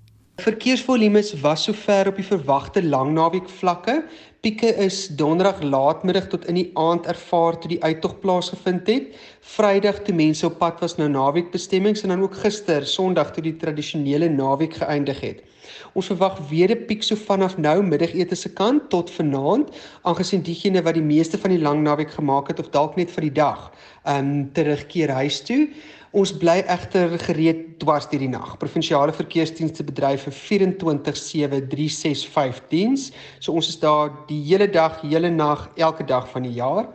Verkeersvolumes 0.42 1.28
was 1.40 1.62
sover 1.62 2.09
op 2.11 2.16
die 2.18 2.26
verwagte 2.26 2.83
langnaweek 2.83 3.48
vlakke. 3.48 4.00
Pieke 4.42 4.72
is 4.83 5.07
donderdag 5.14 5.62
laatmiddag 5.62 6.26
tot 6.33 6.48
in 6.50 6.59
die 6.59 6.70
aand 6.74 7.07
ervaar 7.07 7.54
toe 7.61 7.70
die 7.70 7.78
uittog 7.85 8.18
plaasgevind 8.18 8.90
het. 8.90 9.14
Vrydag 9.54 10.02
toe 10.02 10.14
mense 10.14 10.46
op 10.46 10.59
pad 10.59 10.83
was 10.83 10.96
na 10.98 11.07
naweekbestemmings 11.07 12.02
en 12.02 12.09
dan 12.09 12.26
ook 12.26 12.35
gister, 12.42 12.83
Sondag 12.87 13.30
toe 13.33 13.46
die 13.46 13.57
tradisionele 13.57 14.28
naweek 14.28 14.74
geëindig 14.83 15.20
het. 15.22 15.54
Ons 15.92 16.06
verwag 16.06 16.38
weer 16.48 16.70
'n 16.70 16.87
piek 16.87 17.02
so 17.02 17.16
vanaf 17.16 17.56
nou 17.58 17.82
middagete 17.82 18.34
se 18.34 18.52
kant 18.52 18.90
tot 18.90 19.10
vanaand, 19.10 19.68
aangesien 20.02 20.42
diegene 20.42 20.82
wat 20.82 20.94
die 20.94 21.02
meeste 21.02 21.38
van 21.38 21.50
die 21.50 21.62
lang 21.62 21.82
naweek 21.82 22.10
gemaak 22.10 22.48
het 22.48 22.58
of 22.58 22.70
dalk 22.70 22.96
net 22.96 23.10
vir 23.10 23.22
die 23.22 23.37
dag, 23.42 23.72
ehm 24.04 24.18
um, 24.18 24.52
terugkeer 24.52 25.10
huis 25.10 25.40
toe. 25.40 25.68
Ons 26.14 26.31
bly 26.38 26.61
egter 26.70 27.16
gereed 27.18 27.74
dwars 27.83 28.07
deur 28.07 28.22
die 28.22 28.31
nag. 28.31 28.53
Provinsiale 28.61 29.11
verkeersdienste 29.16 29.83
bedryf 29.83 30.29
'n 30.29 30.31
24/7/365 30.31 32.61
diens. 32.70 33.11
So 33.40 33.53
ons 33.53 33.68
is 33.68 33.79
daar 33.79 34.11
die 34.29 34.42
hele 34.46 34.70
dag, 34.70 35.00
hele 35.03 35.31
nag, 35.31 35.70
elke 35.74 36.05
dag 36.05 36.31
van 36.31 36.42
die 36.42 36.53
jaar. 36.53 36.87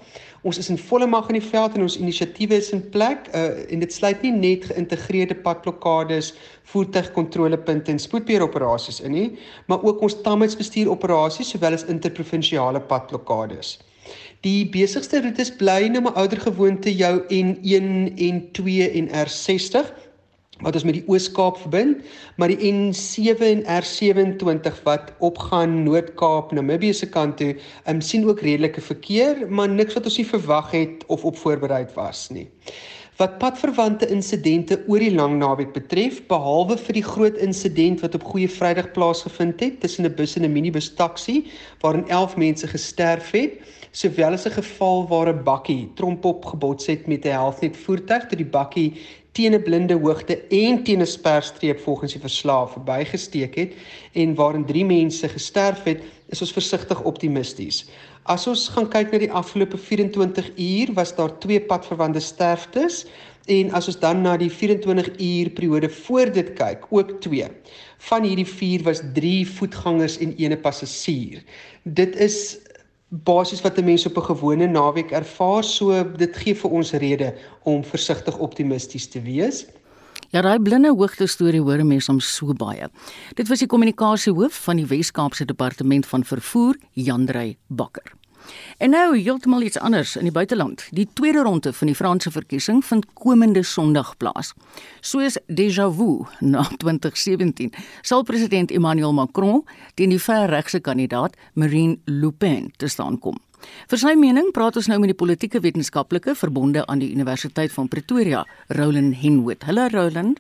Ons 0.42 0.58
is 0.58 0.70
in 0.70 0.78
volle 0.78 1.08
mag 1.08 1.28
in 1.28 1.36
die 1.36 1.50
veld 1.50 1.76
en 1.76 1.82
ons 1.82 1.98
inisiatiewe 1.98 2.56
is 2.56 2.72
in 2.72 2.90
plek. 2.90 3.28
Uh 3.36 3.72
en 3.74 3.80
dit 3.80 3.94
sluit 3.94 4.22
nie 4.22 4.32
net 4.32 4.66
geïntegreerde 4.66 5.36
padblokkades, 5.36 6.34
voertuigkontrolepunte 6.64 7.92
en 7.92 8.00
spoedbeheeroperasies 8.00 9.02
in 9.02 9.12
nie, 9.12 9.38
maar 9.68 9.84
ook 9.84 10.02
ons 10.02 10.22
tamheidsbestuuroperasies 10.22 11.50
sowel 11.50 11.74
as 11.74 11.86
interprovinsiale 11.86 12.80
padblokkades. 12.80 13.80
Die 14.48 14.70
besigste 14.72 15.20
roetes 15.20 15.50
bly 15.60 15.90
nou 15.92 16.06
maar 16.06 16.16
ouer 16.22 16.40
gewoonte 16.40 16.92
jou 16.96 17.18
N1 17.28 17.88
en 18.24 18.38
2 18.56 18.86
en 19.02 19.10
R60 19.26 19.90
wat 20.64 20.76
ons 20.76 20.84
met 20.84 20.98
die 20.98 21.06
Oos-Kaap 21.08 21.56
verbind, 21.62 22.02
maar 22.36 22.52
die 22.52 22.68
N7 22.68 23.44
en 23.48 23.62
R27 23.80 24.82
wat 24.84 25.14
opgaan 25.24 25.78
Noord-Kaap 25.86 26.52
Namibië 26.56 26.92
se 26.96 27.08
kant 27.08 27.38
toe, 27.40 27.54
um, 27.88 28.02
sien 28.04 28.28
ook 28.28 28.44
redelike 28.44 28.84
verkeer, 28.84 29.46
maar 29.48 29.72
niks 29.72 29.96
wat 29.96 30.08
ons 30.12 30.20
nie 30.20 30.28
verwag 30.28 30.72
het 30.76 31.06
of 31.08 31.24
op 31.28 31.40
voorberei 31.40 31.86
was 31.96 32.28
nie. 32.36 32.50
Wat 33.20 33.40
padverwante 33.40 34.08
insidente 34.12 34.78
oor 34.88 35.04
die 35.04 35.16
lang 35.16 35.38
naweek 35.40 35.74
betref, 35.76 36.22
behalwe 36.28 36.78
vir 36.80 37.00
die 37.00 37.08
groot 37.08 37.40
insident 37.44 38.04
wat 38.04 38.16
op 38.16 38.28
Goeie 38.28 38.52
Vrydag 38.52 38.94
plaasgevind 38.96 39.60
het 39.64 39.80
tussen 39.80 40.08
'n 40.08 40.16
bus 40.16 40.36
en 40.36 40.44
'n 40.48 40.52
minibus 40.52 40.92
taxi 40.96 41.52
waarin 41.80 42.08
11 42.08 42.36
mense 42.36 42.68
gesterf 42.68 43.32
het, 43.32 43.60
sowel 43.92 44.34
as 44.34 44.46
'n 44.46 44.52
geval 44.52 45.08
waar 45.08 45.30
'n 45.34 45.44
bakkie 45.44 45.90
trompop 45.96 46.46
gebots 46.46 46.86
het 46.86 47.08
met 47.08 47.26
'n 47.26 47.32
helfnet 47.32 47.78
voertuig 47.78 48.26
toe 48.26 48.38
die 48.38 48.46
bakkie 48.46 48.94
teen 49.32 49.54
'n 49.54 49.64
blinde 49.64 49.94
hoogte 49.94 50.36
en 50.50 50.84
teen 50.84 51.02
'n 51.02 51.08
sperstreep 51.08 51.80
volgens 51.80 52.12
die 52.12 52.22
verslae 52.22 52.68
verbygesteek 52.68 53.56
het 53.56 53.74
en 54.14 54.36
waarin 54.36 54.66
3 54.66 54.86
mense 54.86 55.30
gesterf 55.30 55.84
het, 55.84 56.02
is 56.30 56.42
ons 56.42 56.52
versigtig 56.52 57.02
optimisties. 57.02 57.86
As 58.24 58.48
ons 58.48 58.68
gaan 58.68 58.90
kyk 58.90 59.12
na 59.12 59.18
die 59.18 59.32
afgelope 59.32 59.78
24 59.78 60.52
uur, 60.58 60.94
was 60.94 61.16
daar 61.16 61.38
twee 61.40 61.62
padverwante 61.62 62.20
sterftes 62.20 63.06
en 63.46 63.72
as 63.72 63.88
ons 63.88 64.00
dan 64.00 64.22
na 64.22 64.38
die 64.38 64.52
24 64.52 65.10
uur 65.18 65.50
periode 65.50 65.90
voor 65.90 66.32
dit 66.32 66.54
kyk, 66.54 66.86
ook 66.90 67.22
twee. 67.22 67.48
Van 67.98 68.24
hierdie 68.24 68.46
4 68.46 68.84
was 68.84 69.02
3 69.14 69.48
voetgangers 69.48 70.18
en 70.18 70.36
'n 70.38 70.62
passasier. 70.62 71.44
Dit 71.84 72.16
is 72.16 72.60
basies 73.10 73.62
wat 73.62 73.78
'n 73.78 73.86
mens 73.86 74.06
op 74.06 74.18
'n 74.18 74.30
gewone 74.34 74.68
naweek 74.68 75.12
ervaar, 75.12 75.64
so 75.64 76.04
dit 76.04 76.38
gee 76.38 76.56
vir 76.56 76.72
ons 76.72 76.92
rede 76.92 77.36
om 77.64 77.84
versigtig 77.84 78.38
optimisties 78.38 79.08
te 79.08 79.22
wees. 79.22 79.66
Ja, 80.30 80.42
daai 80.42 80.60
blinde 80.60 80.92
hoogte 80.94 81.28
storie 81.28 81.62
hoor 81.62 81.86
mense 81.86 82.12
om 82.12 82.20
so 82.20 82.54
baie. 82.54 82.90
Dit 83.34 83.48
was 83.48 83.60
die 83.60 83.68
kommunikasiehoof 83.68 84.54
van 84.64 84.76
die 84.76 84.86
Wes-Kaapse 84.86 85.46
Departement 85.46 86.06
van 86.06 86.24
Vervoer, 86.24 86.76
Jandrey 86.94 87.58
Bakker. 87.68 88.14
En 88.78 88.90
nou 88.90 89.18
heeltemal 89.18 89.62
iets 89.62 89.80
anders 89.80 90.16
in 90.16 90.24
die 90.24 90.32
buiteland. 90.32 90.88
Die 90.96 91.08
tweede 91.14 91.44
ronde 91.44 91.74
van 91.74 91.88
die 91.88 91.96
Franse 91.96 92.32
verkiesing 92.32 92.86
vind 92.86 93.06
komende 93.14 93.64
Sondag 93.64 94.16
plaas. 94.18 94.54
Soos 95.02 95.38
déjà 95.48 95.90
vu 95.96 96.26
na 96.40 96.64
2017 96.84 97.74
sal 98.02 98.24
president 98.24 98.72
Emmanuel 98.72 99.14
Macron 99.14 99.64
teen 99.94 100.10
die 100.10 100.22
verregse 100.22 100.80
kandidaat 100.80 101.38
Marine 101.54 101.98
Le 102.06 102.32
Pen 102.32 102.72
te 102.78 102.88
staan 102.88 103.20
kom. 103.20 103.38
Vir 103.92 104.00
sy 104.00 104.14
mening 104.16 104.54
praat 104.56 104.78
ons 104.80 104.88
nou 104.88 105.00
met 105.04 105.12
die 105.12 105.18
politieke 105.18 105.60
wetenskaplike 105.60 106.36
verbonde 106.40 106.86
aan 106.88 107.02
die 107.04 107.12
Universiteit 107.12 107.74
van 107.76 107.90
Pretoria, 107.92 108.46
Roland 108.78 109.20
Henwood. 109.20 109.66
Hallo 109.68 109.90
Roland. 109.92 110.40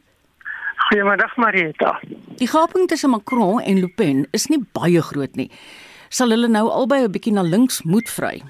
Goeiemiddag 0.89 1.35
Marieta. 1.37 1.99
Die 2.39 2.47
gaping 2.47 2.87
tussen 2.87 3.11
Macron 3.13 3.59
en 3.61 3.81
Le 3.83 3.89
Pen 3.89 4.25
is 4.31 4.47
nie 4.49 4.61
baie 4.73 5.01
groot 5.01 5.35
nie. 5.35 5.49
Sal 6.09 6.33
hulle 6.33 6.47
nou 6.49 6.69
albei 6.73 7.03
'n 7.03 7.11
bietjie 7.11 7.33
na 7.33 7.41
links 7.41 7.83
moet 7.83 8.09
vry? 8.09 8.41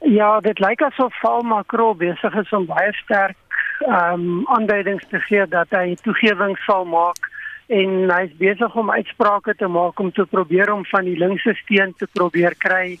Ja, 0.00 0.40
dit 0.40 0.58
lyk 0.58 0.82
asof 0.82 1.14
Val 1.20 1.42
Macron 1.42 1.96
besig 1.96 2.34
is 2.34 2.52
om 2.52 2.66
baie 2.66 2.92
sterk 2.92 3.36
ehm 3.80 4.20
um, 4.20 4.46
aanduidings 4.46 5.04
te 5.10 5.18
gee 5.20 5.46
dat 5.46 5.70
hy 5.70 5.94
toegewings 6.02 6.64
sal 6.64 6.84
maak 6.84 7.30
en 7.66 8.10
hy 8.10 8.20
is 8.28 8.36
besig 8.38 8.74
om 8.74 8.90
uitsprake 8.90 9.54
te 9.54 9.66
maak 9.66 9.98
om 9.98 10.12
te 10.12 10.26
probeer 10.26 10.72
om 10.72 10.84
van 10.84 11.04
die 11.04 11.16
linkse 11.18 11.54
steen 11.62 11.94
te 11.98 12.06
probeer 12.12 12.54
kry. 12.58 12.98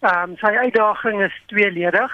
Ehm 0.00 0.30
um, 0.30 0.36
sy 0.36 0.52
uitdaging 0.64 1.22
is 1.22 1.42
tweeledig 1.46 2.12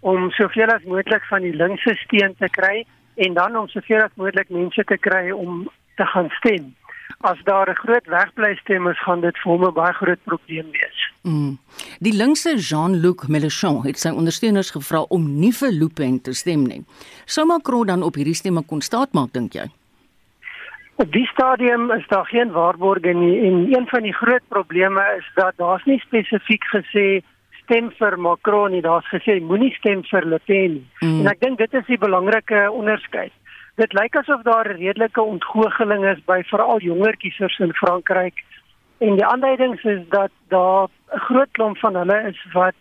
om 0.00 0.30
soveel 0.30 0.70
as 0.74 0.84
moontlik 0.84 1.24
van 1.30 1.42
die 1.42 1.56
linkse 1.56 1.94
steen 2.04 2.34
te 2.38 2.48
kry 2.48 2.84
en 3.16 3.34
dan 3.34 3.56
om 3.56 3.68
soveel 3.68 4.02
as 4.04 4.14
moontlik 4.14 4.50
mense 4.50 4.84
te 4.84 4.98
kry 4.98 5.30
om 5.30 5.68
te 5.96 6.06
gaan 6.06 6.30
stem. 6.38 6.74
As 7.20 7.38
daar 7.44 7.68
'n 7.68 7.74
groot 7.74 8.06
wegbly 8.06 8.54
stem 8.56 8.86
is, 8.86 9.02
gaan 9.02 9.20
dit 9.20 9.38
vir 9.38 9.52
hom 9.52 9.64
'n 9.64 9.72
baie 9.72 9.92
groot 9.92 10.22
probleem 10.24 10.70
wees. 10.70 10.98
Mm. 11.22 11.58
Die 11.98 12.12
linkse 12.12 12.56
Jean-Luc 12.56 13.26
Mélenchon 13.28 13.82
het 13.82 13.98
sy 13.98 14.08
ondersteuners 14.08 14.70
gevra 14.70 15.00
om 15.08 15.40
nie 15.40 15.52
vir 15.52 15.72
Le 15.72 15.88
Pen 15.88 16.20
te 16.20 16.32
stem 16.32 16.62
nie. 16.66 16.84
Sou 17.24 17.46
Macron 17.46 17.86
dan 17.86 18.02
op 18.02 18.14
hierdie 18.14 18.34
stemme 18.34 18.62
kon 18.62 18.80
staatmaak 18.80 19.32
dink 19.32 19.52
jy? 19.52 19.66
Op 20.94 21.12
die 21.12 21.26
stadium 21.26 21.90
is 21.90 22.06
daar 22.08 22.26
geen 22.26 22.50
waarborge 22.50 23.12
nie 23.12 23.38
en 23.46 23.74
een 23.74 23.86
van 23.86 24.02
die 24.02 24.14
groot 24.14 24.42
probleme 24.48 25.02
is 25.18 25.26
dat 25.34 25.52
daar's 25.56 25.84
nie 25.84 25.98
spesifiek 25.98 26.64
gesê 26.74 27.22
stem 27.62 27.90
vir 27.98 28.16
Macron 28.18 28.70
nie, 28.70 28.82
daar's 28.82 29.06
gesê 29.12 29.40
moenie 29.40 29.74
stem 29.74 30.02
vir 30.10 30.24
Le 30.26 30.38
Pen 30.46 30.72
nie. 30.72 30.86
Mm. 31.00 31.20
En 31.20 31.26
ek 31.26 31.40
dink 31.40 31.58
dit 31.58 31.74
is 31.74 31.86
die 31.86 31.98
belangrike 31.98 32.70
onderskeid. 32.70 33.32
Dit 33.78 33.92
lyk 33.92 34.16
asof 34.16 34.42
daar 34.42 34.68
'n 34.68 34.76
redelike 34.76 35.22
ontgoocheling 35.22 36.04
is 36.04 36.24
by 36.24 36.42
veral 36.42 36.80
jonger 36.80 37.16
kiesers 37.16 37.58
in 37.58 37.74
Frankryk. 37.74 38.44
En 38.98 39.14
die 39.14 39.26
aanduidings 39.26 39.84
is 39.84 40.08
dat 40.08 40.30
daar 40.48 40.88
'n 40.88 41.18
groot 41.18 41.50
klomp 41.50 41.78
van 41.78 41.94
hulle 41.94 42.22
is 42.22 42.46
wat 42.52 42.74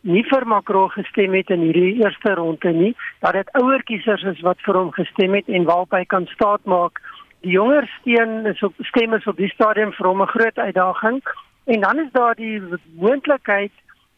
nie 0.00 0.24
vir 0.24 0.46
Macron 0.46 0.90
gestem 0.90 1.34
het 1.34 1.50
in 1.50 1.60
hierdie 1.60 2.02
eerste 2.02 2.34
ronde 2.34 2.72
nie, 2.72 2.96
dat 3.18 3.32
dit 3.32 3.52
ouer 3.52 3.82
kiesers 3.82 4.22
is 4.22 4.40
wat 4.40 4.60
vir 4.60 4.74
hom 4.74 4.90
gestem 4.92 5.34
het 5.34 5.48
en 5.48 5.64
waarop 5.64 5.90
hy 5.90 6.04
kan 6.04 6.26
staatmaak. 6.26 7.00
Die 7.40 7.50
jonger 7.50 7.90
steen 8.00 8.46
is 8.46 8.62
op 8.62 8.74
stem 8.78 9.14
is 9.14 9.26
op 9.26 9.36
die 9.36 9.52
stadium 9.52 9.92
vir 9.92 10.06
hom 10.06 10.22
'n 10.22 10.26
groot 10.26 10.58
uitdaging. 10.58 11.22
En 11.64 11.80
dan 11.80 11.98
is 11.98 12.12
daar 12.12 12.34
die 12.34 12.62
moontlikheid 12.96 13.72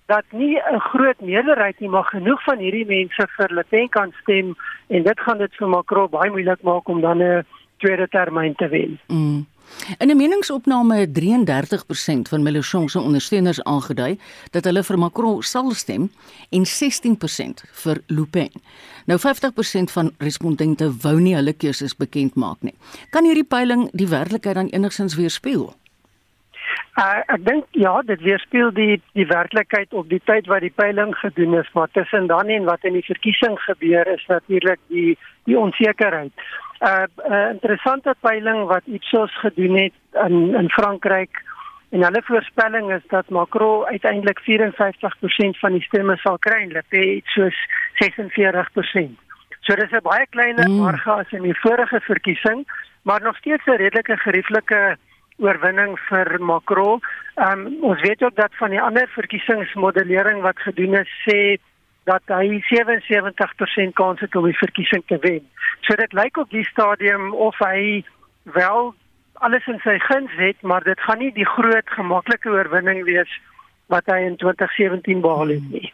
dat 0.06 0.24
nie 0.30 0.56
'n 0.56 0.80
groot 0.80 1.20
meerderheid 1.20 1.80
nie 1.80 1.88
maar 1.88 2.04
genoeg 2.04 2.42
van 2.42 2.58
hierdie 2.58 2.86
mense 2.86 3.26
vir 3.36 3.54
Le 3.54 3.64
Pen 3.68 3.88
kan 3.88 4.12
stem 4.20 4.56
en 4.88 5.02
dit 5.02 5.20
gaan 5.20 5.38
dit 5.38 5.54
vir 5.54 5.68
Macron 5.68 6.10
baie 6.10 6.30
moeilik 6.30 6.62
maak 6.62 6.88
om 6.88 7.00
dan 7.00 7.22
'n 7.22 7.44
tweede 7.78 8.08
termyn 8.08 8.54
te 8.54 8.68
wen. 8.68 8.98
Mm. 9.06 9.46
In 9.98 10.08
'n 10.10 10.16
meningsopname 10.16 10.96
het 10.96 11.14
33% 11.14 12.28
van 12.28 12.42
Mélenchon 12.42 12.88
se 12.88 13.00
ondersteuners 13.00 13.62
aangedui 13.62 14.18
dat 14.50 14.64
hulle 14.64 14.82
vir 14.82 14.98
Macron 14.98 15.42
sal 15.42 15.70
stem 15.70 16.10
en 16.50 16.66
16% 16.66 17.64
vir 17.72 18.02
Le 18.06 18.26
Pen. 18.26 18.50
Nou 19.06 19.18
50% 19.20 19.90
van 19.90 20.12
respondente 20.18 20.96
wou 20.96 21.20
nie 21.20 21.34
hulle 21.34 21.52
keuses 21.52 21.96
bekend 21.96 22.34
maak 22.34 22.60
nie. 22.60 22.74
Kan 23.10 23.24
hierdie 23.24 23.44
peiling 23.44 23.90
die 23.92 24.08
werklikheid 24.08 24.54
dan 24.54 24.68
enigsins 24.68 25.14
weerspieël? 25.14 25.74
Uh, 26.92 27.22
ek 27.32 27.44
dink 27.46 27.64
ja, 27.80 27.94
dit 28.04 28.20
weerspieël 28.20 28.72
die 28.76 28.98
die 29.16 29.24
werklikheid 29.26 29.94
op 29.96 30.10
die 30.10 30.20
tyd 30.28 30.48
wat 30.52 30.60
die 30.60 30.74
peiling 30.76 31.14
gedoen 31.16 31.54
is, 31.56 31.70
maar 31.72 31.88
tussen 31.96 32.26
dan 32.28 32.50
en 32.52 32.66
wat 32.68 32.84
in 32.84 32.98
die 32.98 33.06
verkiesing 33.06 33.56
gebeur 33.64 34.06
is 34.12 34.24
natuurlik 34.28 34.80
die 34.92 35.16
die 35.48 35.56
onsekerheid. 35.58 36.32
'n 36.82 36.88
uh, 36.88 37.06
uh, 37.30 37.48
interessante 37.54 38.14
peiling 38.20 38.66
wat 38.68 38.82
Ipsos 38.84 39.32
gedoen 39.40 39.76
het 39.76 39.96
in 40.26 40.54
in 40.54 40.68
Frankryk 40.70 41.40
en 41.90 42.04
hulle 42.04 42.22
voorspelling 42.24 42.92
is 42.92 43.06
dat 43.08 43.28
Macron 43.28 43.86
uiteindelik 43.86 44.40
54% 44.40 45.58
van 45.62 45.72
die 45.72 45.82
stemme 45.82 46.16
sal 46.16 46.38
kry 46.38 46.60
en 46.62 46.72
Le 46.72 46.82
Pen 46.88 47.20
soos 47.24 47.56
46%. 48.04 49.16
So 49.60 49.74
dis 49.74 49.92
'n 49.92 50.02
baie 50.02 50.26
kleiner 50.30 50.68
mm. 50.68 50.76
marge 50.76 51.10
as 51.10 51.32
in 51.32 51.42
die 51.42 51.60
vorige 51.60 52.00
verkiesing, 52.00 52.66
maar 53.02 53.22
nog 53.22 53.36
steeds 53.36 53.64
'n 53.64 53.80
redelike 53.80 54.16
gerieflike 54.16 54.96
oorwinning 55.38 55.98
vir 56.08 56.38
Macron. 56.40 57.00
Um, 57.36 57.66
ons 57.80 58.00
weet 58.00 58.22
ook 58.22 58.36
dat 58.36 58.54
van 58.60 58.70
die 58.70 58.80
ander 58.80 59.08
verkiesingsmodellering 59.14 60.42
wat 60.42 60.58
gedoen 60.58 60.94
is 61.00 61.12
sê 61.28 61.58
dat 62.04 62.22
hy 62.26 62.58
77% 62.66 63.94
kans 63.94 64.20
het 64.20 64.36
om 64.36 64.48
die 64.48 64.58
verkiesing 64.58 65.04
te 65.06 65.18
wen. 65.22 65.44
So 65.86 65.94
dit 65.96 66.12
lyk 66.12 66.36
op 66.36 66.50
die 66.50 66.66
stadium 66.66 67.32
of 67.34 67.58
hy 67.62 68.02
wel 68.56 68.92
alles 69.42 69.66
in 69.66 69.80
sy 69.82 69.98
guns 70.02 70.30
het, 70.38 70.60
maar 70.62 70.84
dit 70.84 71.00
gaan 71.00 71.18
nie 71.18 71.32
die 71.34 71.46
groot 71.46 71.88
gemaklike 71.96 72.50
oorwinning 72.50 73.04
wees 73.06 73.30
wat 73.92 74.06
hy 74.10 74.22
in 74.26 74.36
2017 74.40 75.22
behaal 75.22 75.54
het 75.54 75.70
nie. 75.70 75.92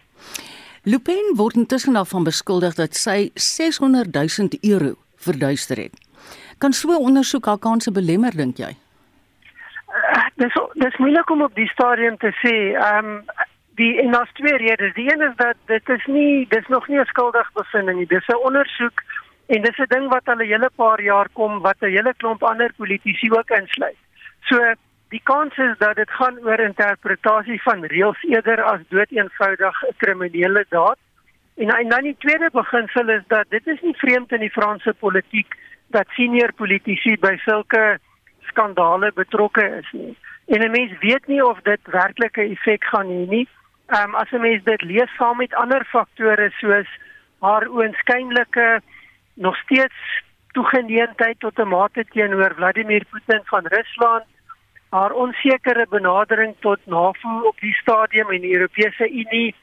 Lupin 0.89 1.34
word 1.36 1.57
intussen 1.61 1.97
daarvan 1.99 2.24
beskuldig 2.24 2.76
dat 2.78 2.97
sy 2.97 3.30
600 3.34 4.12
000 4.14 4.61
euro 4.72 4.95
verduister 5.16 5.76
het. 5.76 5.97
Kan 6.59 6.72
so 6.72 6.89
'n 6.91 7.05
ondersoek 7.05 7.47
haar 7.47 7.59
kanse 7.59 7.93
belemmer 7.93 8.32
dink 8.36 8.57
jy? 8.57 8.76
Uh, 10.18 10.24
dis 10.34 10.54
dis 10.72 10.96
moeilik 10.96 11.30
om 11.30 11.42
op 11.42 11.54
die 11.54 11.68
stadium 11.68 12.16
te 12.16 12.32
sê. 12.42 12.56
Ehm 12.74 13.12
um, 13.12 13.22
die 13.78 13.92
en 14.02 14.10
daar's 14.10 14.32
twee 14.32 14.56
redes. 14.56 14.94
Die 14.94 15.06
een 15.12 15.22
is 15.22 15.36
dat 15.36 15.56
dit 15.70 15.88
is 15.88 16.06
nie 16.06 16.46
dis 16.54 16.66
nog 16.74 16.88
nie 16.88 16.98
'n 17.00 17.12
skuldig 17.12 17.52
bevinding 17.52 17.98
nie. 17.98 18.06
Dis 18.06 18.26
'n 18.26 18.44
ondersoek 18.48 19.02
en 19.46 19.62
dis 19.62 19.78
'n 19.78 19.92
ding 19.94 20.08
wat 20.08 20.28
al 20.28 20.40
'n 20.42 20.50
hele 20.52 20.70
paar 20.74 21.00
jaar 21.02 21.28
kom 21.32 21.60
wat 21.60 21.76
'n 21.80 21.94
hele 21.96 22.14
klomp 22.16 22.42
ander 22.42 22.72
politici 22.76 23.30
ook 23.30 23.50
insluit. 23.50 24.00
So 24.48 24.74
die 25.08 25.20
kans 25.22 25.56
is 25.56 25.78
dat 25.78 25.96
dit 25.96 26.10
gaan 26.10 26.38
oor 26.38 26.60
interpretasie 26.60 27.62
van 27.62 27.84
reëls 27.84 28.22
eerder 28.22 28.62
as 28.62 28.80
doeteenvoudig 28.88 29.82
'n 29.82 29.96
kriminele 29.96 30.64
daad. 30.68 30.98
En, 31.56 31.68
en 31.68 31.88
dan 31.88 32.02
die 32.02 32.16
tweede 32.18 32.48
beginsel 32.52 33.08
is 33.08 33.22
dat 33.26 33.44
dit 33.48 33.66
is 33.66 33.80
nie 33.80 33.96
vreemd 33.96 34.32
in 34.32 34.40
die 34.40 34.56
Franse 34.58 34.94
politiek 34.94 35.54
dat 35.86 36.06
senior 36.08 36.52
politici 36.52 37.16
by 37.16 37.36
sulke 37.36 37.98
skandale 38.51 39.12
betrokke 39.14 39.64
is 39.80 39.90
nie. 39.92 40.16
En 40.46 40.61
'n 40.64 40.70
mens 40.70 40.92
weet 41.01 41.26
nie 41.26 41.44
of 41.44 41.61
dit 41.62 41.80
werklik 41.84 42.36
'n 42.36 42.51
effek 42.53 42.84
gaan 42.84 43.07
hê 43.07 43.28
nie. 43.28 43.49
Ehm 43.86 44.09
um, 44.09 44.14
as 44.14 44.30
'n 44.32 44.40
mens 44.40 44.64
dit 44.64 44.82
lees 44.82 45.11
saam 45.16 45.36
met 45.36 45.55
ander 45.55 45.84
faktore 45.84 46.51
soos 46.61 46.88
haar 47.40 47.68
oënskynlike 47.68 48.80
nog 49.34 49.57
steeds 49.57 50.24
toegeneentheid 50.53 51.40
tot 51.40 51.59
'n 51.59 51.68
mate 51.68 52.05
teenoor 52.05 52.55
Vladimir 52.55 53.05
Putin 53.11 53.40
van 53.44 53.66
Rusland, 53.66 54.24
haar 54.90 55.12
onsekere 55.12 55.86
benadering 55.88 56.55
tot 56.61 56.78
NAVO 56.84 57.40
op 57.51 57.57
die 57.61 57.74
stadium 57.74 58.30
en 58.30 58.40
die 58.40 58.55
Europese 58.55 59.11
Unie 59.11 59.55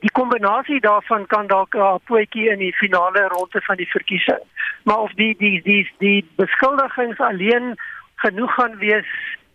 die 0.00 0.10
kombinasie 0.10 0.80
daarvan 0.80 1.26
kan 1.26 1.46
dalk 1.46 1.74
'n 1.74 2.00
pootjie 2.04 2.50
in 2.50 2.58
die 2.58 2.74
finale 2.74 3.28
ronde 3.28 3.60
van 3.60 3.76
die 3.76 3.90
verkiesing. 3.90 4.42
Maar 4.84 4.98
of 4.98 5.12
die 5.12 5.36
die 5.38 5.62
die 5.62 5.90
die 5.98 6.28
beskuldigings 6.36 7.18
alleen 7.18 7.76
genoeg 8.14 8.54
gaan 8.54 8.76
wees 8.78 9.08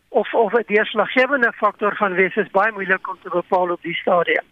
of 0.09 0.33
of 0.33 0.53
'n 0.53 0.63
deurslaggewende 0.67 1.51
faktor 1.53 1.95
gaan 1.95 2.13
wees 2.13 2.35
is 2.35 2.51
baie 2.51 2.71
moeilik 2.71 3.09
om 3.09 3.17
te 3.23 3.29
bepaal 3.29 3.71
op 3.71 3.81
die 3.81 3.95
stadium. 3.95 4.45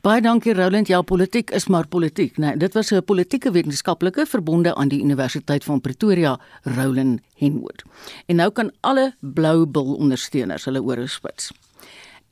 Baie 0.00 0.20
dankie 0.20 0.54
Roland. 0.54 0.88
Ja, 0.88 1.02
politiek 1.02 1.50
is 1.50 1.68
maar 1.68 1.86
politiek, 1.88 2.36
né? 2.36 2.40
Nee, 2.40 2.56
dit 2.56 2.74
was 2.74 2.90
'n 2.90 3.04
politieke 3.04 3.50
wetenskaplike 3.50 4.26
verbonde 4.26 4.74
aan 4.74 4.88
die 4.88 5.02
Universiteit 5.02 5.64
van 5.64 5.80
Pretoria, 5.80 6.38
Roland 6.62 7.20
Henwood. 7.36 7.84
En 8.26 8.36
nou 8.36 8.50
kan 8.50 8.72
alle 8.80 9.14
blou 9.20 9.66
bil 9.66 9.94
ondersteuners 9.94 10.64
hulle 10.64 10.82
ore 10.82 11.06
spits. 11.06 11.52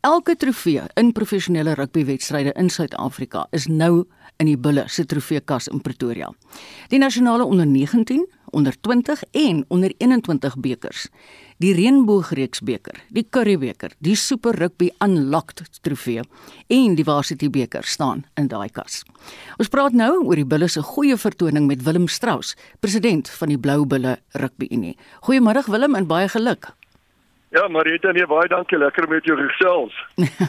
Elke 0.00 0.36
trofee 0.36 0.84
in 0.94 1.08
professionele 1.12 1.72
rugbywedstryde 1.74 2.52
in 2.54 2.68
Suid-Afrika 2.70 3.48
is 3.50 3.64
nou 3.66 4.04
in 4.38 4.46
die 4.46 4.54
bulle 4.54 4.84
se 4.86 5.02
trofeekas 5.02 5.66
in 5.72 5.80
Pretoria. 5.82 6.28
Die 6.92 7.00
nasionale 7.02 7.42
onder 7.42 7.66
19, 7.66 8.22
onder 8.54 8.76
20 8.80 9.24
en 9.32 9.64
onder 9.68 9.90
21 9.98 10.54
bekers, 10.62 11.08
die 11.58 11.74
Reënboogreeks 11.74 12.62
beker, 12.62 13.02
die 13.10 13.26
Currie 13.26 13.58
beker, 13.58 13.90
die 13.98 14.14
Super 14.14 14.54
Rugby 14.54 14.92
Unlocked 15.02 15.66
trofee 15.82 16.22
en 16.70 16.94
die 16.94 17.04
Varsity 17.04 17.50
beker 17.50 17.82
staan 17.82 18.22
in 18.38 18.46
daai 18.46 18.70
kas. 18.70 19.02
Ons 19.58 19.74
praat 19.74 19.98
nou 19.98 20.12
oor 20.22 20.38
die 20.38 20.46
bulle 20.46 20.70
se 20.70 20.86
goeie 20.94 21.18
vertoning 21.18 21.66
met 21.66 21.82
Willem 21.82 22.06
Strauss, 22.06 22.54
president 22.78 23.34
van 23.40 23.50
die 23.50 23.58
Blou 23.58 23.82
Bulle 23.82 24.20
Rugby 24.38 24.70
Unie. 24.70 24.94
Goeiemôre 25.26 25.66
Willem 25.66 25.98
en 25.98 26.06
baie 26.06 26.30
geluk. 26.30 26.77
Ja, 27.58 27.66
Marita, 27.68 28.12
nee, 28.14 28.26
baie 28.30 28.46
dankie, 28.50 28.78
lekker 28.78 29.08
met 29.10 29.24
jou 29.26 29.34
gesels. 29.40 29.94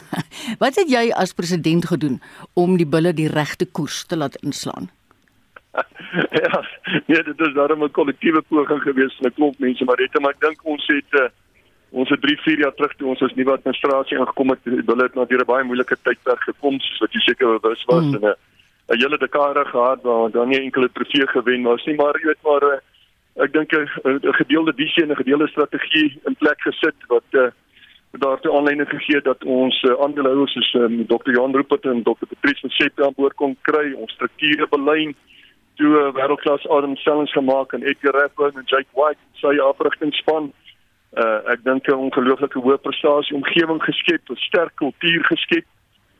Wat 0.62 0.76
het 0.78 0.90
jy 0.92 1.08
as 1.18 1.32
president 1.34 1.88
gedoen 1.90 2.20
om 2.54 2.76
die 2.78 2.86
bulle 2.86 3.10
die 3.16 3.26
regte 3.32 3.66
koers 3.66 4.04
te 4.06 4.18
laat 4.20 4.36
inslaan? 4.46 4.86
ja, 6.42 6.60
nee, 7.08 7.22
dit 7.30 7.40
is 7.46 7.54
daarom 7.56 7.82
'n 7.84 7.90
kollektiewe 7.98 8.42
poging 8.42 8.82
gewees 8.82 9.16
van 9.18 9.26
'n 9.26 9.34
klomp 9.34 9.58
mense, 9.58 9.84
Marita, 9.84 10.20
maar 10.20 10.36
ek 10.38 10.44
dink 10.46 10.62
ons 10.62 10.86
het 10.86 11.18
uh, 11.22 11.26
ons 11.90 12.08
het 12.08 12.20
3, 12.22 12.36
4 12.46 12.58
jaar 12.58 12.74
terug 12.74 12.94
toe 12.96 13.08
ons 13.08 13.22
as 13.22 13.34
nuwe 13.34 13.56
administrasie 13.58 14.18
aangekom 14.18 14.50
het, 14.54 14.62
die 14.62 14.82
bulle 14.82 15.02
het 15.02 15.14
na 15.14 15.26
'n 15.26 15.50
baie 15.52 15.64
moeilike 15.64 15.96
tydperk 16.02 16.42
gekom, 16.46 16.78
soos 16.80 17.02
wat 17.02 17.12
jy 17.12 17.20
seker 17.20 17.58
bewus 17.58 17.84
was 17.90 18.04
mm. 18.04 18.14
en 18.14 18.20
'n 18.20 18.30
uh, 18.30 18.38
'n 18.94 19.02
hele 19.02 19.18
dekade 19.18 19.64
gehad 19.64 20.02
waar 20.02 20.30
dan 20.30 20.48
nie 20.48 20.62
enkele 20.62 20.90
trofee 20.92 21.26
gewen 21.26 21.62
was 21.62 21.84
nie, 21.86 21.96
maar 21.96 22.14
jy 22.18 22.26
weet 22.26 22.42
maar 22.42 22.62
uh, 22.62 22.78
ek 23.44 23.52
dink 23.52 23.72
'n 23.72 23.88
gedeelde 24.40 24.72
visie 24.76 25.02
en 25.02 25.10
'n 25.10 25.22
gedeelde 25.22 25.48
strategie 25.48 26.20
in 26.24 26.36
plek 26.36 26.60
gesit 26.60 26.96
wat 27.08 27.24
uh, 27.30 27.50
daartoe 28.10 28.52
aanleiding 28.56 28.88
gegee 28.88 29.20
dat 29.20 29.44
ons 29.44 29.82
uh, 29.82 29.94
aandeelhouers 30.02 30.52
soos 30.52 30.74
um, 30.74 31.06
Dr. 31.06 31.30
Jan 31.30 31.54
Rupert 31.54 31.84
en 31.84 32.02
Dr. 32.02 32.26
Patrice 32.28 32.60
van 32.60 32.70
Sepe 32.70 33.04
aan 33.04 33.14
boord 33.16 33.34
kon 33.34 33.56
kry, 33.62 33.92
ons 33.92 34.12
strukture 34.12 34.66
belyn, 34.70 35.14
toe 35.74 35.90
uh, 35.98 36.12
wêreldklas 36.14 36.66
ademstellings 36.68 37.32
gemaak 37.32 37.72
en 37.72 37.86
Edgar 37.86 38.14
Rathbone 38.14 38.58
en 38.58 38.66
Jake 38.66 38.90
White 38.98 39.22
sy 39.42 39.54
afrigtingspan. 39.62 40.50
Uh, 41.10 41.38
ek 41.54 41.62
dink 41.64 41.86
'n 41.86 42.02
ongelooflike 42.06 42.58
hoë 42.58 42.78
prestasie 42.82 43.36
omgewing 43.36 43.82
geskep, 43.82 44.22
'n 44.30 44.36
sterk 44.36 44.74
kultuur 44.74 45.24
geskep. 45.24 45.66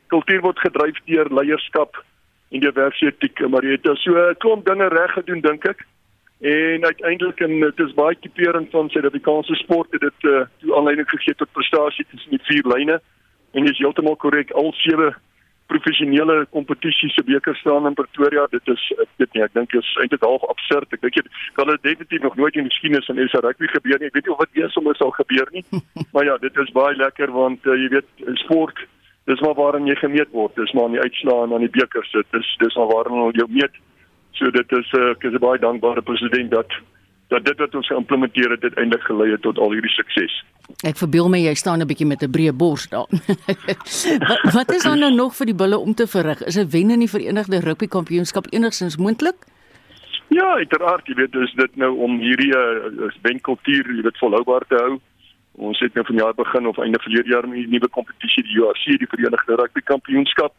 Kultuur 0.07 0.41
word 0.41 0.59
gedryf 0.59 0.97
deur 1.05 1.27
leierskap 1.29 2.03
en 2.51 2.73
werksetiek, 2.73 3.39
maar 3.49 3.63
jy 3.63 3.79
het 3.79 3.87
so 3.99 4.15
'n 4.15 4.35
klomp 4.39 4.65
dinge 4.65 4.87
reg 4.87 5.11
gedoen 5.11 5.41
dink 5.41 5.65
ek. 5.65 5.85
En 6.41 6.85
uiteindelik 6.85 7.39
en 7.39 7.59
dit 7.59 7.79
is 7.79 7.93
baie 7.93 8.17
tipeerend 8.19 8.69
van 8.73 8.89
Suid-Afrikaanse 8.89 9.55
sport 9.55 9.91
het 9.91 10.01
dit 10.01 10.29
uh, 10.29 10.41
toe 10.59 10.75
aanleiding 10.75 11.09
gegee 11.09 11.35
tot 11.35 11.51
prestasie 11.51 12.05
tussen 12.09 12.31
die 12.33 12.45
vier 12.49 12.67
lyne. 12.75 13.01
en 13.51 13.67
dis 13.67 13.81
heeltemal 13.83 14.15
korrek 14.15 14.51
al 14.51 14.71
sewe 14.79 15.11
professionele 15.71 16.45
kompetisies 16.51 17.13
se 17.15 17.23
beker 17.23 17.55
staan 17.55 17.85
in 17.87 17.95
Pretoria. 17.95 18.47
Dit 18.51 18.67
is 18.73 18.85
ek 18.99 19.11
weet 19.21 19.35
nie, 19.35 19.43
ek 19.43 19.53
dink 19.55 19.75
is 19.79 19.91
eintlik 20.03 20.23
half 20.27 20.43
absurd. 20.51 20.91
Ek 20.95 21.03
dink 21.03 21.19
dit 21.19 21.29
kan 21.59 21.69
dit 21.71 21.83
definitief 21.87 22.25
nog 22.25 22.39
nooit 22.39 22.57
in 22.59 22.67
die 22.67 22.73
geskiedenis 22.73 23.07
van 23.07 23.21
SA 23.31 23.43
rugby 23.45 23.69
gebeur 23.71 23.99
nie. 23.99 24.09
Ek 24.11 24.17
weet 24.17 24.27
nie 24.27 24.33
of 24.35 24.41
wat 24.41 24.59
eers 24.59 24.75
sommer 24.75 24.97
sal 24.99 25.13
gebeur 25.15 25.51
nie. 25.55 25.63
maar 26.15 26.27
ja, 26.27 26.39
dit 26.43 26.57
is 26.63 26.73
baie 26.75 26.97
lekker 26.99 27.31
want 27.35 27.69
uh, 27.69 27.77
jy 27.79 27.91
weet 27.99 28.27
sport 28.45 28.83
dis 29.29 29.39
maar 29.45 29.55
waarin 29.55 29.87
jy 29.87 29.95
gemeet 29.99 30.31
word. 30.35 30.55
Dis 30.57 30.73
maar 30.75 30.89
aan 30.89 30.97
die 30.97 31.05
uitslae 31.05 31.45
en 31.45 31.55
aan 31.55 31.63
die 31.67 31.75
bekers. 31.75 32.11
Dit 32.11 32.39
is 32.39 32.55
dis 32.59 32.75
maar 32.79 32.91
waarin 32.91 33.35
jou 33.37 33.47
meet. 33.47 33.75
So 34.31 34.51
dit 34.51 34.71
is 34.71 34.93
uh, 34.97 35.11
ek 35.11 35.23
is 35.23 35.37
baie 35.39 35.59
dankbare 35.59 36.01
president 36.01 36.51
dat 36.51 36.79
dat 37.31 37.45
dit 37.47 37.59
wat 37.63 37.75
ons 37.75 37.87
geïmplementeer 37.87 38.51
het 38.51 38.63
uiteindelik 38.63 39.03
gelei 39.07 39.29
het 39.31 39.41
tot 39.41 39.57
al 39.57 39.71
hierdie 39.71 39.93
sukses. 39.93 40.33
Ek 40.87 40.97
verbeel 40.99 41.29
my 41.31 41.39
jy 41.39 41.53
staan 41.55 41.79
'n 41.79 41.87
bietjie 41.87 42.07
met 42.07 42.23
'n 42.23 42.31
breë 42.31 42.51
bors 42.51 42.89
daar. 42.91 43.07
wat, 44.29 44.41
wat 44.53 44.71
is 44.75 44.83
dan 44.83 44.99
nou 44.99 45.13
nog 45.15 45.35
vir 45.35 45.45
die 45.45 45.55
bulle 45.55 45.77
om 45.77 45.93
te 45.93 46.07
verrig? 46.07 46.43
Is 46.43 46.59
'n 46.59 46.67
wen 46.69 46.91
in 46.91 46.99
die 46.99 47.09
Verenigde 47.09 47.59
Rugby 47.59 47.87
Kampioenskap 47.87 48.47
enigstens 48.51 48.97
moontlik? 48.97 49.35
Ja, 50.27 50.55
uiteraard, 50.55 51.07
jy 51.07 51.15
weet, 51.15 51.31
dis 51.31 51.53
dit 51.53 51.75
nou 51.75 51.95
om 51.97 52.19
hierdie 52.19 52.55
uh, 52.55 53.11
wenkultuur, 53.21 53.95
jy 53.95 54.01
weet, 54.01 54.17
volhoubaar 54.17 54.63
te 54.67 54.75
hou. 54.75 54.99
Ons 55.59 55.79
het 55.79 55.93
nou 55.93 56.05
vanjaar 56.05 56.33
begin 56.33 56.67
of 56.67 56.77
einde 56.77 56.99
verlede 56.99 57.29
jaar 57.29 57.47
met 57.47 57.59
'n 57.59 57.69
nuwe 57.69 57.89
kompetisie, 57.89 58.43
die 58.43 58.59
UFC, 58.59 58.97
die 58.99 59.11
Verenigde 59.11 59.55
Rugby 59.55 59.81
Kampioenskap 59.81 60.53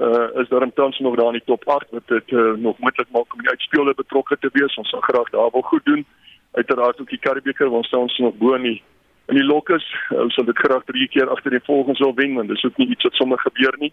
uh 0.00 0.40
is 0.40 0.48
daar 0.48 0.62
intens 0.62 0.98
nog 0.98 1.16
daar 1.16 1.26
in 1.26 1.40
die 1.40 1.44
top 1.44 1.68
8 1.68 1.86
wat 1.90 2.06
dit 2.06 2.30
uh, 2.30 2.52
nog 2.52 2.78
moontlik 2.78 3.10
maak 3.10 3.34
om 3.34 3.40
die 3.40 3.50
uitspelers 3.50 3.96
betrokke 3.96 4.36
te 4.40 4.50
wees. 4.52 4.76
Ons 4.76 4.88
sal 4.88 5.00
graag 5.00 5.30
daar 5.30 5.50
wil 5.50 5.62
goed 5.62 5.84
doen. 5.84 6.06
Uiteraard 6.52 7.00
ook 7.00 7.08
die 7.08 7.18
Karibeker, 7.18 7.70
ons 7.70 7.86
staan 7.86 8.00
ons 8.00 8.18
nog 8.18 8.34
bo 8.34 8.54
in 8.54 8.62
die 8.62 8.82
in 9.26 9.34
die 9.34 9.44
lokkes. 9.44 9.84
Ons 10.10 10.34
sal 10.34 10.44
dit 10.44 10.58
graag 10.58 10.84
drie 10.84 11.08
keer 11.08 11.28
agter 11.28 11.50
die 11.50 11.64
volgende 11.64 11.98
wil 12.04 12.14
wen 12.14 12.34
want 12.34 12.48
dis 12.48 12.64
ook 12.64 12.76
nie 12.76 12.88
iets 12.88 13.02
wat 13.02 13.14
sommer 13.14 13.38
gebeur 13.38 13.74
nie. 13.78 13.92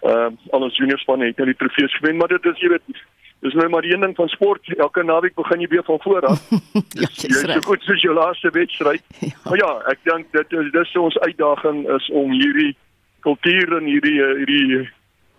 Ehm 0.00 0.34
uh, 0.34 0.52
al 0.52 0.66
ons 0.68 0.76
junior 0.76 0.98
spanne 0.98 1.30
het 1.30 1.36
nou 1.36 1.46
die 1.48 1.60
trofees 1.60 1.94
gewen, 1.98 2.16
maar 2.16 2.28
dit 2.28 2.44
is 2.44 2.60
jy 2.60 2.68
weet 2.68 3.04
dis 3.40 3.54
nou 3.54 3.68
maar 3.68 3.82
die 3.82 3.92
een 3.94 4.00
ding 4.00 4.16
van 4.16 4.28
sport. 4.28 4.74
Elke 4.76 5.02
naweek 5.02 5.34
begin 5.34 5.60
jy 5.60 5.68
weer 5.68 5.84
van 5.84 6.00
voor 6.02 6.26
af. 6.26 6.42
ja, 6.50 7.08
jy 7.22 7.30
is 7.30 7.40
so 7.40 7.60
goed 7.70 7.82
soos 7.82 8.02
jou 8.02 8.14
laaste 8.14 8.50
wedstryd. 8.50 9.02
ja. 9.30 9.36
Maar 9.44 9.58
ja, 9.62 9.72
ek 9.92 10.02
dink 10.02 10.32
dit 10.32 10.58
is 10.60 10.70
dis 10.72 10.96
ons 10.96 11.18
uitdaging 11.18 11.88
is 11.96 12.10
om 12.10 12.32
hierdie 12.32 12.76
kultuur 13.20 13.76
en 13.78 13.88
hierdie 13.90 14.20
hierdie 14.22 14.86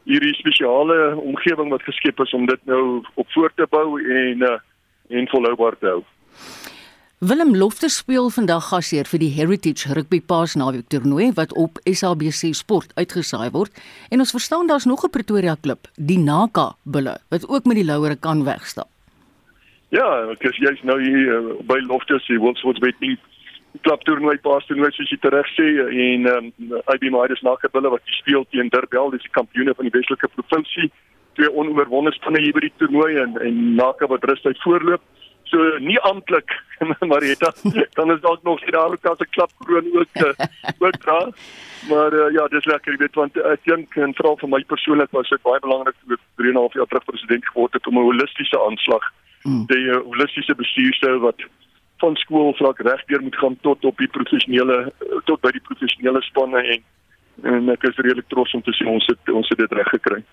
hierdie 0.08 0.34
spesiale 0.40 1.16
omgewing 1.20 1.70
wat 1.74 1.84
geskep 1.88 2.20
is 2.24 2.34
om 2.34 2.48
dit 2.48 2.64
nou 2.70 3.04
op 3.16 3.28
voort 3.36 3.56
te 3.60 3.68
bou 3.70 4.00
en 4.00 4.48
uh, 4.48 4.58
en 5.08 5.28
volhoubaar 5.32 5.78
te 5.80 5.88
hou. 5.88 6.02
Willem 7.18 7.56
Loftus 7.58 7.96
speel 7.98 8.28
vandag 8.30 8.68
gasheer 8.70 9.08
vir 9.10 9.22
die 9.24 9.32
Heritage 9.34 9.94
Rugby 9.98 10.20
Paas 10.22 10.54
naweek 10.60 10.86
toernooi 10.94 11.32
wat 11.40 11.56
op 11.58 11.80
SABC 11.90 12.52
Sport 12.54 12.92
uitgesaai 13.00 13.50
word 13.56 13.74
en 14.14 14.22
ons 14.22 14.36
verstaan 14.36 14.68
daar's 14.68 14.86
nog 14.86 15.04
'n 15.04 15.10
Pretoria 15.10 15.56
klub, 15.62 15.88
die 15.96 16.20
Naka 16.20 16.76
Bulle, 16.84 17.18
wat 17.30 17.50
ook 17.50 17.66
met 17.66 17.76
die 17.76 17.86
louere 17.86 18.16
kan 18.16 18.44
wegstap. 18.44 18.88
Ja, 19.90 20.30
ek 20.32 20.44
is 20.44 20.58
jy's 20.58 20.84
nou 20.84 21.00
hier 21.02 21.42
uh, 21.42 21.56
by 21.64 21.80
Loftus, 21.88 22.26
die 22.28 22.40
World 22.40 22.58
Sports 22.58 22.80
Betting 22.80 23.18
klaptoernooi 23.82 24.38
paas 24.44 24.66
toernooi 24.68 24.92
soos 24.96 25.12
jy 25.12 25.18
reg 25.34 25.50
sê 25.56 25.68
en 25.88 26.26
ehm 26.32 26.48
um, 26.48 26.82
IB 26.94 27.10
Midas 27.12 27.44
Nakabulle 27.46 27.92
wat 27.94 28.16
speel 28.20 28.46
teen 28.52 28.70
Durban, 28.74 29.12
dis 29.12 29.26
die 29.26 29.36
kampioene 29.40 29.76
van 29.76 29.88
die 29.88 29.94
Weselike 29.96 30.30
provinsie. 30.36 30.92
Twee 31.38 31.52
onoorwonde 31.54 32.12
spanne 32.16 32.42
hier 32.42 32.54
by 32.54 32.66
die 32.66 32.74
toernooi 32.78 33.18
en 33.24 33.38
en 33.42 33.76
Naka 33.76 34.08
wat 34.08 34.24
rustig 34.24 34.62
voorloop. 34.64 35.04
So 35.48 35.58
nie 35.80 36.00
amptelik 36.10 36.52
Marietta, 37.12 37.54
dan 37.96 38.12
is 38.12 38.22
dalk 38.22 38.44
nog 38.44 38.64
daar 38.72 38.92
ook 38.92 39.06
as 39.06 39.20
'n 39.20 39.30
klapkroon 39.36 39.88
ook 40.00 40.14
uh, 40.14 40.34
ook 40.86 40.98
dra. 41.06 41.20
Maar 41.90 42.14
uh, 42.14 42.32
ja, 42.34 42.48
dis 42.48 42.66
lekker, 42.66 42.92
jy 42.92 42.98
weet 42.98 43.16
want 43.16 43.38
ek 43.38 43.64
dink 43.64 43.96
en 43.96 44.14
veral 44.14 44.38
vir 44.38 44.50
my 44.50 44.64
persoonlik 44.64 45.12
was 45.12 45.30
dit 45.30 45.42
baie 45.42 45.60
belangrik 45.60 45.96
vir 46.08 46.20
3,5 46.42 46.76
jaar 46.80 46.90
terug 46.92 47.06
president 47.06 47.48
geword 47.48 47.74
het 47.74 47.88
om 47.88 47.98
'n 47.98 48.10
holistiese 48.10 48.60
aanslag, 48.60 49.06
mm. 49.44 49.66
die 49.66 49.86
uh, 49.88 50.02
holistiese 50.04 50.56
bestuurstyl 50.56 51.20
wat 51.20 51.40
van 52.04 52.16
skoolvlak 52.16 52.80
regdeur 52.86 53.22
moet 53.22 53.40
gaan 53.42 53.58
tot 53.62 53.86
op 53.86 53.98
die 53.98 54.10
professionele 54.12 54.92
tot 55.26 55.42
by 55.42 55.52
die 55.56 55.64
professionele 55.70 56.22
spanne 56.30 56.64
en 56.76 56.86
en 57.46 57.70
ek 57.70 57.84
is 57.86 57.98
redelik 58.02 58.26
trots 58.34 58.54
om 58.58 58.64
te 58.66 58.74
sien 58.74 58.90
ons 58.90 59.06
het 59.06 59.30
ons 59.30 59.50
het 59.54 59.60
dit 59.62 59.74
reg 59.78 59.90
gekry. 59.94 60.24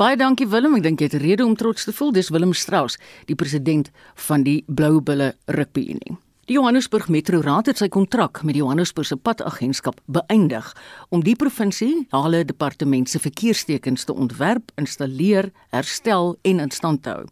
Baie 0.00 0.16
dankie 0.16 0.48
Willem, 0.48 0.78
ek 0.78 0.86
dink 0.88 1.02
jy 1.04 1.10
het 1.10 1.20
rede 1.20 1.44
om 1.44 1.56
trots 1.56 1.84
te 1.84 1.92
voel. 1.92 2.14
Dis 2.16 2.32
Willem 2.32 2.54
Strauss, 2.56 2.96
die 3.28 3.36
president 3.36 3.92
van 4.28 4.46
die 4.46 4.62
Blou 4.66 5.02
Bulle 5.04 5.34
Rugby 5.52 5.90
Unie. 5.92 6.16
Die 6.46 6.54
Johannesburg 6.54 7.08
Metro 7.08 7.40
Raad 7.42 7.66
het 7.66 7.80
sy 7.80 7.88
kontrak 7.90 8.38
met 8.46 8.54
die 8.54 8.60
Johannesburgse 8.60 9.16
Padagentskap 9.18 9.96
beëindig 10.14 10.68
om 11.10 11.24
die 11.26 11.34
provinsie 11.34 12.04
hulle 12.12 12.44
departement 12.46 13.10
se 13.10 13.18
verkeerstekens 13.18 14.04
te 14.06 14.14
ontwerp, 14.14 14.70
installeer, 14.78 15.48
herstel 15.74 16.36
en 16.46 16.62
in 16.62 16.70
stand 16.70 17.02
te 17.02 17.16
hou. 17.16 17.24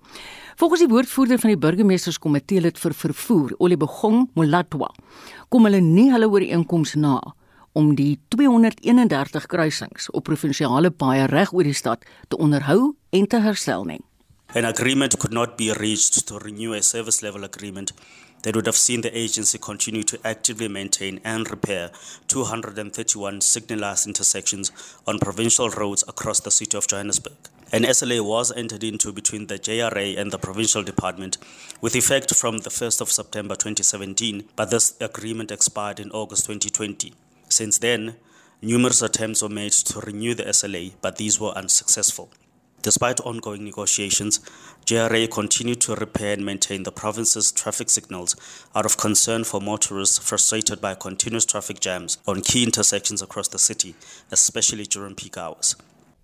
Volgens 0.59 0.83
die 0.83 0.89
woordvoerder 0.91 1.39
van 1.39 1.53
die 1.53 1.61
burgemeesterskomitee 1.63 2.65
lid 2.65 2.81
vir 2.83 2.97
vervoer, 3.05 3.55
Olibegong 3.63 4.33
Molatwa, 4.35 4.91
kom 5.47 5.71
hulle 5.71 5.79
nie 5.79 6.09
hulle 6.11 6.27
ooreenkoms 6.27 6.97
na 6.99 7.21
om 7.79 7.93
die 7.95 8.17
231 8.35 9.47
kruisings 9.47 10.11
op 10.11 10.27
provinsiale 10.27 10.91
paaie 10.91 11.31
reg 11.31 11.55
oor 11.55 11.71
die 11.71 11.79
stad 11.79 12.03
te 12.35 12.43
onderhou 12.43 12.97
en 13.15 13.31
te 13.31 13.39
herstel 13.47 13.87
nie. 13.87 14.03
An 14.55 14.67
agreement 14.67 15.17
could 15.19 15.33
not 15.33 15.57
be 15.57 15.71
reached 15.73 16.27
to 16.27 16.39
renew 16.39 16.75
a 16.75 16.83
service 16.83 17.23
level 17.23 17.45
agreement 17.45 17.95
that 18.45 18.55
would 18.55 18.67
have 18.67 18.77
seen 18.77 19.01
the 19.01 19.19
agency 19.19 19.59
continue 19.59 20.03
to 20.03 20.21
actively 20.23 20.69
maintain 20.69 21.19
and 21.25 21.51
repair 21.51 21.91
231 22.29 23.41
signalized 23.41 24.07
intersections 24.07 24.71
on 25.07 25.19
provincial 25.19 25.71
roads 25.71 26.05
across 26.07 26.41
the 26.41 26.51
city 26.51 26.77
of 26.77 26.87
Johannesburg. 26.87 27.33
An 27.73 27.83
SLA 27.83 28.25
was 28.25 28.53
entered 28.53 28.85
into 28.85 29.13
between 29.13 29.47
the 29.47 29.59
JRA 29.59 30.19
and 30.19 30.31
the 30.31 30.39
provincial 30.39 30.83
department 30.83 31.39
with 31.81 31.97
effect 31.97 32.35
from 32.35 32.59
the 32.59 32.71
1st 32.71 33.01
of 33.01 33.11
September 33.11 33.55
2017, 33.55 34.45
but 34.55 34.71
this 34.71 34.95
agreement 35.01 35.51
expired 35.51 35.99
in 35.99 36.11
August 36.11 36.45
2020. 36.45 37.15
Since 37.49 37.79
then, 37.79 38.17
numerous 38.61 39.01
attempts 39.01 39.43
were 39.43 39.49
made 39.49 39.73
to 39.73 40.01
renew 40.01 40.35
the 40.35 40.45
SLA, 40.45 40.93
but 41.01 41.17
these 41.17 41.41
were 41.41 41.53
unsuccessful. 41.53 42.29
Despite 42.85 43.21
ongoing 43.21 43.65
negotiations, 43.65 44.41
JRA 44.85 45.31
continued 45.31 45.81
to 45.81 45.95
repair 45.95 46.35
and 46.35 46.45
maintain 46.45 46.83
the 46.83 46.93
province's 46.93 47.51
traffic 47.51 47.89
signals 47.89 48.37
out 48.75 48.85
of 48.85 48.99
concern 48.99 49.45
for 49.45 49.59
motorists 49.59 50.19
frustrated 50.19 50.83
by 50.83 50.95
continuous 50.95 51.47
traffic 51.47 51.81
jams 51.81 52.19
on 52.27 52.43
key 52.43 52.63
intersections 52.63 53.23
across 53.23 53.49
the 53.49 53.59
city, 53.59 53.95
especially 54.31 54.85
during 54.85 55.15
peak 55.15 55.39
hours. 55.39 55.77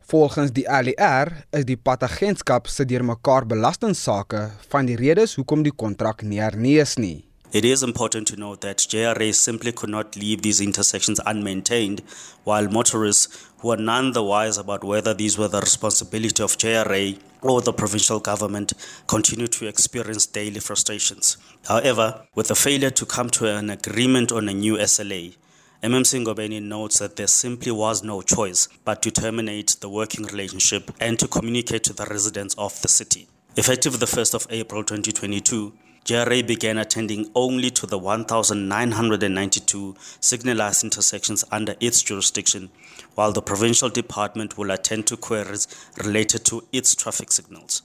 Volgens 0.07 0.53
die 0.53 0.67
ALR 0.69 1.33
is 1.51 1.65
die 1.65 1.79
padagentskap 1.79 2.69
se 2.69 2.85
deurmekaar 2.85 3.47
belastingsaake 3.47 4.51
van 4.69 4.87
die 4.87 5.01
redes 5.01 5.39
hoekom 5.41 5.65
die 5.65 5.73
kontrak 5.73 6.27
nie 6.29 6.45
hernees 6.45 6.99
nie. 6.99 7.25
It 7.53 7.65
is 7.65 7.83
important 7.83 8.29
to 8.29 8.37
note 8.37 8.61
that 8.61 8.79
JRA 8.79 9.35
simply 9.35 9.73
could 9.73 9.91
not 9.91 10.15
leave 10.15 10.43
these 10.43 10.61
intersections 10.61 11.19
unmaintained, 11.27 12.01
while 12.45 12.69
motorists 12.69 13.50
who 13.61 13.71
are 13.71 13.77
none 13.77 14.13
the 14.13 14.23
wiser 14.23 14.61
about 14.61 14.85
whether 14.85 15.15
these 15.15 15.37
were 15.39 15.49
the 15.49 15.61
responsibility 15.61 16.43
of 16.43 16.57
JRA 16.57 17.19
or 17.43 17.61
the 17.61 17.73
provincial 17.73 18.21
government 18.21 18.73
continue 19.07 19.47
to 19.47 19.67
experience 19.67 20.27
daily 20.27 20.61
frustrations. 20.61 21.37
However, 21.69 22.27
with 22.35 22.49
the 22.49 22.55
failure 22.55 22.91
to 22.91 23.07
come 23.07 23.31
to 23.31 23.47
an 23.55 23.71
agreement 23.71 24.33
on 24.33 24.49
a 24.49 24.55
new 24.55 24.77
SLA, 24.77 25.37
MMC 25.83 26.25
Ngobeni 26.25 26.63
notes 26.63 26.99
that 26.99 27.17
there 27.17 27.27
simply 27.27 27.73
was 27.73 28.03
no 28.03 28.21
choice 28.21 28.69
but 28.85 29.01
to 29.03 29.11
terminate 29.11 29.77
the 29.81 29.89
working 29.89 30.27
relationship 30.27 30.91
and 31.01 31.19
to 31.19 31.27
communicate 31.27 31.85
to 31.85 31.95
the 31.95 32.05
residents 32.05 32.55
of 32.59 32.79
the 32.83 32.89
city. 32.89 33.29
Effective 33.57 33.99
the 33.99 34.07
1st 34.07 34.35
of 34.35 34.47
April 34.51 34.85
2022, 34.85 35.73
JRA 36.05 36.47
began 36.47 36.79
attending 36.79 37.31
only 37.35 37.71
to 37.71 37.87
the 37.87 37.99
1,992 37.99 39.97
signalized 40.21 40.85
intersections 40.85 41.45
under 41.51 41.75
its 41.81 42.03
jurisdiction, 42.03 42.71
while 43.15 43.33
the 43.33 43.43
provincial 43.43 43.89
department 43.89 44.57
will 44.59 44.71
attend 44.71 45.07
to 45.07 45.17
queries 45.17 45.69
related 46.05 46.45
to 46.45 46.63
its 46.73 46.95
traffic 46.95 47.33
signals. 47.33 47.83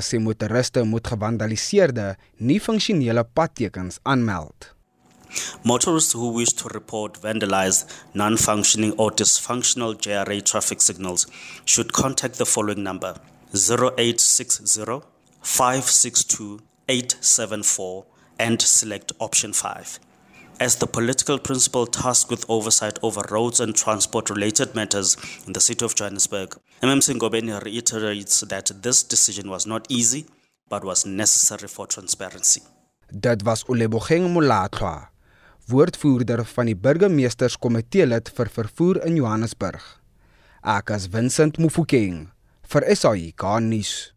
Sê 0.00 0.18
motoriste 0.18 0.82
moet 0.82 1.06
gevandaliseerde, 1.08 2.16
nie 2.38 2.60
funksionele 2.60 3.24
padtekens 3.24 3.98
aanmeld. 4.02 4.74
Motorists 5.64 6.12
who 6.12 6.28
wish 6.32 6.52
to 6.52 6.68
report 6.68 7.18
vandalized, 7.22 7.86
non 8.12 8.36
functioning, 8.36 8.92
or 8.98 9.10
dysfunctional 9.10 9.94
JRA 9.94 10.44
traffic 10.44 10.82
signals 10.82 11.26
should 11.64 11.92
contact 11.92 12.36
the 12.36 12.44
following 12.44 12.82
number 12.82 13.14
0860 13.54 15.02
562 15.40 16.60
874 16.88 18.04
and 18.38 18.60
select 18.60 19.12
option 19.18 19.52
5. 19.52 19.98
As 20.62 20.76
the 20.76 20.86
political 20.86 21.40
principal 21.40 21.86
tasked 21.88 22.30
with 22.30 22.44
oversight 22.48 22.96
over 23.02 23.22
roads 23.30 23.58
and 23.58 23.74
transport 23.74 24.30
related 24.30 24.76
matters 24.76 25.16
in 25.44 25.54
the 25.54 25.60
city 25.60 25.84
of 25.84 25.96
Johannesburg, 25.96 26.54
MMC 26.80 27.16
Ngobeni 27.16 27.60
reiterates 27.64 28.42
that 28.42 28.70
this 28.80 29.02
decision 29.02 29.50
was 29.50 29.66
not 29.66 29.86
easy 29.88 30.24
but 30.68 30.84
was 30.84 31.04
necessary 31.04 31.66
for 31.66 31.88
transparency. 31.88 32.62
Dit 33.10 33.42
was 33.44 33.64
Olebogeng 33.64 34.30
Molatlwa. 34.32 35.08
woordvoerder 35.66 36.44
van 36.54 36.70
die 36.70 36.76
burgemeesterskomitee 36.76 38.06
lid 38.06 38.30
vir 38.36 38.50
vervoer 38.56 39.02
in 39.06 39.18
Johannesburg. 39.18 39.82
Ek 40.62 40.94
as 40.94 41.10
Vincent 41.10 41.58
Mufokeng 41.58 42.28
vir 42.70 42.86
SAI 42.94 43.32
Garnis. 43.34 44.12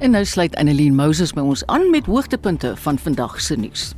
En 0.00 0.14
nou 0.16 0.22
sluit 0.24 0.54
Annelien 0.56 0.94
Moses 0.96 1.34
by 1.36 1.42
ons 1.44 1.60
aan 1.68 1.90
met 1.92 2.06
hoogtepunte 2.08 2.70
van 2.80 2.98
vandag 2.98 3.34
se 3.44 3.56
nuus. 3.60 3.90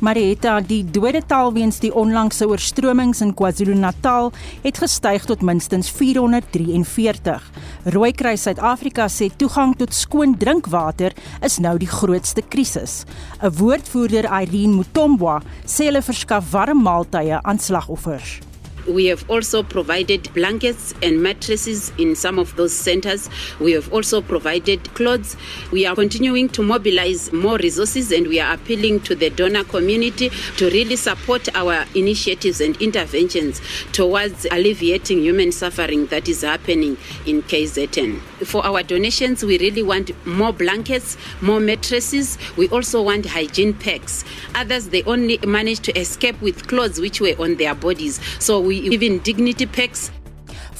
Marietta, 0.00 0.54
die 0.64 0.80
dodetal 0.88 1.52
weens 1.52 1.82
die 1.82 1.90
onlangse 1.92 2.46
oorstromings 2.48 3.20
in 3.20 3.34
KwaZulu-Natal 3.36 4.32
het 4.62 4.80
gestyg 4.80 5.26
tot 5.28 5.44
minstens 5.44 5.90
443. 5.92 7.44
Rooikruis 7.92 8.46
Suid-Afrika 8.48 9.10
sê 9.12 9.28
toegang 9.36 9.76
tot 9.76 9.92
skoon 9.92 10.32
drinkwater 10.40 11.12
is 11.44 11.60
nou 11.60 11.76
die 11.76 11.92
grootste 11.92 12.40
krisis. 12.40 13.04
'n 13.42 13.52
Woordvoerder, 13.60 14.24
Irene 14.24 14.80
Mutombwa, 14.80 15.42
sê 15.66 15.92
hulle 15.92 16.02
verskaf 16.02 16.50
warm 16.56 16.82
maaltye 16.82 17.42
aan 17.42 17.58
slagoffers. 17.58 18.40
We 18.86 19.06
have 19.06 19.28
also 19.30 19.62
provided 19.62 20.32
blankets 20.34 20.92
and 21.02 21.22
mattresses 21.22 21.90
in 21.98 22.14
some 22.14 22.38
of 22.38 22.54
those 22.56 22.74
centers. 22.74 23.30
We 23.58 23.72
have 23.72 23.92
also 23.92 24.20
provided 24.20 24.92
clothes. 24.94 25.36
We 25.72 25.86
are 25.86 25.94
continuing 25.94 26.48
to 26.50 26.62
mobilize 26.62 27.32
more 27.32 27.56
resources 27.56 28.12
and 28.12 28.26
we 28.26 28.40
are 28.40 28.54
appealing 28.54 29.00
to 29.00 29.14
the 29.14 29.30
donor 29.30 29.64
community 29.64 30.30
to 30.58 30.66
really 30.70 30.96
support 30.96 31.48
our 31.54 31.86
initiatives 31.94 32.60
and 32.60 32.76
interventions 32.82 33.60
towards 33.92 34.46
alleviating 34.50 35.20
human 35.20 35.52
suffering 35.52 36.06
that 36.06 36.28
is 36.28 36.42
happening 36.42 36.98
in 37.26 37.42
KZN. 37.42 38.20
For 38.44 38.64
our 38.66 38.82
donations, 38.82 39.44
we 39.44 39.58
really 39.58 39.82
want 39.82 40.10
more 40.26 40.52
blankets, 40.52 41.16
more 41.40 41.60
mattresses. 41.60 42.36
We 42.56 42.68
also 42.68 43.00
want 43.02 43.26
hygiene 43.26 43.74
packs. 43.74 44.24
Others, 44.54 44.90
they 44.90 45.02
only 45.04 45.38
managed 45.38 45.84
to 45.84 45.98
escape 45.98 46.40
with 46.42 46.66
clothes 46.68 47.00
which 47.00 47.20
were 47.20 47.34
on 47.38 47.56
their 47.56 47.74
bodies. 47.74 48.20
So 48.38 48.60
we 48.60 48.73
even 48.90 49.20
dignity 49.22 49.66
packs. 49.66 50.10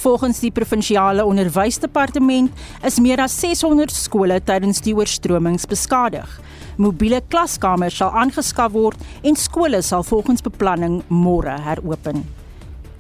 Volgens 0.05 0.41
die 0.43 0.51
provinsiale 0.53 1.25
onderwysdepartement 1.25 2.51
is 2.85 3.01
meer 3.01 3.23
as 3.25 3.37
600 3.41 3.95
skole 3.95 4.41
tydens 4.45 4.83
die 4.85 4.95
oorstromings 4.97 5.67
beskadig. 5.71 6.29
Mobiele 6.77 7.23
klaskamers 7.31 7.97
sal 8.03 8.13
aangeskaf 8.13 8.73
word 8.75 9.01
en 9.23 9.39
skole 9.39 9.83
sal 9.83 10.05
volgens 10.05 10.45
beplanning 10.45 11.03
môre 11.09 11.55
heropen. 11.65 12.25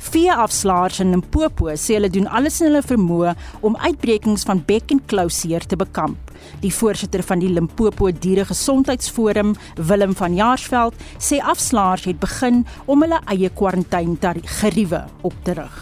Veeafslaers 0.05 1.01
in 1.01 1.15
Limpopo 1.15 1.71
sê 1.81 1.97
hulle 1.97 2.11
doen 2.13 2.27
alles 2.29 2.61
in 2.61 2.69
hulle 2.69 2.83
vermoë 2.85 3.33
om 3.65 3.77
uitbrekings 3.81 4.45
van 4.49 4.61
bek 4.69 4.93
en 4.93 5.01
klouseer 5.11 5.65
te 5.65 5.79
bekamp. 5.81 6.33
Die 6.61 6.73
voorsitter 6.75 7.25
van 7.25 7.41
die 7.41 7.49
Limpopo 7.49 8.11
Dieregesondheidsforum, 8.13 9.55
Willem 9.81 10.15
van 10.19 10.37
Jaarsveld, 10.37 10.99
sê 11.17 11.41
afslaers 11.41 12.05
het 12.11 12.21
begin 12.21 12.65
om 12.87 13.05
hulle 13.05 13.21
eie 13.33 13.51
kwarantaingeriewe 13.57 15.05
op 15.23 15.37
te 15.47 15.57
rig. 15.61 15.79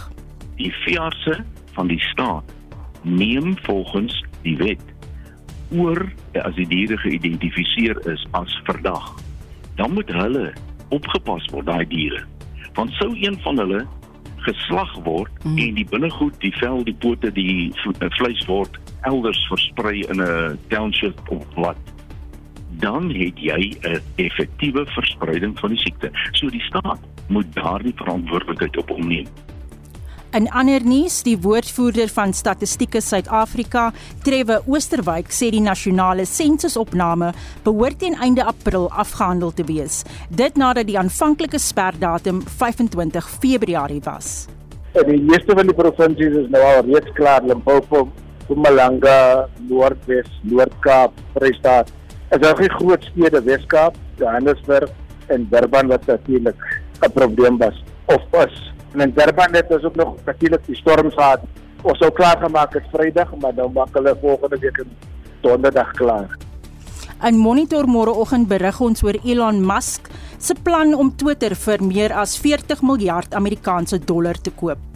Die 0.60 0.70
veeartse 0.84 1.40
van 1.74 1.90
die 1.90 2.00
staat 2.12 2.54
neem 3.02 3.56
volgens 3.66 4.14
die 4.44 4.56
wet 4.60 4.82
oor 5.74 6.04
as 6.44 6.54
die 6.60 6.68
diere 6.68 6.98
geïdentifiseer 7.02 7.98
is 8.12 8.22
as 8.38 8.54
verdag. 8.68 9.08
Dan 9.80 9.96
moet 9.96 10.12
hulle 10.14 10.52
opgepas 10.94 11.48
word 11.50 11.66
daai 11.66 11.88
diere. 11.88 12.22
Want 12.76 12.92
sou 13.00 13.10
een 13.16 13.38
van 13.42 13.58
hulle 13.58 13.82
geslag 14.46 14.92
word 15.04 15.44
mm. 15.44 15.58
en 15.58 15.74
die 15.74 15.86
binnegoed, 15.88 16.36
die 16.40 16.52
vel, 16.58 16.84
die 16.84 16.96
pote, 17.04 17.32
die 17.32 17.72
eh, 17.98 18.10
vleis 18.18 18.44
word 18.50 18.78
elders 19.08 19.40
versprei 19.50 20.02
in 20.08 20.22
'n 20.22 20.58
township 20.68 21.18
of 21.30 21.46
wat 21.54 21.78
dan 22.82 23.10
het 23.14 23.38
jy 23.38 23.76
'n 23.82 24.00
effektiewe 24.16 24.86
verspreiding 24.86 25.58
van 25.58 25.70
die 25.70 25.78
siekte. 25.78 26.10
So 26.32 26.48
die 26.48 26.62
staat 26.62 27.00
moet 27.28 27.46
daardie 27.54 27.94
verantwoordelikheid 27.96 28.76
op 28.76 28.88
hom 28.88 29.06
neem. 29.06 29.26
In 30.32 30.46
ander 30.56 30.80
nuus, 30.80 31.18
die 31.26 31.34
woordvoerder 31.36 32.08
van 32.08 32.30
Statistieke 32.32 33.02
Suid-Afrika, 33.04 33.90
Trewe 34.24 34.62
Oosterwyk, 34.64 35.28
sê 35.28 35.50
die 35.52 35.60
nasionale 35.60 36.24
sensusopname 36.24 37.34
behoort 37.66 37.98
teen 38.00 38.16
einde 38.16 38.46
April 38.48 38.86
afgehandel 38.88 39.52
te 39.52 39.66
wees. 39.68 39.98
Dit 40.32 40.56
nadat 40.56 40.88
die 40.88 40.96
aanvanklike 40.96 41.60
sperdatum 41.60 42.40
25 42.48 43.28
Februarie 43.44 44.00
was. 44.08 44.48
Die 44.96 45.20
meeste 45.20 45.52
van 45.52 45.68
die 45.68 45.76
provinsies 45.76 46.40
is 46.46 46.48
nou 46.56 46.64
al 46.64 46.80
reeds 46.88 47.12
klaar, 47.20 47.44
Limpopo, 47.44 48.06
Mpumalanga, 48.46 49.50
Noordwes, 49.68 50.32
Noord-Kaap, 50.48 51.12
Vrystaat. 51.36 51.92
Is 52.32 52.40
daar 52.40 52.56
geen 52.56 52.72
groot 52.80 53.04
stede 53.12 53.44
Wes-Kaap, 53.44 54.00
Johannesburg 54.16 54.88
en 55.28 55.44
Durban 55.52 55.92
wat 55.92 56.08
natuurlik 56.08 56.56
'n 57.04 57.12
probleem 57.12 57.58
was 57.58 57.84
of 58.06 58.22
was 58.30 58.71
En 58.92 59.00
in 59.00 59.12
Durban 59.16 59.54
het 59.54 59.70
ons 59.72 59.84
ook 59.84 59.96
nog 59.96 60.14
natuurlik 60.24 60.66
die 60.66 60.76
storm 60.76 61.10
gehad. 61.10 61.40
Ons 61.82 61.98
sou 61.98 62.10
klaar 62.12 62.38
gemaak 62.38 62.74
het 62.74 62.84
Vrydag, 62.92 63.34
maar 63.40 63.54
dan 63.54 63.72
maak 63.72 63.94
hulle 63.96 64.16
volgende 64.20 64.58
week 64.58 64.76
in 64.76 64.90
Donderdag 65.40 65.90
klaar. 65.90 66.36
In 67.22 67.38
Monitor 67.38 67.86
môreoggend 67.86 68.48
berig 68.50 68.80
ons 68.82 69.02
oor 69.02 69.18
Elon 69.24 69.60
Musk 69.66 70.08
se 70.38 70.54
plan 70.62 70.94
om 70.94 71.12
Twitter 71.16 71.54
vir 71.54 71.84
meer 71.86 72.12
as 72.12 72.36
40 72.38 72.82
miljard 72.82 73.34
Amerikaanse 73.34 73.98
dollar 73.98 74.40
te 74.40 74.50
koop. 74.50 74.91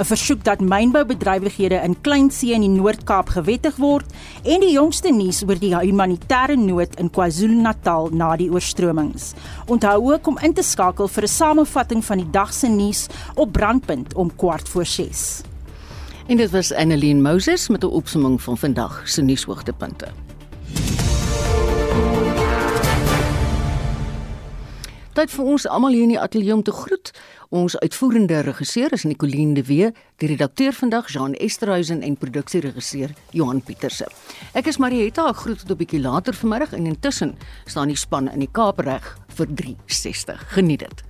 'n 0.00 0.04
versoek 0.04 0.44
dat 0.44 0.60
mynboubedrywighede 0.64 1.74
in 1.84 1.94
Kleinsee 2.00 2.54
in 2.56 2.62
die 2.64 2.72
Noord-Kaap 2.72 3.28
gewettig 3.36 3.76
word 3.76 4.06
en 4.42 4.62
die 4.64 4.72
jongste 4.72 5.12
nuus 5.12 5.42
oor 5.44 5.60
die 5.60 5.74
humanitêre 5.76 6.56
nood 6.56 6.96
in 6.96 7.10
KwaZulu-Natal 7.12 8.08
na 8.16 8.30
die 8.40 8.48
oorstromings. 8.48 9.34
Onthou 9.68 10.12
ook 10.12 10.26
om 10.26 10.40
in 10.40 10.56
te 10.56 10.64
skakel 10.64 11.08
vir 11.08 11.24
'n 11.24 11.28
samevatting 11.28 12.04
van 12.04 12.18
die 12.18 12.30
dag 12.30 12.54
se 12.54 12.68
nuus 12.68 13.06
op 13.34 13.52
Brandpunt 13.52 14.14
om 14.14 14.32
kwart 14.36 14.68
voor 14.68 14.86
6. 14.86 15.42
En 16.26 16.36
dit 16.36 16.50
was 16.50 16.72
Annelien 16.72 17.22
Moses 17.22 17.68
met 17.68 17.84
'n 17.84 17.86
opsomming 17.86 18.42
van 18.42 18.58
vandag 18.58 19.02
se 19.04 19.22
nuushoogtepunte. 19.22 20.29
Tyd 25.10 25.32
vir 25.34 25.48
ons 25.50 25.64
almal 25.66 25.96
hier 25.96 26.06
in 26.06 26.12
die 26.12 26.20
ateljee 26.22 26.54
om 26.54 26.60
te 26.62 26.70
groet. 26.70 27.10
Ons 27.50 27.74
uitvoerende 27.82 28.44
regisseur 28.46 28.92
is 28.94 29.02
Nicoline 29.02 29.56
de 29.58 29.64
Wee, 29.66 29.88
die 30.22 30.30
redakteur 30.30 30.76
vandag 30.76 31.10
Jean 31.10 31.34
Esterhuizen 31.34 32.04
en 32.06 32.14
produksieregisseur 32.14 33.10
Johan 33.34 33.58
Pieterse. 33.58 34.06
Ek 34.54 34.70
is 34.70 34.78
Marietta, 34.78 35.26
ek 35.34 35.42
groet 35.42 35.58
tot 35.66 35.74
'n 35.74 35.80
bietjie 35.82 36.00
later 36.00 36.32
vanmiddag 36.32 36.78
en 36.78 36.86
intussen 36.86 37.34
staan 37.66 37.88
die 37.88 37.98
span 37.98 38.30
in 38.30 38.38
die 38.38 38.52
Kaap 38.52 38.78
reg 38.78 39.18
vir 39.34 39.46
360. 39.46 40.46
Geniet 40.54 40.86
dit. 40.86 41.09